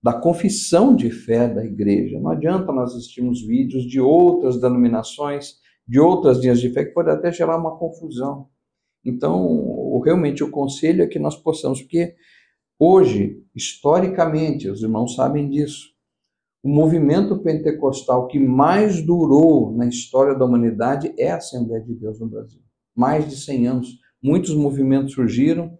da 0.02 0.12
confissão 0.12 0.94
de 0.94 1.10
fé 1.10 1.48
da 1.48 1.64
igreja. 1.64 2.20
Não 2.20 2.30
adianta 2.30 2.72
nós 2.72 2.94
assistirmos 2.94 3.44
vídeos 3.44 3.84
de 3.84 4.00
outras 4.00 4.60
denominações, 4.60 5.54
de 5.86 5.98
outras 5.98 6.38
linhas 6.38 6.60
de 6.60 6.70
fé, 6.70 6.84
que 6.84 6.92
pode 6.92 7.10
até 7.10 7.32
gerar 7.32 7.56
uma 7.56 7.76
confusão. 7.76 8.48
Então, 9.04 10.00
realmente, 10.04 10.44
o 10.44 10.50
conselho 10.50 11.02
é 11.02 11.06
que 11.06 11.18
nós 11.18 11.36
possamos, 11.36 11.80
porque 11.80 12.14
hoje, 12.78 13.42
historicamente, 13.54 14.68
os 14.68 14.82
irmãos 14.82 15.14
sabem 15.14 15.48
disso, 15.48 15.96
o 16.62 16.68
movimento 16.68 17.38
pentecostal 17.38 18.26
que 18.26 18.38
mais 18.38 19.00
durou 19.00 19.72
na 19.72 19.86
história 19.86 20.34
da 20.34 20.44
humanidade 20.44 21.14
é 21.16 21.30
a 21.30 21.36
Assembleia 21.36 21.82
de 21.82 21.94
Deus 21.94 22.18
no 22.18 22.28
Brasil. 22.28 22.60
Mais 22.94 23.28
de 23.28 23.36
100 23.36 23.66
anos. 23.66 23.88
Muitos 24.20 24.54
movimentos 24.54 25.14
surgiram, 25.14 25.77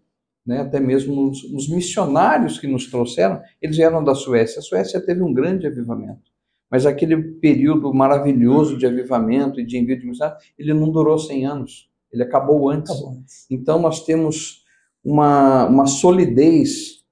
né, 0.48 0.62
até 0.62 0.80
mesmo 0.80 1.28
os, 1.28 1.44
os, 1.44 1.68
missionários 1.68 2.58
que 2.58 2.66
nos 2.66 2.90
trouxeram, 2.90 3.38
eles 3.60 3.78
eram 3.78 4.02
da 4.02 4.14
Suécia. 4.14 4.60
A 4.60 4.62
Suécia 4.62 4.98
teve 4.98 5.22
um 5.22 5.34
grande 5.34 5.66
avivamento, 5.66 6.22
mas 6.70 6.86
aquele 6.86 7.22
período 7.34 7.92
maravilhoso 7.92 8.78
de 8.78 8.86
avivamento 8.86 9.60
e 9.60 9.66
de 9.66 9.76
envio 9.76 10.00
de 10.00 10.06
missionários, 10.06 10.42
ele 10.58 10.72
não 10.72 10.90
durou 10.90 11.18
100 11.18 11.44
anos, 11.44 11.90
ele 12.10 12.22
acabou 12.22 12.70
antes. 12.70 12.90
Acabou. 12.90 13.22
Então 13.50 13.78
nós 13.78 14.06
temos 14.06 14.64
uma, 15.04 15.66
uma 15.66 15.86
solidez 15.86 17.04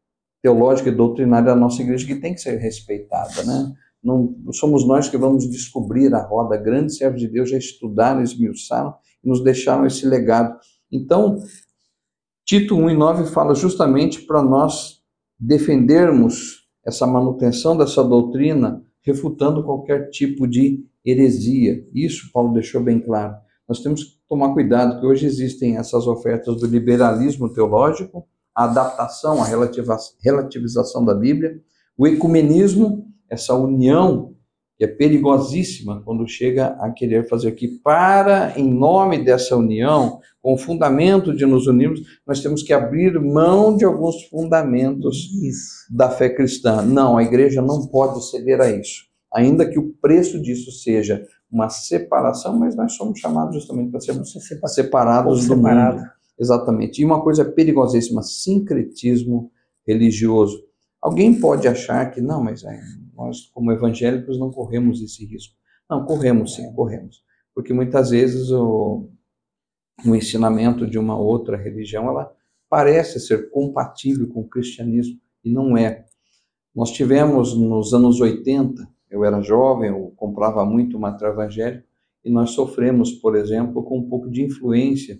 teológica 0.42 0.88
e 0.88 0.92
doutrinária 0.92 1.48
da 1.48 1.54
nossa 1.54 1.82
igreja 1.82 2.06
que 2.06 2.14
tem 2.14 2.32
que 2.32 2.40
ser 2.40 2.56
respeitada, 2.56 3.44
né? 3.44 3.74
Não 4.02 4.34
somos 4.52 4.86
nós 4.86 5.08
que 5.08 5.18
vamos 5.18 5.50
descobrir 5.50 6.14
a 6.14 6.24
roda. 6.24 6.56
Grandes 6.56 6.96
servos 6.96 7.20
de 7.20 7.28
Deus 7.28 7.50
já 7.50 7.58
estudaram, 7.58 8.22
esmiuçaram 8.22 8.94
e 9.22 9.28
nos 9.28 9.42
deixaram 9.42 9.84
esse 9.84 10.06
legado. 10.06 10.56
Então, 10.92 11.42
Tito 12.46 12.76
1 12.76 12.90
e 12.90 12.94
9 12.94 13.24
fala 13.24 13.56
justamente 13.56 14.20
para 14.20 14.40
nós 14.40 15.00
defendermos 15.36 16.68
essa 16.86 17.04
manutenção 17.04 17.76
dessa 17.76 18.04
doutrina, 18.04 18.84
refutando 19.02 19.64
qualquer 19.64 20.10
tipo 20.10 20.46
de 20.46 20.86
heresia. 21.04 21.84
Isso 21.92 22.30
Paulo 22.32 22.54
deixou 22.54 22.80
bem 22.80 23.00
claro. 23.00 23.34
Nós 23.68 23.80
temos 23.80 24.04
que 24.04 24.10
tomar 24.28 24.54
cuidado 24.54 25.00
que 25.00 25.06
hoje 25.06 25.26
existem 25.26 25.76
essas 25.76 26.06
ofertas 26.06 26.60
do 26.60 26.68
liberalismo 26.68 27.52
teológico, 27.52 28.24
a 28.54 28.62
adaptação, 28.62 29.42
a 29.42 29.46
relativização 30.22 31.04
da 31.04 31.16
Bíblia, 31.16 31.60
o 31.98 32.06
ecumenismo, 32.06 33.08
essa 33.28 33.54
união 33.54 34.35
que 34.76 34.84
é 34.84 34.86
perigosíssima 34.86 36.02
quando 36.04 36.28
chega 36.28 36.76
a 36.80 36.90
querer 36.90 37.28
fazer 37.28 37.52
que 37.52 37.66
para, 37.82 38.52
em 38.56 38.68
nome 38.68 39.24
dessa 39.24 39.56
união, 39.56 40.20
com 40.42 40.54
o 40.54 40.58
fundamento 40.58 41.34
de 41.34 41.46
nos 41.46 41.66
unirmos, 41.66 42.00
nós 42.26 42.40
temos 42.40 42.62
que 42.62 42.72
abrir 42.72 43.18
mão 43.18 43.76
de 43.76 43.84
alguns 43.84 44.24
fundamentos 44.24 45.30
isso. 45.42 45.86
da 45.90 46.10
fé 46.10 46.28
cristã. 46.28 46.82
Não, 46.82 47.16
a 47.16 47.22
igreja 47.22 47.62
não 47.62 47.86
pode 47.86 48.24
ceder 48.30 48.60
a 48.60 48.70
isso. 48.70 49.06
Ainda 49.34 49.68
que 49.68 49.78
o 49.78 49.92
preço 50.00 50.40
disso 50.40 50.70
seja 50.70 51.24
uma 51.50 51.68
separação, 51.68 52.58
mas 52.58 52.76
nós 52.76 52.92
somos 52.92 53.18
chamados 53.18 53.54
justamente 53.54 53.90
para 53.90 54.00
sermos 54.00 54.32
separados 54.74 55.46
do 55.46 55.54
separado. 55.54 55.98
mundo. 55.98 56.08
Exatamente. 56.38 57.00
E 57.00 57.04
uma 57.04 57.22
coisa 57.22 57.44
perigosíssima, 57.44 58.22
sincretismo 58.22 59.50
religioso. 59.86 60.62
Alguém 61.00 61.34
pode 61.34 61.66
achar 61.66 62.10
que, 62.10 62.20
não, 62.20 62.42
mas 62.42 62.64
é, 62.64 62.78
nós, 63.16 63.46
como 63.52 63.72
evangélicos, 63.72 64.38
não 64.38 64.50
corremos 64.50 65.00
esse 65.00 65.24
risco. 65.24 65.54
Não, 65.88 66.04
corremos 66.04 66.54
sim, 66.54 66.72
corremos. 66.74 67.22
Porque 67.54 67.72
muitas 67.72 68.10
vezes 68.10 68.50
o, 68.50 69.08
o 70.04 70.14
ensinamento 70.14 70.86
de 70.86 70.98
uma 70.98 71.18
outra 71.18 71.56
religião, 71.56 72.08
ela 72.08 72.30
parece 72.68 73.18
ser 73.20 73.50
compatível 73.50 74.28
com 74.28 74.40
o 74.40 74.48
cristianismo 74.48 75.18
e 75.44 75.50
não 75.50 75.76
é. 75.76 76.04
Nós 76.74 76.90
tivemos 76.90 77.56
nos 77.56 77.94
anos 77.94 78.20
80, 78.20 78.86
eu 79.10 79.24
era 79.24 79.40
jovem, 79.40 79.90
eu 79.90 80.12
comprava 80.16 80.64
muito 80.64 80.98
material 80.98 81.32
evangélico, 81.32 81.86
e 82.24 82.30
nós 82.30 82.50
sofremos, 82.50 83.12
por 83.12 83.36
exemplo, 83.36 83.82
com 83.84 83.98
um 84.00 84.08
pouco 84.08 84.28
de 84.28 84.42
influência 84.42 85.18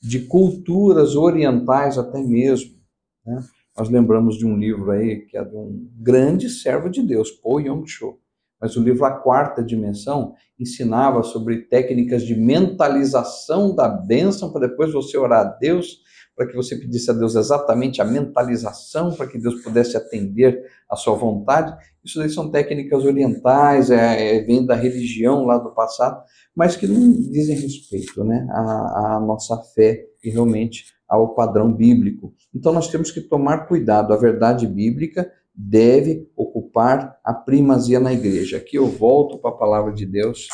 de 0.00 0.26
culturas 0.26 1.16
orientais 1.16 1.96
até 1.96 2.20
mesmo. 2.20 2.76
Né? 3.24 3.42
Nós 3.76 3.88
lembramos 3.88 4.36
de 4.36 4.46
um 4.46 4.56
livro 4.56 4.90
aí 4.90 5.20
que 5.26 5.36
é 5.36 5.44
de 5.44 5.56
um 5.56 5.88
grande 5.96 6.48
servo 6.50 6.90
de 6.90 7.02
Deus, 7.02 7.30
Po 7.30 7.58
Yong-cho. 7.58 8.18
Mas 8.60 8.76
o 8.76 8.82
livro 8.82 9.04
A 9.04 9.10
Quarta 9.10 9.62
Dimensão 9.62 10.34
ensinava 10.58 11.22
sobre 11.24 11.62
técnicas 11.62 12.22
de 12.22 12.36
mentalização 12.36 13.74
da 13.74 13.88
bênção 13.88 14.52
para 14.52 14.68
depois 14.68 14.92
você 14.92 15.18
orar 15.18 15.40
a 15.40 15.50
Deus, 15.58 16.02
para 16.36 16.46
que 16.46 16.54
você 16.54 16.76
pedisse 16.76 17.10
a 17.10 17.14
Deus 17.14 17.34
exatamente 17.34 18.00
a 18.00 18.04
mentalização, 18.04 19.12
para 19.14 19.26
que 19.26 19.38
Deus 19.38 19.62
pudesse 19.62 19.96
atender 19.96 20.62
a 20.88 20.94
sua 20.94 21.14
vontade. 21.14 21.76
Isso 22.04 22.18
daí 22.18 22.30
são 22.30 22.50
técnicas 22.50 23.04
orientais, 23.04 23.90
é, 23.90 24.36
é, 24.36 24.44
vem 24.44 24.64
da 24.64 24.74
religião 24.74 25.44
lá 25.44 25.58
do 25.58 25.74
passado, 25.74 26.22
mas 26.54 26.76
que 26.76 26.86
não 26.86 27.10
dizem 27.10 27.58
respeito 27.58 28.22
né, 28.22 28.46
à, 28.50 29.16
à 29.16 29.20
nossa 29.20 29.56
fé 29.74 30.04
e 30.22 30.30
realmente 30.30 30.84
ao 31.12 31.34
padrão 31.34 31.70
bíblico. 31.70 32.32
Então 32.54 32.72
nós 32.72 32.88
temos 32.88 33.10
que 33.10 33.20
tomar 33.20 33.66
cuidado. 33.68 34.14
A 34.14 34.16
verdade 34.16 34.66
bíblica 34.66 35.30
deve 35.54 36.26
ocupar 36.34 37.18
a 37.22 37.34
primazia 37.34 38.00
na 38.00 38.14
igreja. 38.14 38.56
Aqui 38.56 38.78
eu 38.78 38.86
volto 38.86 39.38
para 39.38 39.50
a 39.50 39.58
palavra 39.58 39.92
de 39.92 40.06
Deus, 40.06 40.48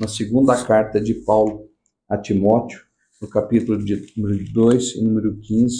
na 0.00 0.08
segunda 0.08 0.56
carta 0.64 0.98
de 0.98 1.12
Paulo 1.12 1.68
a 2.08 2.16
Timóteo, 2.16 2.80
no 3.20 3.28
capítulo 3.28 3.84
de 3.84 4.06
número 4.16 4.42
2 4.50 4.94
e 4.94 5.04
número 5.04 5.38
15, 5.40 5.76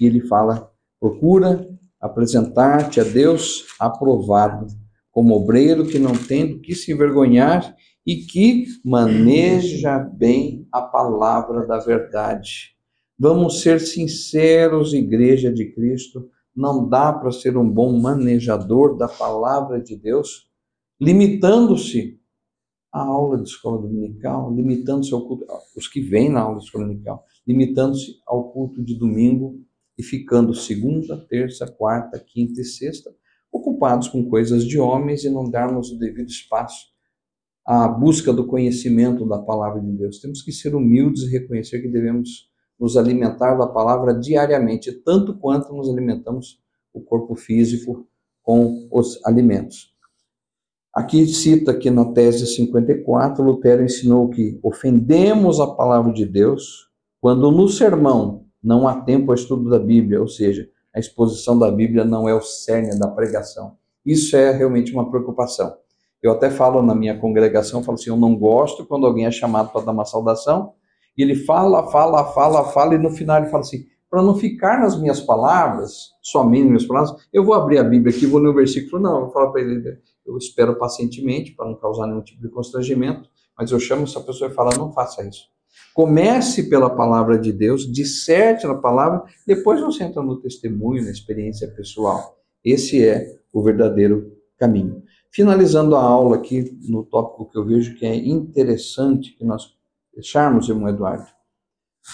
e 0.00 0.06
ele 0.06 0.22
fala: 0.22 0.70
procura 0.98 1.68
apresentar-te 2.00 2.98
a 2.98 3.04
Deus 3.04 3.66
aprovado, 3.78 4.68
como 5.10 5.34
obreiro 5.34 5.86
que 5.86 5.98
não 5.98 6.16
tem 6.16 6.48
do 6.48 6.60
que 6.62 6.74
se 6.74 6.92
envergonhar 6.92 7.76
e 8.06 8.16
que 8.16 8.64
maneja 8.82 9.98
bem 9.98 10.66
a 10.72 10.80
palavra 10.80 11.66
da 11.66 11.78
verdade. 11.78 12.75
Vamos 13.18 13.62
ser 13.62 13.80
sinceros, 13.80 14.92
Igreja 14.92 15.52
de 15.52 15.72
Cristo. 15.72 16.28
Não 16.54 16.88
dá 16.88 17.12
para 17.12 17.32
ser 17.32 17.56
um 17.56 17.68
bom 17.68 17.98
manejador 17.98 18.96
da 18.96 19.08
palavra 19.08 19.80
de 19.80 19.96
Deus, 19.96 20.50
limitando-se 21.00 22.20
à 22.92 23.00
aula 23.02 23.38
de 23.38 23.48
escola 23.48 23.80
dominical, 23.80 24.54
limitando-se 24.54 25.12
ao 25.14 25.26
culto, 25.26 25.46
os 25.76 25.88
que 25.88 26.00
vêm 26.00 26.30
na 26.30 26.40
aula 26.40 26.58
de 26.58 26.64
escola 26.64 26.84
dominical, 26.84 27.24
limitando-se 27.46 28.20
ao 28.26 28.50
culto 28.52 28.82
de 28.82 28.94
domingo 28.98 29.60
e 29.98 30.02
ficando 30.02 30.54
segunda, 30.54 31.16
terça, 31.16 31.66
quarta, 31.66 32.18
quinta 32.18 32.60
e 32.60 32.64
sexta 32.64 33.14
ocupados 33.56 34.08
com 34.08 34.28
coisas 34.28 34.64
de 34.64 34.78
homens 34.78 35.24
e 35.24 35.30
não 35.30 35.48
darmos 35.48 35.90
o 35.90 35.98
devido 35.98 36.28
espaço 36.28 36.86
à 37.64 37.88
busca 37.88 38.32
do 38.32 38.46
conhecimento 38.46 39.26
da 39.26 39.38
palavra 39.38 39.80
de 39.80 39.90
Deus. 39.92 40.20
Temos 40.20 40.42
que 40.42 40.52
ser 40.52 40.74
humildes 40.74 41.22
e 41.22 41.30
reconhecer 41.30 41.80
que 41.80 41.88
devemos 41.88 42.48
nos 42.78 42.96
alimentar 42.96 43.54
da 43.54 43.66
palavra 43.66 44.14
diariamente, 44.14 44.92
tanto 44.92 45.34
quanto 45.34 45.72
nos 45.72 45.88
alimentamos 45.88 46.60
o 46.92 47.00
corpo 47.00 47.34
físico 47.34 48.06
com 48.42 48.88
os 48.90 49.20
alimentos. 49.24 49.94
Aqui 50.94 51.26
cita 51.26 51.76
que 51.76 51.90
na 51.90 52.06
tese 52.12 52.46
54, 52.46 53.44
Lutero 53.44 53.84
ensinou 53.84 54.30
que 54.30 54.58
ofendemos 54.62 55.60
a 55.60 55.66
palavra 55.66 56.12
de 56.12 56.24
Deus 56.24 56.88
quando 57.20 57.50
no 57.50 57.68
sermão 57.68 58.46
não 58.62 58.88
há 58.88 59.02
tempo 59.02 59.30
ao 59.30 59.34
estudo 59.34 59.68
da 59.68 59.78
Bíblia, 59.78 60.20
ou 60.20 60.28
seja, 60.28 60.68
a 60.94 60.98
exposição 60.98 61.58
da 61.58 61.70
Bíblia 61.70 62.04
não 62.04 62.28
é 62.28 62.34
o 62.34 62.40
cerne 62.40 62.98
da 62.98 63.08
pregação. 63.08 63.76
Isso 64.04 64.36
é 64.36 64.50
realmente 64.52 64.92
uma 64.92 65.10
preocupação. 65.10 65.76
Eu 66.22 66.32
até 66.32 66.50
falo 66.50 66.80
na 66.80 66.94
minha 66.94 67.18
congregação, 67.18 67.82
falo 67.82 67.96
assim, 67.96 68.10
eu 68.10 68.16
não 68.16 68.34
gosto 68.34 68.86
quando 68.86 69.06
alguém 69.06 69.26
é 69.26 69.30
chamado 69.30 69.70
para 69.70 69.82
dar 69.82 69.92
uma 69.92 70.04
saudação 70.04 70.72
e 71.16 71.22
ele 71.22 71.34
fala, 71.34 71.90
fala, 71.90 72.24
fala, 72.32 72.64
fala, 72.64 72.94
e 72.94 72.98
no 72.98 73.10
final 73.10 73.38
ele 73.38 73.50
fala 73.50 73.62
assim: 73.62 73.86
para 74.10 74.22
não 74.22 74.34
ficar 74.34 74.80
nas 74.80 74.98
minhas 75.00 75.20
palavras, 75.20 76.10
somente 76.22 76.62
nas 76.62 76.70
minhas 76.70 76.86
palavras, 76.86 77.14
eu 77.32 77.44
vou 77.44 77.54
abrir 77.54 77.78
a 77.78 77.84
Bíblia 77.84 78.14
aqui, 78.14 78.26
vou 78.26 78.40
ler 78.40 78.48
o 78.48 78.54
versículo. 78.54 79.02
Não, 79.02 79.22
eu 79.22 79.30
falar 79.30 79.50
para 79.50 79.60
ele, 79.60 79.98
eu 80.24 80.36
espero 80.36 80.76
pacientemente, 80.76 81.52
para 81.52 81.66
não 81.66 81.74
causar 81.76 82.06
nenhum 82.06 82.22
tipo 82.22 82.40
de 82.42 82.48
constrangimento, 82.48 83.28
mas 83.58 83.70
eu 83.70 83.80
chamo 83.80 84.04
essa 84.04 84.20
pessoa 84.20 84.50
e 84.50 84.54
falo: 84.54 84.70
não 84.78 84.92
faça 84.92 85.26
isso. 85.26 85.48
Comece 85.94 86.68
pela 86.68 86.90
palavra 86.90 87.38
de 87.38 87.52
Deus, 87.52 87.90
disserte 87.90 88.66
na 88.66 88.74
palavra, 88.74 89.24
depois 89.46 89.80
você 89.80 90.04
entra 90.04 90.22
no 90.22 90.40
testemunho, 90.40 91.04
na 91.04 91.10
experiência 91.10 91.68
pessoal. 91.68 92.36
Esse 92.64 93.06
é 93.06 93.38
o 93.52 93.62
verdadeiro 93.62 94.32
caminho. 94.58 95.02
Finalizando 95.30 95.96
a 95.96 96.02
aula 96.02 96.36
aqui 96.36 96.78
no 96.88 97.04
tópico 97.04 97.50
que 97.50 97.58
eu 97.58 97.64
vejo 97.64 97.94
que 97.94 98.06
é 98.06 98.14
interessante 98.14 99.36
que 99.36 99.44
nós 99.44 99.75
fecharmos, 100.16 100.68
irmão 100.68 100.88
Eduardo, 100.88 101.26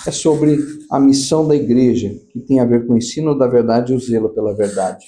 é 0.07 0.11
sobre 0.11 0.59
a 0.91 0.99
missão 0.99 1.47
da 1.47 1.55
igreja, 1.55 2.11
que 2.31 2.41
tem 2.41 2.59
a 2.59 2.65
ver 2.65 2.87
com 2.87 2.95
o 2.95 2.97
ensino 2.97 3.39
da 3.39 3.47
verdade 3.47 3.93
e 3.93 3.97
o 3.97 4.01
zelo 4.01 4.31
pela 4.31 4.55
verdade. 4.55 5.07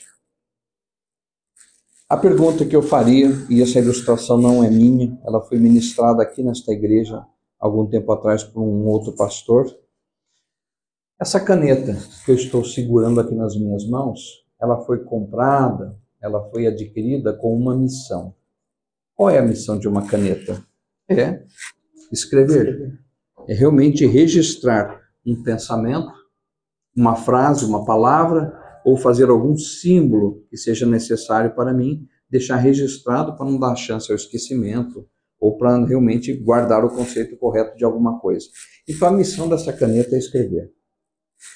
A 2.09 2.17
pergunta 2.17 2.65
que 2.65 2.77
eu 2.77 2.83
faria, 2.83 3.31
e 3.51 3.61
essa 3.61 3.81
ilustração 3.81 4.37
não 4.37 4.63
é 4.63 4.71
minha, 4.71 5.19
ela 5.27 5.41
foi 5.41 5.59
ministrada 5.59 6.23
aqui 6.23 6.43
nesta 6.43 6.71
igreja 6.71 7.27
algum 7.59 7.87
tempo 7.87 8.13
atrás 8.13 8.45
por 8.45 8.63
um 8.63 8.87
outro 8.87 9.17
pastor. 9.17 9.67
Essa 11.19 11.41
caneta 11.41 11.97
que 12.25 12.31
eu 12.31 12.35
estou 12.35 12.63
segurando 12.65 13.21
aqui 13.21 13.35
nas 13.35 13.57
minhas 13.57 13.89
mãos, 13.89 14.45
ela 14.61 14.83
foi 14.83 15.03
comprada, 15.03 15.99
ela 16.21 16.49
foi 16.51 16.67
adquirida 16.67 17.33
com 17.33 17.57
uma 17.57 17.75
missão. 17.75 18.35
Qual 19.15 19.31
é 19.31 19.39
a 19.39 19.43
missão 19.43 19.79
de 19.79 19.89
uma 19.89 20.07
caneta? 20.07 20.63
É 21.09 21.43
escrever. 22.15 22.99
É 23.49 23.55
realmente 23.55 24.07
registrar 24.07 25.03
um 25.27 25.43
pensamento, 25.43 26.13
uma 26.97 27.17
frase, 27.17 27.65
uma 27.65 27.85
palavra, 27.85 28.53
ou 28.85 28.97
fazer 28.97 29.29
algum 29.29 29.57
símbolo 29.57 30.45
que 30.51 30.57
seja 30.57 30.87
necessário 30.87 31.55
para 31.55 31.73
mim, 31.73 32.07
deixar 32.31 32.57
registrado 32.57 33.37
para 33.37 33.47
não 33.47 33.59
dar 33.59 33.75
chance 33.77 34.11
ao 34.11 34.17
esquecimento, 34.17 35.07
ou 35.41 35.57
para 35.59 35.85
realmente 35.85 36.33
guardar 36.33 36.85
o 36.85 36.91
conceito 36.91 37.37
correto 37.37 37.77
de 37.77 37.85
alguma 37.85 38.19
coisa. 38.19 38.47
Então 38.89 39.09
a 39.09 39.13
missão 39.13 39.49
dessa 39.49 39.73
caneta 39.73 40.15
é 40.15 40.19
escrever. 40.19 40.71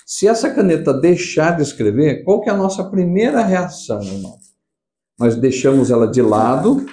Se 0.07 0.27
essa 0.27 0.53
caneta 0.53 0.93
deixar 0.93 1.57
de 1.57 1.63
escrever, 1.63 2.23
qual 2.25 2.41
que 2.41 2.51
é 2.51 2.53
a 2.53 2.57
nossa 2.57 2.85
primeira 2.85 3.43
reação, 3.43 4.03
irmão? 4.03 4.37
Nós 5.19 5.37
deixamos 5.37 5.91
ela 5.91 6.07
de 6.07 6.23
lado 6.23 6.87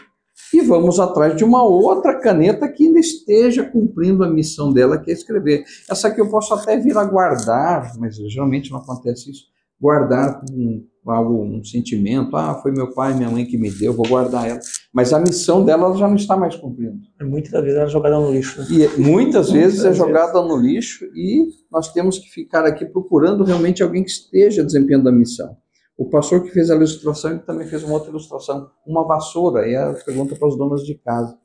e 0.54 0.62
vamos 0.62 1.00
atrás 1.00 1.36
de 1.36 1.44
uma 1.44 1.64
outra 1.64 2.20
caneta 2.20 2.68
que 2.68 2.86
ainda 2.86 3.00
esteja 3.00 3.64
cumprindo 3.64 4.24
a 4.24 4.30
missão 4.30 4.72
dela, 4.72 4.98
que 4.98 5.12
é 5.12 5.14
escrever. 5.14 5.64
Essa 5.90 6.08
aqui 6.08 6.22
eu 6.22 6.30
posso 6.30 6.54
até 6.54 6.78
vir 6.78 6.98
a 6.98 7.04
guardar, 7.04 7.92
mas 7.98 8.16
geralmente 8.16 8.72
não 8.72 8.80
acontece 8.80 9.32
isso. 9.32 9.44
Guardar 9.80 10.42
com 10.46 11.12
algo, 11.12 11.44
um 11.44 11.64
sentimento, 11.64 12.36
ah, 12.36 12.56
foi 12.56 12.72
meu 12.72 12.92
pai, 12.94 13.14
minha 13.14 13.30
mãe 13.30 13.46
que 13.46 13.58
me 13.58 13.70
deu, 13.70 13.94
vou 13.94 14.08
guardar 14.08 14.50
ela. 14.50 14.60
mas 14.94 15.14
a 15.14 15.20
missão 15.20 15.64
dela 15.64 15.86
ela 15.86 15.98
já 15.98 16.08
não 16.08 16.16
está 16.16 16.36
mais 16.36 16.56
cumprindo. 16.56 16.98
Muitas 17.22 17.62
vezes 17.62 17.76
ela 17.78 17.86
é 17.86 17.90
jogada 17.90 18.20
no 18.20 18.32
lixo. 18.32 18.62
Né? 18.62 18.68
E 18.72 18.88
muitas 19.00 19.52
vezes 19.52 19.80
muitas 19.80 19.94
é 19.94 19.94
jogada 19.94 20.42
vezes. 20.42 20.48
no 20.48 20.58
lixo 20.58 21.06
e 21.14 21.48
nós 21.72 21.92
temos 21.92 22.18
que 22.18 22.30
ficar 22.30 22.66
aqui 22.66 22.86
procurando 22.86 23.44
realmente 23.44 23.84
alguém 23.84 24.04
que 24.04 24.10
esteja 24.10 24.64
desempenhando 24.64 25.08
a 25.10 25.12
missão. 25.12 25.56
O 25.98 26.10
pastor 26.10 26.43
que 26.43 26.52
fez 26.52 26.70
a 26.70 26.76
ilustração 26.76 27.32
ele 27.32 27.39
também 27.39 27.68
fez 27.68 27.84
uma 27.84 27.93
outra 27.93 28.10
ilustração, 28.10 28.70
uma 28.86 29.08
vassoura, 29.08 29.68
e 29.68 29.76
a 29.76 29.93
pergunta 29.93 30.36
para 30.36 30.48
os 30.48 30.58
donos 30.58 30.86
de 30.86 30.96
casa. 30.96 31.38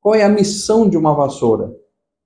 Qual 0.00 0.14
é 0.14 0.22
a 0.22 0.28
missão 0.28 0.88
de 0.88 0.96
uma 0.96 1.14
vassoura? 1.14 1.74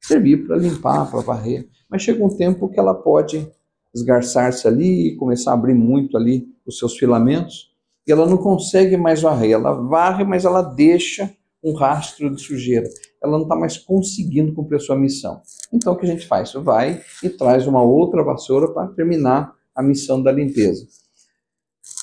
Servir 0.03 0.47
para 0.47 0.57
limpar, 0.57 1.11
para 1.11 1.21
varrer. 1.21 1.69
Mas 1.89 2.03
chega 2.03 2.25
um 2.25 2.37
tempo 2.37 2.69
que 2.69 2.79
ela 2.79 2.95
pode 2.95 3.49
esgarçar-se 3.95 4.67
ali 4.67 5.09
e 5.09 5.17
começar 5.17 5.53
a 5.53 5.55
abrir 5.55 5.75
muito 5.75 6.17
ali 6.17 6.47
os 6.67 6.79
seus 6.79 6.97
filamentos, 6.97 7.71
e 8.07 8.13
ela 8.13 8.27
não 8.27 8.37
consegue 8.37 8.97
mais 8.97 9.23
varrer. 9.23 9.53
Ela 9.53 9.73
varre, 9.73 10.25
mas 10.25 10.45
ela 10.45 10.63
deixa 10.63 11.33
um 11.63 11.75
rastro 11.75 12.35
de 12.35 12.41
sujeira. 12.41 12.89
Ela 13.23 13.33
não 13.33 13.43
está 13.43 13.55
mais 13.55 13.77
conseguindo 13.77 14.55
cumprir 14.55 14.77
a 14.77 14.81
sua 14.81 14.97
missão. 14.97 15.41
Então 15.73 15.93
o 15.93 15.97
que 15.97 16.07
a 16.07 16.09
gente 16.09 16.27
faz? 16.27 16.53
Vai 16.55 17.01
e 17.23 17.29
traz 17.29 17.67
uma 17.67 17.83
outra 17.83 18.25
vassoura 18.25 18.73
para 18.73 18.89
terminar 18.89 19.55
a 19.75 19.83
missão 19.83 20.23
da 20.23 20.33
limpeza. 20.33 20.87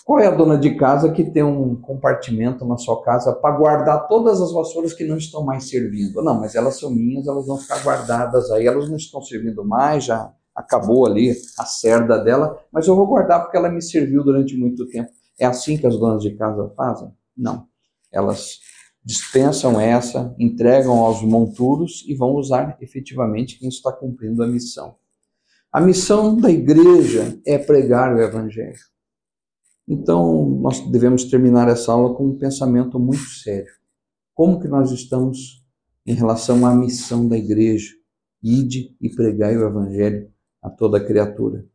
Qual 0.07 0.21
é 0.21 0.27
a 0.27 0.31
dona 0.31 0.57
de 0.57 0.73
casa 0.75 1.11
que 1.11 1.21
tem 1.21 1.43
um 1.43 1.75
compartimento 1.75 2.63
na 2.63 2.77
sua 2.77 3.03
casa 3.03 3.33
para 3.33 3.57
guardar 3.57 4.07
todas 4.07 4.39
as 4.39 4.53
vassouras 4.53 4.93
que 4.93 5.03
não 5.03 5.17
estão 5.17 5.43
mais 5.43 5.67
servindo? 5.67 6.23
Não, 6.23 6.39
mas 6.39 6.55
elas 6.55 6.79
são 6.79 6.89
minhas, 6.89 7.27
elas 7.27 7.45
vão 7.45 7.57
ficar 7.57 7.83
guardadas 7.83 8.49
aí, 8.51 8.65
elas 8.65 8.89
não 8.89 8.95
estão 8.95 9.21
servindo 9.21 9.65
mais, 9.65 10.05
já 10.05 10.33
acabou 10.55 11.05
ali 11.05 11.35
a 11.59 11.65
cerda 11.65 12.17
dela, 12.19 12.57
mas 12.71 12.87
eu 12.87 12.95
vou 12.95 13.05
guardar 13.05 13.41
porque 13.41 13.57
ela 13.57 13.67
me 13.67 13.81
serviu 13.81 14.23
durante 14.23 14.55
muito 14.55 14.87
tempo. 14.87 15.11
É 15.37 15.45
assim 15.45 15.77
que 15.77 15.85
as 15.85 15.99
donas 15.99 16.23
de 16.23 16.33
casa 16.37 16.71
fazem? 16.77 17.11
Não. 17.35 17.67
Elas 18.09 18.59
dispensam 19.03 19.77
essa, 19.77 20.33
entregam 20.39 20.99
aos 20.99 21.21
monturos 21.21 22.05
e 22.07 22.15
vão 22.15 22.31
usar 22.31 22.77
efetivamente 22.79 23.59
quem 23.59 23.67
está 23.67 23.91
cumprindo 23.91 24.41
a 24.41 24.47
missão. 24.47 24.95
A 25.69 25.81
missão 25.81 26.33
da 26.33 26.49
igreja 26.49 27.37
é 27.45 27.57
pregar 27.57 28.15
o 28.15 28.21
evangelho. 28.21 28.79
Então, 29.87 30.49
nós 30.61 30.81
devemos 30.91 31.23
terminar 31.23 31.69
essa 31.69 31.93
aula 31.93 32.13
com 32.13 32.27
um 32.27 32.37
pensamento 32.37 32.99
muito 32.99 33.23
sério. 33.23 33.71
Como 34.33 34.59
que 34.59 34.67
nós 34.67 34.91
estamos 34.91 35.65
em 36.05 36.13
relação 36.13 36.65
à 36.65 36.75
missão 36.75 37.27
da 37.27 37.37
igreja? 37.37 37.93
Ide 38.43 38.95
e 39.01 39.09
pregai 39.09 39.55
o 39.57 39.65
evangelho 39.65 40.29
a 40.61 40.69
toda 40.69 41.03
criatura. 41.03 41.65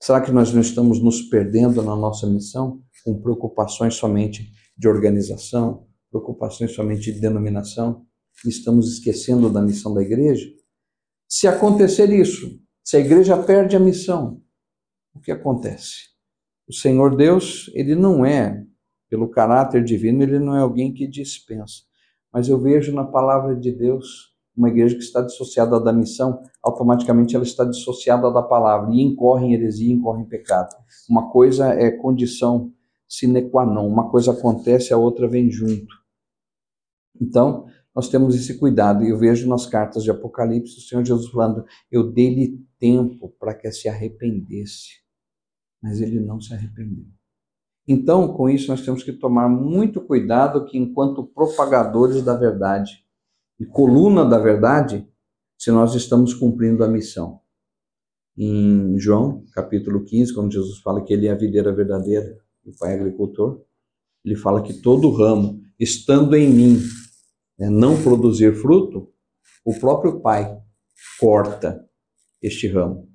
Será 0.00 0.20
que 0.20 0.30
nós 0.30 0.52
não 0.52 0.60
estamos 0.60 1.02
nos 1.02 1.22
perdendo 1.22 1.82
na 1.82 1.96
nossa 1.96 2.26
missão 2.26 2.82
com 3.02 3.20
preocupações 3.20 3.94
somente 3.94 4.52
de 4.76 4.86
organização, 4.86 5.86
preocupações 6.10 6.72
somente 6.72 7.12
de 7.12 7.20
denominação? 7.20 8.04
Estamos 8.44 8.92
esquecendo 8.92 9.48
da 9.48 9.62
missão 9.62 9.94
da 9.94 10.02
igreja? 10.02 10.46
Se 11.26 11.48
acontecer 11.48 12.10
isso, 12.10 12.60
se 12.84 12.98
a 12.98 13.00
igreja 13.00 13.42
perde 13.42 13.74
a 13.74 13.80
missão, 13.80 14.42
o 15.14 15.20
que 15.20 15.32
acontece? 15.32 16.15
O 16.68 16.72
Senhor 16.72 17.14
Deus, 17.14 17.70
ele 17.74 17.94
não 17.94 18.24
é, 18.24 18.64
pelo 19.08 19.28
caráter 19.28 19.84
divino, 19.84 20.22
ele 20.22 20.38
não 20.38 20.56
é 20.56 20.60
alguém 20.60 20.92
que 20.92 21.06
dispensa. 21.06 21.82
Mas 22.32 22.48
eu 22.48 22.58
vejo 22.58 22.92
na 22.92 23.04
palavra 23.04 23.54
de 23.54 23.70
Deus 23.72 24.34
uma 24.56 24.68
igreja 24.68 24.96
que 24.96 25.02
está 25.02 25.20
dissociada 25.20 25.78
da 25.78 25.92
missão, 25.92 26.42
automaticamente 26.62 27.36
ela 27.36 27.44
está 27.44 27.64
dissociada 27.64 28.32
da 28.32 28.42
palavra 28.42 28.92
e 28.92 29.02
incorre 29.02 29.46
em 29.46 29.54
heresia, 29.54 29.92
incorre 29.92 30.22
em 30.22 30.28
pecado. 30.28 30.74
Uma 31.08 31.30
coisa 31.30 31.68
é 31.74 31.90
condição 31.90 32.72
sine 33.06 33.48
qua 33.50 33.64
non, 33.64 33.86
uma 33.86 34.10
coisa 34.10 34.32
acontece, 34.32 34.92
a 34.92 34.96
outra 34.96 35.28
vem 35.28 35.50
junto. 35.50 35.94
Então, 37.20 37.66
nós 37.94 38.08
temos 38.08 38.34
esse 38.34 38.58
cuidado, 38.58 39.04
e 39.04 39.10
eu 39.10 39.16
vejo 39.16 39.48
nas 39.48 39.66
cartas 39.66 40.02
de 40.02 40.10
Apocalipse 40.10 40.78
o 40.78 40.82
Senhor 40.82 41.04
Jesus 41.04 41.30
falando: 41.30 41.64
Eu 41.90 42.12
dei-lhe 42.12 42.58
tempo 42.78 43.34
para 43.38 43.54
que 43.54 43.70
se 43.70 43.88
arrependesse, 43.88 45.05
mas 45.86 46.00
ele 46.00 46.18
não 46.18 46.40
se 46.40 46.52
arrependeu. 46.52 47.06
Então, 47.86 48.34
com 48.34 48.50
isso, 48.50 48.66
nós 48.68 48.84
temos 48.84 49.04
que 49.04 49.12
tomar 49.12 49.48
muito 49.48 50.00
cuidado 50.00 50.64
que, 50.64 50.76
enquanto 50.76 51.24
propagadores 51.24 52.24
da 52.24 52.34
verdade, 52.34 53.04
e 53.58 53.64
coluna 53.64 54.24
da 54.24 54.36
verdade 54.36 55.08
se 55.56 55.70
nós 55.70 55.94
estamos 55.94 56.34
cumprindo 56.34 56.82
a 56.82 56.88
missão. 56.88 57.40
Em 58.36 58.98
João, 58.98 59.44
capítulo 59.52 60.04
15, 60.04 60.34
quando 60.34 60.52
Jesus 60.52 60.80
fala 60.80 61.04
que 61.04 61.12
ele 61.12 61.28
é 61.28 61.30
a 61.30 61.36
videira 61.36 61.72
verdadeira 61.72 62.36
o 62.64 62.76
Pai 62.76 62.94
é 62.94 62.94
agricultor, 62.96 63.62
ele 64.24 64.34
fala 64.34 64.60
que 64.60 64.74
todo 64.74 65.12
ramo, 65.12 65.62
estando 65.78 66.34
em 66.34 66.52
mim, 66.52 66.80
né, 67.56 67.70
não 67.70 68.02
produzir 68.02 68.56
fruto, 68.56 69.08
o 69.64 69.72
próprio 69.78 70.20
Pai 70.20 70.60
corta 71.20 71.88
este 72.42 72.66
ramo. 72.66 73.08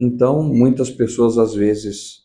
Então, 0.00 0.42
muitas 0.42 0.90
pessoas 0.90 1.38
às 1.38 1.54
vezes 1.54 2.24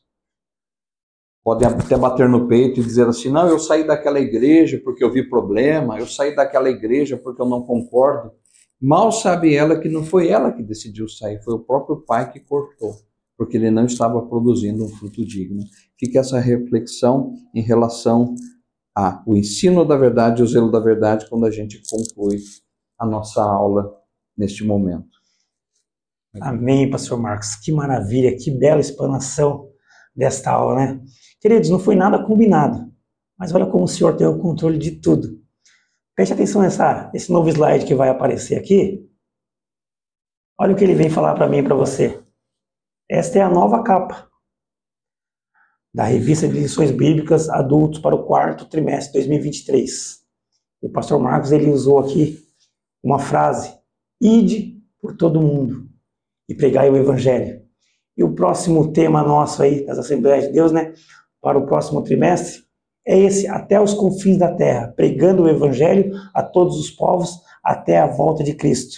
podem 1.44 1.68
até 1.68 1.98
bater 1.98 2.28
no 2.28 2.48
peito 2.48 2.80
e 2.80 2.84
dizer 2.84 3.08
assim: 3.08 3.30
não, 3.30 3.48
eu 3.48 3.60
saí 3.60 3.86
daquela 3.86 4.20
igreja 4.20 4.80
porque 4.84 5.04
eu 5.04 5.12
vi 5.12 5.28
problema, 5.28 6.00
eu 6.00 6.08
saí 6.08 6.36
daquela 6.36 6.70
igreja 6.70 7.18
porque 7.18 7.42
eu 7.42 7.48
não 7.48 7.64
concordo. 7.64 8.32
Mal 8.82 9.12
sabe 9.12 9.54
ela 9.56 9.78
que 9.80 9.90
não 9.90 10.06
foi 10.06 10.30
ela 10.30 10.52
que 10.52 10.64
decidiu 10.64 11.08
sair, 11.08 11.44
foi 11.44 11.56
o 11.56 11.60
próprio 11.60 11.98
pai 11.98 12.32
que 12.32 12.40
cortou, 12.40 12.96
porque 13.38 13.58
ele 13.58 13.70
não 13.70 13.86
estava 13.86 14.22
produzindo 14.26 14.86
um 14.86 14.88
fruto 14.88 15.26
digno. 15.26 15.62
Fica 16.00 16.20
essa 16.20 16.40
reflexão 16.40 17.34
em 17.54 17.62
relação 17.62 18.34
ao 18.96 19.36
ensino 19.36 19.84
da 19.86 19.98
verdade 19.98 20.42
e 20.42 20.44
o 20.44 20.48
zelo 20.48 20.72
da 20.72 20.80
verdade 20.80 21.30
quando 21.30 21.46
a 21.46 21.52
gente 21.52 21.82
conclui 21.90 22.38
a 22.98 23.06
nossa 23.06 23.44
aula 23.44 23.94
neste 24.38 24.64
momento. 24.64 25.19
Amém, 26.42 26.90
pastor 26.90 27.20
Marcos. 27.20 27.56
Que 27.56 27.72
maravilha, 27.72 28.36
que 28.38 28.52
bela 28.52 28.80
explanação 28.80 29.70
desta 30.16 30.52
aula, 30.52 30.76
né? 30.76 31.02
Queridos, 31.42 31.70
não 31.70 31.80
foi 31.80 31.96
nada 31.96 32.24
combinado, 32.24 32.92
mas 33.38 33.54
olha 33.54 33.66
como 33.66 33.86
o 33.86 33.88
Senhor 33.88 34.16
tem 34.16 34.28
o 34.28 34.38
controle 34.38 34.78
de 34.78 34.92
tudo. 34.92 35.40
Preste 36.16 36.34
atenção 36.34 36.62
nessa, 36.62 37.10
nesse 37.14 37.32
novo 37.32 37.50
slide 37.50 37.86
que 37.86 37.96
vai 37.96 38.10
aparecer 38.10 38.58
aqui. 38.58 39.10
Olha 40.60 40.74
o 40.74 40.78
que 40.78 40.84
ele 40.84 40.94
vem 40.94 41.10
falar 41.10 41.34
para 41.34 41.48
mim 41.48 41.60
e 41.60 41.64
para 41.64 41.76
você. 41.76 42.22
Esta 43.10 43.40
é 43.40 43.42
a 43.42 43.50
nova 43.50 43.82
capa 43.82 44.30
da 45.92 46.04
revista 46.04 46.48
de 46.48 46.54
lições 46.54 46.92
bíblicas 46.92 47.50
adultos 47.50 48.00
para 48.00 48.14
o 48.14 48.26
quarto 48.26 48.70
trimestre 48.70 49.14
de 49.14 49.28
2023. 49.28 50.20
O 50.82 50.90
pastor 50.90 51.20
Marcos 51.20 51.52
ele 51.52 51.72
usou 51.72 52.00
aqui 52.00 52.38
uma 53.02 53.18
frase: 53.18 53.74
"Ide 54.22 54.80
por 55.02 55.16
todo 55.16 55.42
mundo 55.42 55.89
e 56.50 56.56
pregai 56.56 56.90
o 56.90 56.98
evangelho". 56.98 57.62
E 58.18 58.24
o 58.24 58.34
próximo 58.34 58.92
tema 58.92 59.24
nosso 59.24 59.64
aí 59.64 59.86
das 59.86 59.98
Assembleias 59.98 60.48
de 60.48 60.52
Deus, 60.52 60.74
né, 60.74 60.92
para 61.42 61.58
o 61.58 61.66
próximo 61.66 62.04
trimestre, 62.04 62.64
é 63.08 63.18
esse, 63.18 63.48
até 63.48 63.80
os 63.80 63.94
confins 63.94 64.38
da 64.38 64.54
terra, 64.54 64.94
pregando 64.96 65.44
o 65.44 65.50
evangelho 65.50 66.12
a 66.34 66.44
todos 66.44 66.78
os 66.78 66.92
povos 66.92 67.40
até 67.64 67.98
a 67.98 68.08
volta 68.08 68.44
de 68.44 68.54
Cristo. 68.54 68.98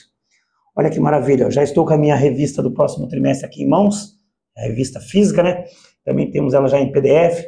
Olha 0.75 0.89
que 0.89 0.99
maravilha, 0.99 1.43
eu 1.43 1.51
já 1.51 1.63
estou 1.63 1.85
com 1.85 1.93
a 1.93 1.97
minha 1.97 2.15
revista 2.15 2.63
do 2.63 2.73
próximo 2.73 3.07
trimestre 3.07 3.45
aqui 3.45 3.63
em 3.63 3.69
mãos, 3.69 4.15
a 4.57 4.63
revista 4.63 4.99
física, 4.99 5.43
né? 5.43 5.65
Também 6.03 6.31
temos 6.31 6.53
ela 6.53 6.67
já 6.67 6.79
em 6.79 6.91
PDF. 6.91 7.45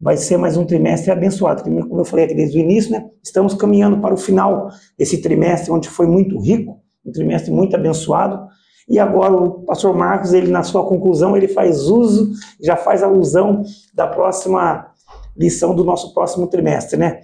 Vai 0.00 0.16
ser 0.16 0.36
mais 0.36 0.56
um 0.56 0.64
trimestre 0.64 1.10
abençoado. 1.10 1.62
Como 1.62 2.00
eu 2.00 2.04
falei 2.04 2.24
aqui 2.24 2.34
desde 2.34 2.58
o 2.58 2.60
início, 2.60 2.90
né? 2.90 3.08
Estamos 3.22 3.54
caminhando 3.54 4.00
para 4.00 4.14
o 4.14 4.16
final 4.16 4.68
desse 4.98 5.20
trimestre, 5.20 5.70
onde 5.70 5.88
foi 5.88 6.06
muito 6.06 6.38
rico, 6.38 6.82
um 7.04 7.12
trimestre 7.12 7.50
muito 7.50 7.74
abençoado. 7.76 8.46
E 8.88 8.98
agora 8.98 9.32
o 9.32 9.62
pastor 9.64 9.94
Marcos, 9.96 10.32
ele 10.32 10.50
na 10.50 10.62
sua 10.62 10.84
conclusão, 10.86 11.36
ele 11.36 11.48
faz 11.48 11.82
uso, 11.88 12.32
já 12.60 12.76
faz 12.76 13.02
alusão 13.02 13.62
da 13.94 14.06
próxima 14.06 14.90
lição 15.36 15.74
do 15.74 15.84
nosso 15.84 16.12
próximo 16.12 16.46
trimestre, 16.46 16.98
né? 16.98 17.20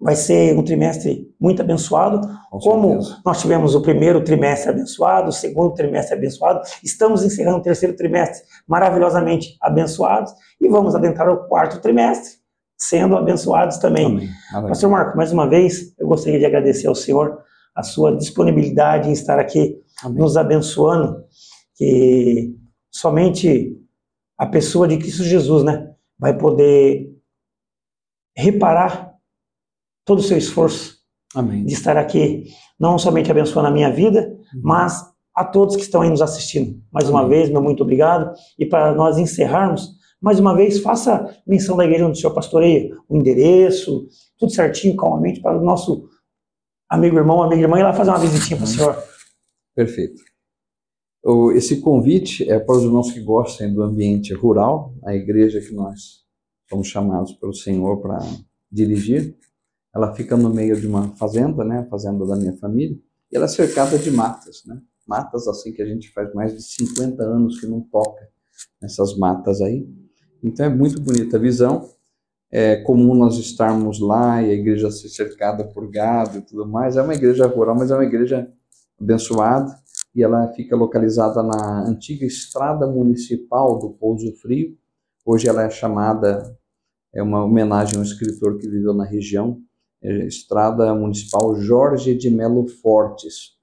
Vai 0.00 0.16
ser 0.16 0.58
um 0.58 0.62
trimestre 0.62 1.32
muito 1.40 1.62
abençoado, 1.62 2.20
Com 2.50 2.58
como 2.58 3.02
certeza. 3.02 3.22
nós 3.24 3.40
tivemos 3.40 3.74
o 3.74 3.80
primeiro 3.80 4.22
trimestre 4.22 4.70
abençoado, 4.70 5.28
o 5.28 5.32
segundo 5.32 5.72
trimestre 5.72 6.16
abençoado, 6.16 6.60
estamos 6.82 7.22
encerrando 7.22 7.58
o 7.58 7.62
terceiro 7.62 7.94
trimestre 7.96 8.42
maravilhosamente 8.66 9.56
abençoados 9.62 10.34
e 10.60 10.68
vamos 10.68 10.94
adentrar 10.94 11.28
o 11.30 11.46
quarto 11.48 11.80
trimestre 11.80 12.34
sendo 12.76 13.16
abençoados 13.16 13.78
também. 13.78 14.06
Amém. 14.06 14.28
Amém. 14.52 14.68
Pastor 14.68 14.90
Marco, 14.90 15.16
mais 15.16 15.32
uma 15.32 15.48
vez, 15.48 15.94
eu 15.98 16.08
gostaria 16.08 16.38
de 16.40 16.44
agradecer 16.44 16.88
ao 16.88 16.94
senhor 16.94 17.38
a 17.74 17.82
sua 17.82 18.16
disponibilidade 18.16 19.08
em 19.08 19.12
estar 19.12 19.38
aqui 19.38 19.76
Amém. 20.02 20.18
nos 20.18 20.36
abençoando, 20.36 21.24
que 21.76 22.54
somente 22.90 23.76
a 24.38 24.46
pessoa 24.46 24.88
de 24.88 24.98
Cristo 24.98 25.22
Jesus, 25.22 25.62
né, 25.64 25.94
vai 26.18 26.36
poder 26.36 27.12
reparar 28.36 29.14
todo 30.04 30.18
o 30.18 30.22
seu 30.22 30.36
esforço 30.36 30.98
Amém. 31.34 31.64
de 31.64 31.72
estar 31.72 31.96
aqui, 31.96 32.44
não 32.78 32.98
somente 32.98 33.30
abençoando 33.30 33.68
a 33.68 33.72
minha 33.72 33.90
vida, 33.90 34.36
uhum. 34.54 34.60
mas 34.62 35.12
a 35.34 35.44
todos 35.44 35.76
que 35.76 35.82
estão 35.82 36.02
aí 36.02 36.10
nos 36.10 36.22
assistindo. 36.22 36.80
Mais 36.92 37.08
Amém. 37.08 37.20
uma 37.20 37.28
vez, 37.28 37.50
meu 37.50 37.62
muito 37.62 37.82
obrigado. 37.82 38.32
E 38.58 38.64
para 38.66 38.94
nós 38.94 39.18
encerrarmos, 39.18 39.94
Mais 40.24 40.40
uma 40.40 40.56
vez, 40.56 40.80
faça 40.80 41.36
menção 41.46 41.76
da 41.76 41.84
igreja 41.84 42.06
onde 42.06 42.16
o 42.16 42.20
senhor 42.20 42.32
pastoreia, 42.32 42.96
o 43.06 43.14
endereço, 43.14 44.08
tudo 44.38 44.50
certinho, 44.50 44.96
calmamente, 44.96 45.42
para 45.42 45.58
o 45.58 45.62
nosso 45.62 46.08
amigo 46.88 47.18
irmão, 47.18 47.42
amiga 47.42 47.60
irmã, 47.60 47.78
ir 47.78 47.82
lá 47.82 47.92
fazer 47.92 48.08
uma 48.10 48.18
visitinha 48.18 48.56
para 48.56 48.64
o 48.64 48.66
senhor. 48.66 49.13
Perfeito. 49.74 50.22
Esse 51.54 51.80
convite 51.80 52.48
é 52.50 52.58
para 52.58 52.76
os 52.76 52.84
irmãos 52.84 53.10
que 53.10 53.20
gostem 53.20 53.72
do 53.72 53.82
ambiente 53.82 54.34
rural, 54.34 54.94
a 55.04 55.14
igreja 55.14 55.60
que 55.60 55.74
nós 55.74 56.24
somos 56.68 56.86
chamados 56.86 57.32
pelo 57.32 57.54
Senhor 57.54 58.00
para 58.00 58.18
dirigir. 58.70 59.36
Ela 59.94 60.14
fica 60.14 60.36
no 60.36 60.52
meio 60.52 60.78
de 60.78 60.86
uma 60.86 61.16
fazenda, 61.16 61.64
né, 61.64 61.78
a 61.78 61.86
fazenda 61.86 62.26
da 62.26 62.36
minha 62.36 62.56
família, 62.58 62.96
e 63.32 63.36
ela 63.36 63.46
é 63.46 63.48
cercada 63.48 63.98
de 63.98 64.10
matas, 64.10 64.62
né? 64.66 64.80
Matas 65.06 65.48
assim 65.48 65.72
que 65.72 65.82
a 65.82 65.86
gente 65.86 66.12
faz 66.12 66.32
mais 66.34 66.54
de 66.54 66.62
50 66.62 67.22
anos 67.22 67.60
que 67.60 67.66
não 67.66 67.80
toca 67.80 68.28
nessas 68.80 69.16
matas 69.16 69.60
aí. 69.60 69.88
Então 70.42 70.66
é 70.66 70.68
muito 70.68 71.00
bonita 71.00 71.36
a 71.36 71.40
visão. 71.40 71.88
É 72.50 72.76
comum 72.76 73.14
nós 73.14 73.36
estarmos 73.38 73.98
lá 73.98 74.42
e 74.42 74.50
a 74.50 74.54
igreja 74.54 74.90
ser 74.90 75.08
cercada 75.08 75.64
por 75.64 75.90
gado 75.90 76.38
e 76.38 76.42
tudo 76.42 76.66
mais. 76.66 76.96
É 76.96 77.02
uma 77.02 77.14
igreja 77.14 77.46
rural, 77.46 77.74
mas 77.74 77.90
é 77.90 77.94
uma 77.94 78.04
igreja 78.04 78.52
abençoada 79.00 79.74
e 80.14 80.22
ela 80.22 80.48
fica 80.48 80.76
localizada 80.76 81.42
na 81.42 81.88
antiga 81.88 82.24
estrada 82.24 82.86
municipal 82.86 83.78
do 83.78 83.90
Pouso 83.90 84.32
Frio. 84.36 84.76
Hoje 85.26 85.48
ela 85.48 85.64
é 85.64 85.70
chamada, 85.70 86.56
é 87.12 87.22
uma 87.22 87.44
homenagem 87.44 87.96
a 87.96 88.00
um 88.00 88.02
escritor 88.02 88.58
que 88.58 88.68
viveu 88.68 88.94
na 88.94 89.04
região, 89.04 89.60
é 90.02 90.26
Estrada 90.26 90.94
Municipal 90.94 91.56
Jorge 91.56 92.14
de 92.14 92.30
Melo 92.30 92.66
Fortes. 92.68 93.54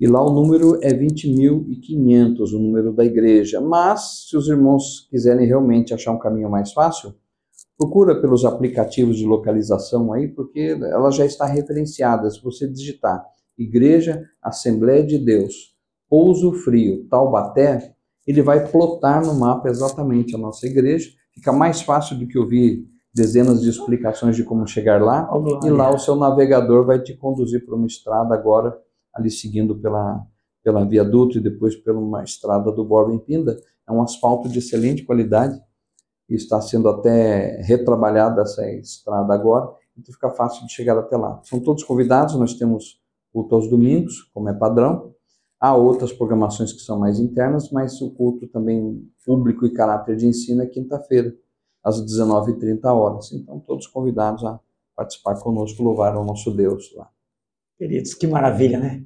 E 0.00 0.06
lá 0.06 0.24
o 0.24 0.32
número 0.32 0.78
é 0.80 0.94
20.500, 0.94 2.52
o 2.52 2.58
número 2.60 2.92
da 2.92 3.04
igreja. 3.04 3.60
Mas, 3.60 4.28
se 4.28 4.36
os 4.36 4.46
irmãos 4.46 5.08
quiserem 5.10 5.44
realmente 5.44 5.92
achar 5.92 6.12
um 6.12 6.18
caminho 6.18 6.48
mais 6.48 6.72
fácil, 6.72 7.12
procura 7.76 8.20
pelos 8.20 8.44
aplicativos 8.44 9.16
de 9.16 9.26
localização 9.26 10.12
aí, 10.12 10.28
porque 10.28 10.78
ela 10.80 11.10
já 11.10 11.26
está 11.26 11.44
referenciada. 11.44 12.30
Se 12.30 12.40
você 12.40 12.68
digitar 12.68 13.26
Igreja 13.58 14.22
Assembleia 14.42 15.04
de 15.04 15.18
Deus, 15.18 15.76
Pouso 16.08 16.52
Frio, 16.52 17.06
Taubaté, 17.08 17.94
ele 18.26 18.42
vai 18.42 18.66
plotar 18.70 19.24
no 19.24 19.34
mapa 19.34 19.68
exatamente 19.68 20.34
a 20.34 20.38
nossa 20.38 20.66
igreja. 20.66 21.10
Fica 21.34 21.52
mais 21.52 21.80
fácil 21.80 22.18
do 22.18 22.26
que 22.26 22.38
ouvir 22.38 22.86
dezenas 23.14 23.62
de 23.62 23.70
explicações 23.70 24.36
de 24.36 24.44
como 24.44 24.66
chegar 24.66 25.02
lá. 25.02 25.28
Oh, 25.32 25.66
e 25.66 25.70
lá 25.70 25.90
o 25.90 25.98
seu 25.98 26.14
navegador 26.14 26.84
vai 26.84 27.00
te 27.00 27.16
conduzir 27.16 27.64
para 27.64 27.74
uma 27.74 27.86
estrada 27.86 28.34
agora, 28.34 28.78
ali 29.14 29.30
seguindo 29.30 29.74
pela, 29.78 30.24
pela 30.62 30.84
viaduto 30.84 31.38
e 31.38 31.40
depois 31.40 31.74
pela 31.74 31.98
uma 31.98 32.22
estrada 32.22 32.70
do 32.70 32.84
Borba 32.84 33.14
em 33.14 33.18
Pinda. 33.18 33.58
É 33.88 33.92
um 33.92 34.02
asfalto 34.02 34.48
de 34.48 34.58
excelente 34.58 35.04
qualidade 35.04 35.58
e 36.28 36.34
está 36.34 36.60
sendo 36.60 36.88
até 36.88 37.62
retrabalhada 37.62 38.42
essa 38.42 38.70
estrada 38.72 39.32
agora. 39.32 39.70
Então 39.96 40.12
fica 40.12 40.28
fácil 40.30 40.66
de 40.66 40.72
chegar 40.72 40.98
até 40.98 41.16
lá. 41.16 41.40
São 41.44 41.60
todos 41.60 41.82
convidados, 41.82 42.34
nós 42.34 42.54
temos 42.54 43.00
culto 43.38 43.54
aos 43.54 43.70
domingos, 43.70 44.22
como 44.34 44.48
é 44.48 44.52
padrão. 44.52 45.14
Há 45.60 45.76
outras 45.76 46.12
programações 46.12 46.72
que 46.72 46.80
são 46.80 46.98
mais 46.98 47.20
internas, 47.20 47.70
mas 47.70 48.00
o 48.00 48.10
culto 48.10 48.48
também 48.48 49.08
público 49.24 49.64
e 49.64 49.72
caráter 49.72 50.16
de 50.16 50.26
ensino 50.26 50.62
é 50.62 50.66
quinta-feira, 50.66 51.32
às 51.84 52.04
19h30 52.04 52.84
horas. 52.86 53.32
Então, 53.32 53.60
todos 53.60 53.86
convidados 53.86 54.44
a 54.44 54.58
participar 54.96 55.40
conosco, 55.40 55.82
louvar 55.82 56.16
o 56.16 56.24
nosso 56.24 56.50
Deus 56.50 56.92
lá. 56.96 57.08
Queridos, 57.76 58.12
que 58.14 58.26
maravilha, 58.26 58.78
né? 58.78 59.04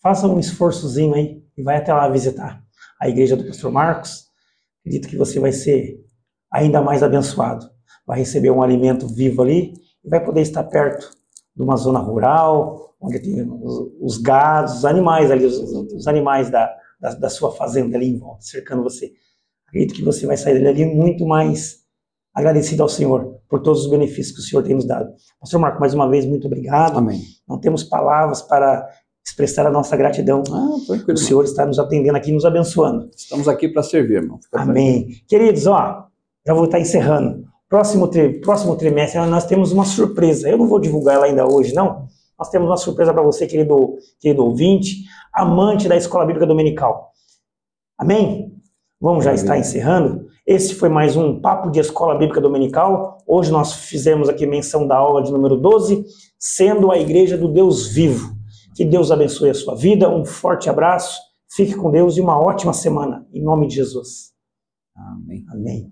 Faça 0.00 0.28
um 0.28 0.38
esforçozinho 0.38 1.14
aí 1.14 1.44
e 1.56 1.62
vai 1.62 1.78
até 1.78 1.92
lá 1.92 2.08
visitar 2.08 2.64
a 3.00 3.08
igreja 3.08 3.36
do 3.36 3.44
pastor 3.44 3.72
Marcos. 3.72 4.26
Acredito 4.80 5.08
que 5.08 5.16
você 5.16 5.40
vai 5.40 5.52
ser 5.52 6.00
ainda 6.52 6.80
mais 6.80 7.02
abençoado. 7.02 7.68
Vai 8.06 8.18
receber 8.18 8.50
um 8.50 8.62
alimento 8.62 9.08
vivo 9.08 9.42
ali 9.42 9.74
e 10.04 10.08
vai 10.08 10.24
poder 10.24 10.42
estar 10.42 10.62
perto 10.64 11.21
de 11.54 11.62
uma 11.62 11.76
zona 11.76 11.98
rural, 11.98 12.94
onde 13.00 13.18
tem 13.18 13.42
os, 13.42 13.92
os 14.00 14.18
gados, 14.18 14.78
os 14.78 14.84
animais 14.84 15.30
ali, 15.30 15.44
os, 15.44 15.58
os 15.58 16.06
animais 16.06 16.50
da, 16.50 16.72
da, 17.00 17.14
da, 17.14 17.28
sua 17.28 17.52
fazenda 17.52 17.96
ali 17.96 18.08
em 18.08 18.18
volta, 18.18 18.42
cercando 18.42 18.82
você. 18.82 19.12
Acredito 19.66 19.94
que 19.94 20.04
você 20.04 20.26
vai 20.26 20.36
sair 20.36 20.62
dali 20.62 20.84
muito 20.84 21.26
mais 21.26 21.82
agradecido 22.34 22.82
ao 22.82 22.88
Senhor 22.88 23.40
por 23.48 23.60
todos 23.60 23.84
os 23.84 23.90
benefícios 23.90 24.34
que 24.34 24.40
o 24.40 24.44
Senhor 24.44 24.62
tem 24.62 24.74
nos 24.74 24.86
dado. 24.86 25.12
Pastor 25.40 25.60
Marco, 25.60 25.80
mais 25.80 25.92
uma 25.92 26.08
vez, 26.08 26.24
muito 26.24 26.46
obrigado. 26.46 26.98
Amém. 26.98 27.20
Não 27.46 27.58
temos 27.58 27.84
palavras 27.84 28.40
para 28.40 28.88
expressar 29.24 29.66
a 29.66 29.70
nossa 29.70 29.96
gratidão. 29.96 30.42
Ah, 30.50 30.68
o 31.12 31.16
Senhor 31.16 31.44
está 31.44 31.66
nos 31.66 31.78
atendendo 31.78 32.16
aqui, 32.16 32.32
nos 32.32 32.44
abençoando. 32.44 33.10
Estamos 33.14 33.48
aqui 33.48 33.68
para 33.68 33.82
servir, 33.82 34.14
irmão. 34.14 34.38
Fica 34.42 34.60
Amém. 34.60 35.08
Queridos, 35.28 35.66
ó, 35.66 36.06
já 36.46 36.54
vou 36.54 36.64
estar 36.64 36.80
encerrando. 36.80 37.51
Próximo, 37.72 38.06
tri, 38.06 38.38
próximo 38.38 38.76
trimestre 38.76 39.18
nós 39.20 39.46
temos 39.46 39.72
uma 39.72 39.86
surpresa. 39.86 40.46
Eu 40.46 40.58
não 40.58 40.66
vou 40.66 40.78
divulgar 40.78 41.14
ela 41.14 41.24
ainda 41.24 41.46
hoje, 41.46 41.72
não. 41.74 42.06
Nós 42.38 42.50
temos 42.50 42.68
uma 42.68 42.76
surpresa 42.76 43.14
para 43.14 43.22
você, 43.22 43.46
querido, 43.46 43.96
querido 44.20 44.44
ouvinte, 44.44 45.04
amante 45.32 45.88
da 45.88 45.96
Escola 45.96 46.26
Bíblica 46.26 46.46
Dominical. 46.46 47.12
Amém? 47.96 48.52
Vamos 49.00 49.24
já 49.24 49.32
estar 49.32 49.56
encerrando. 49.56 50.26
Esse 50.46 50.74
foi 50.74 50.90
mais 50.90 51.16
um 51.16 51.40
Papo 51.40 51.70
de 51.70 51.80
Escola 51.80 52.14
Bíblica 52.18 52.42
Dominical. 52.42 53.16
Hoje 53.26 53.50
nós 53.50 53.72
fizemos 53.72 54.28
aqui 54.28 54.46
menção 54.46 54.86
da 54.86 54.98
aula 54.98 55.22
de 55.22 55.32
número 55.32 55.56
12, 55.56 56.04
sendo 56.38 56.92
a 56.92 56.98
Igreja 56.98 57.38
do 57.38 57.48
Deus 57.48 57.86
Vivo. 57.86 58.34
Que 58.76 58.84
Deus 58.84 59.10
abençoe 59.10 59.48
a 59.48 59.54
sua 59.54 59.74
vida. 59.74 60.14
Um 60.14 60.26
forte 60.26 60.68
abraço. 60.68 61.18
Fique 61.50 61.74
com 61.74 61.90
Deus 61.90 62.18
e 62.18 62.20
uma 62.20 62.38
ótima 62.38 62.74
semana. 62.74 63.26
Em 63.32 63.42
nome 63.42 63.66
de 63.66 63.76
Jesus. 63.76 64.30
Amém. 64.94 65.46
Amém. 65.50 65.90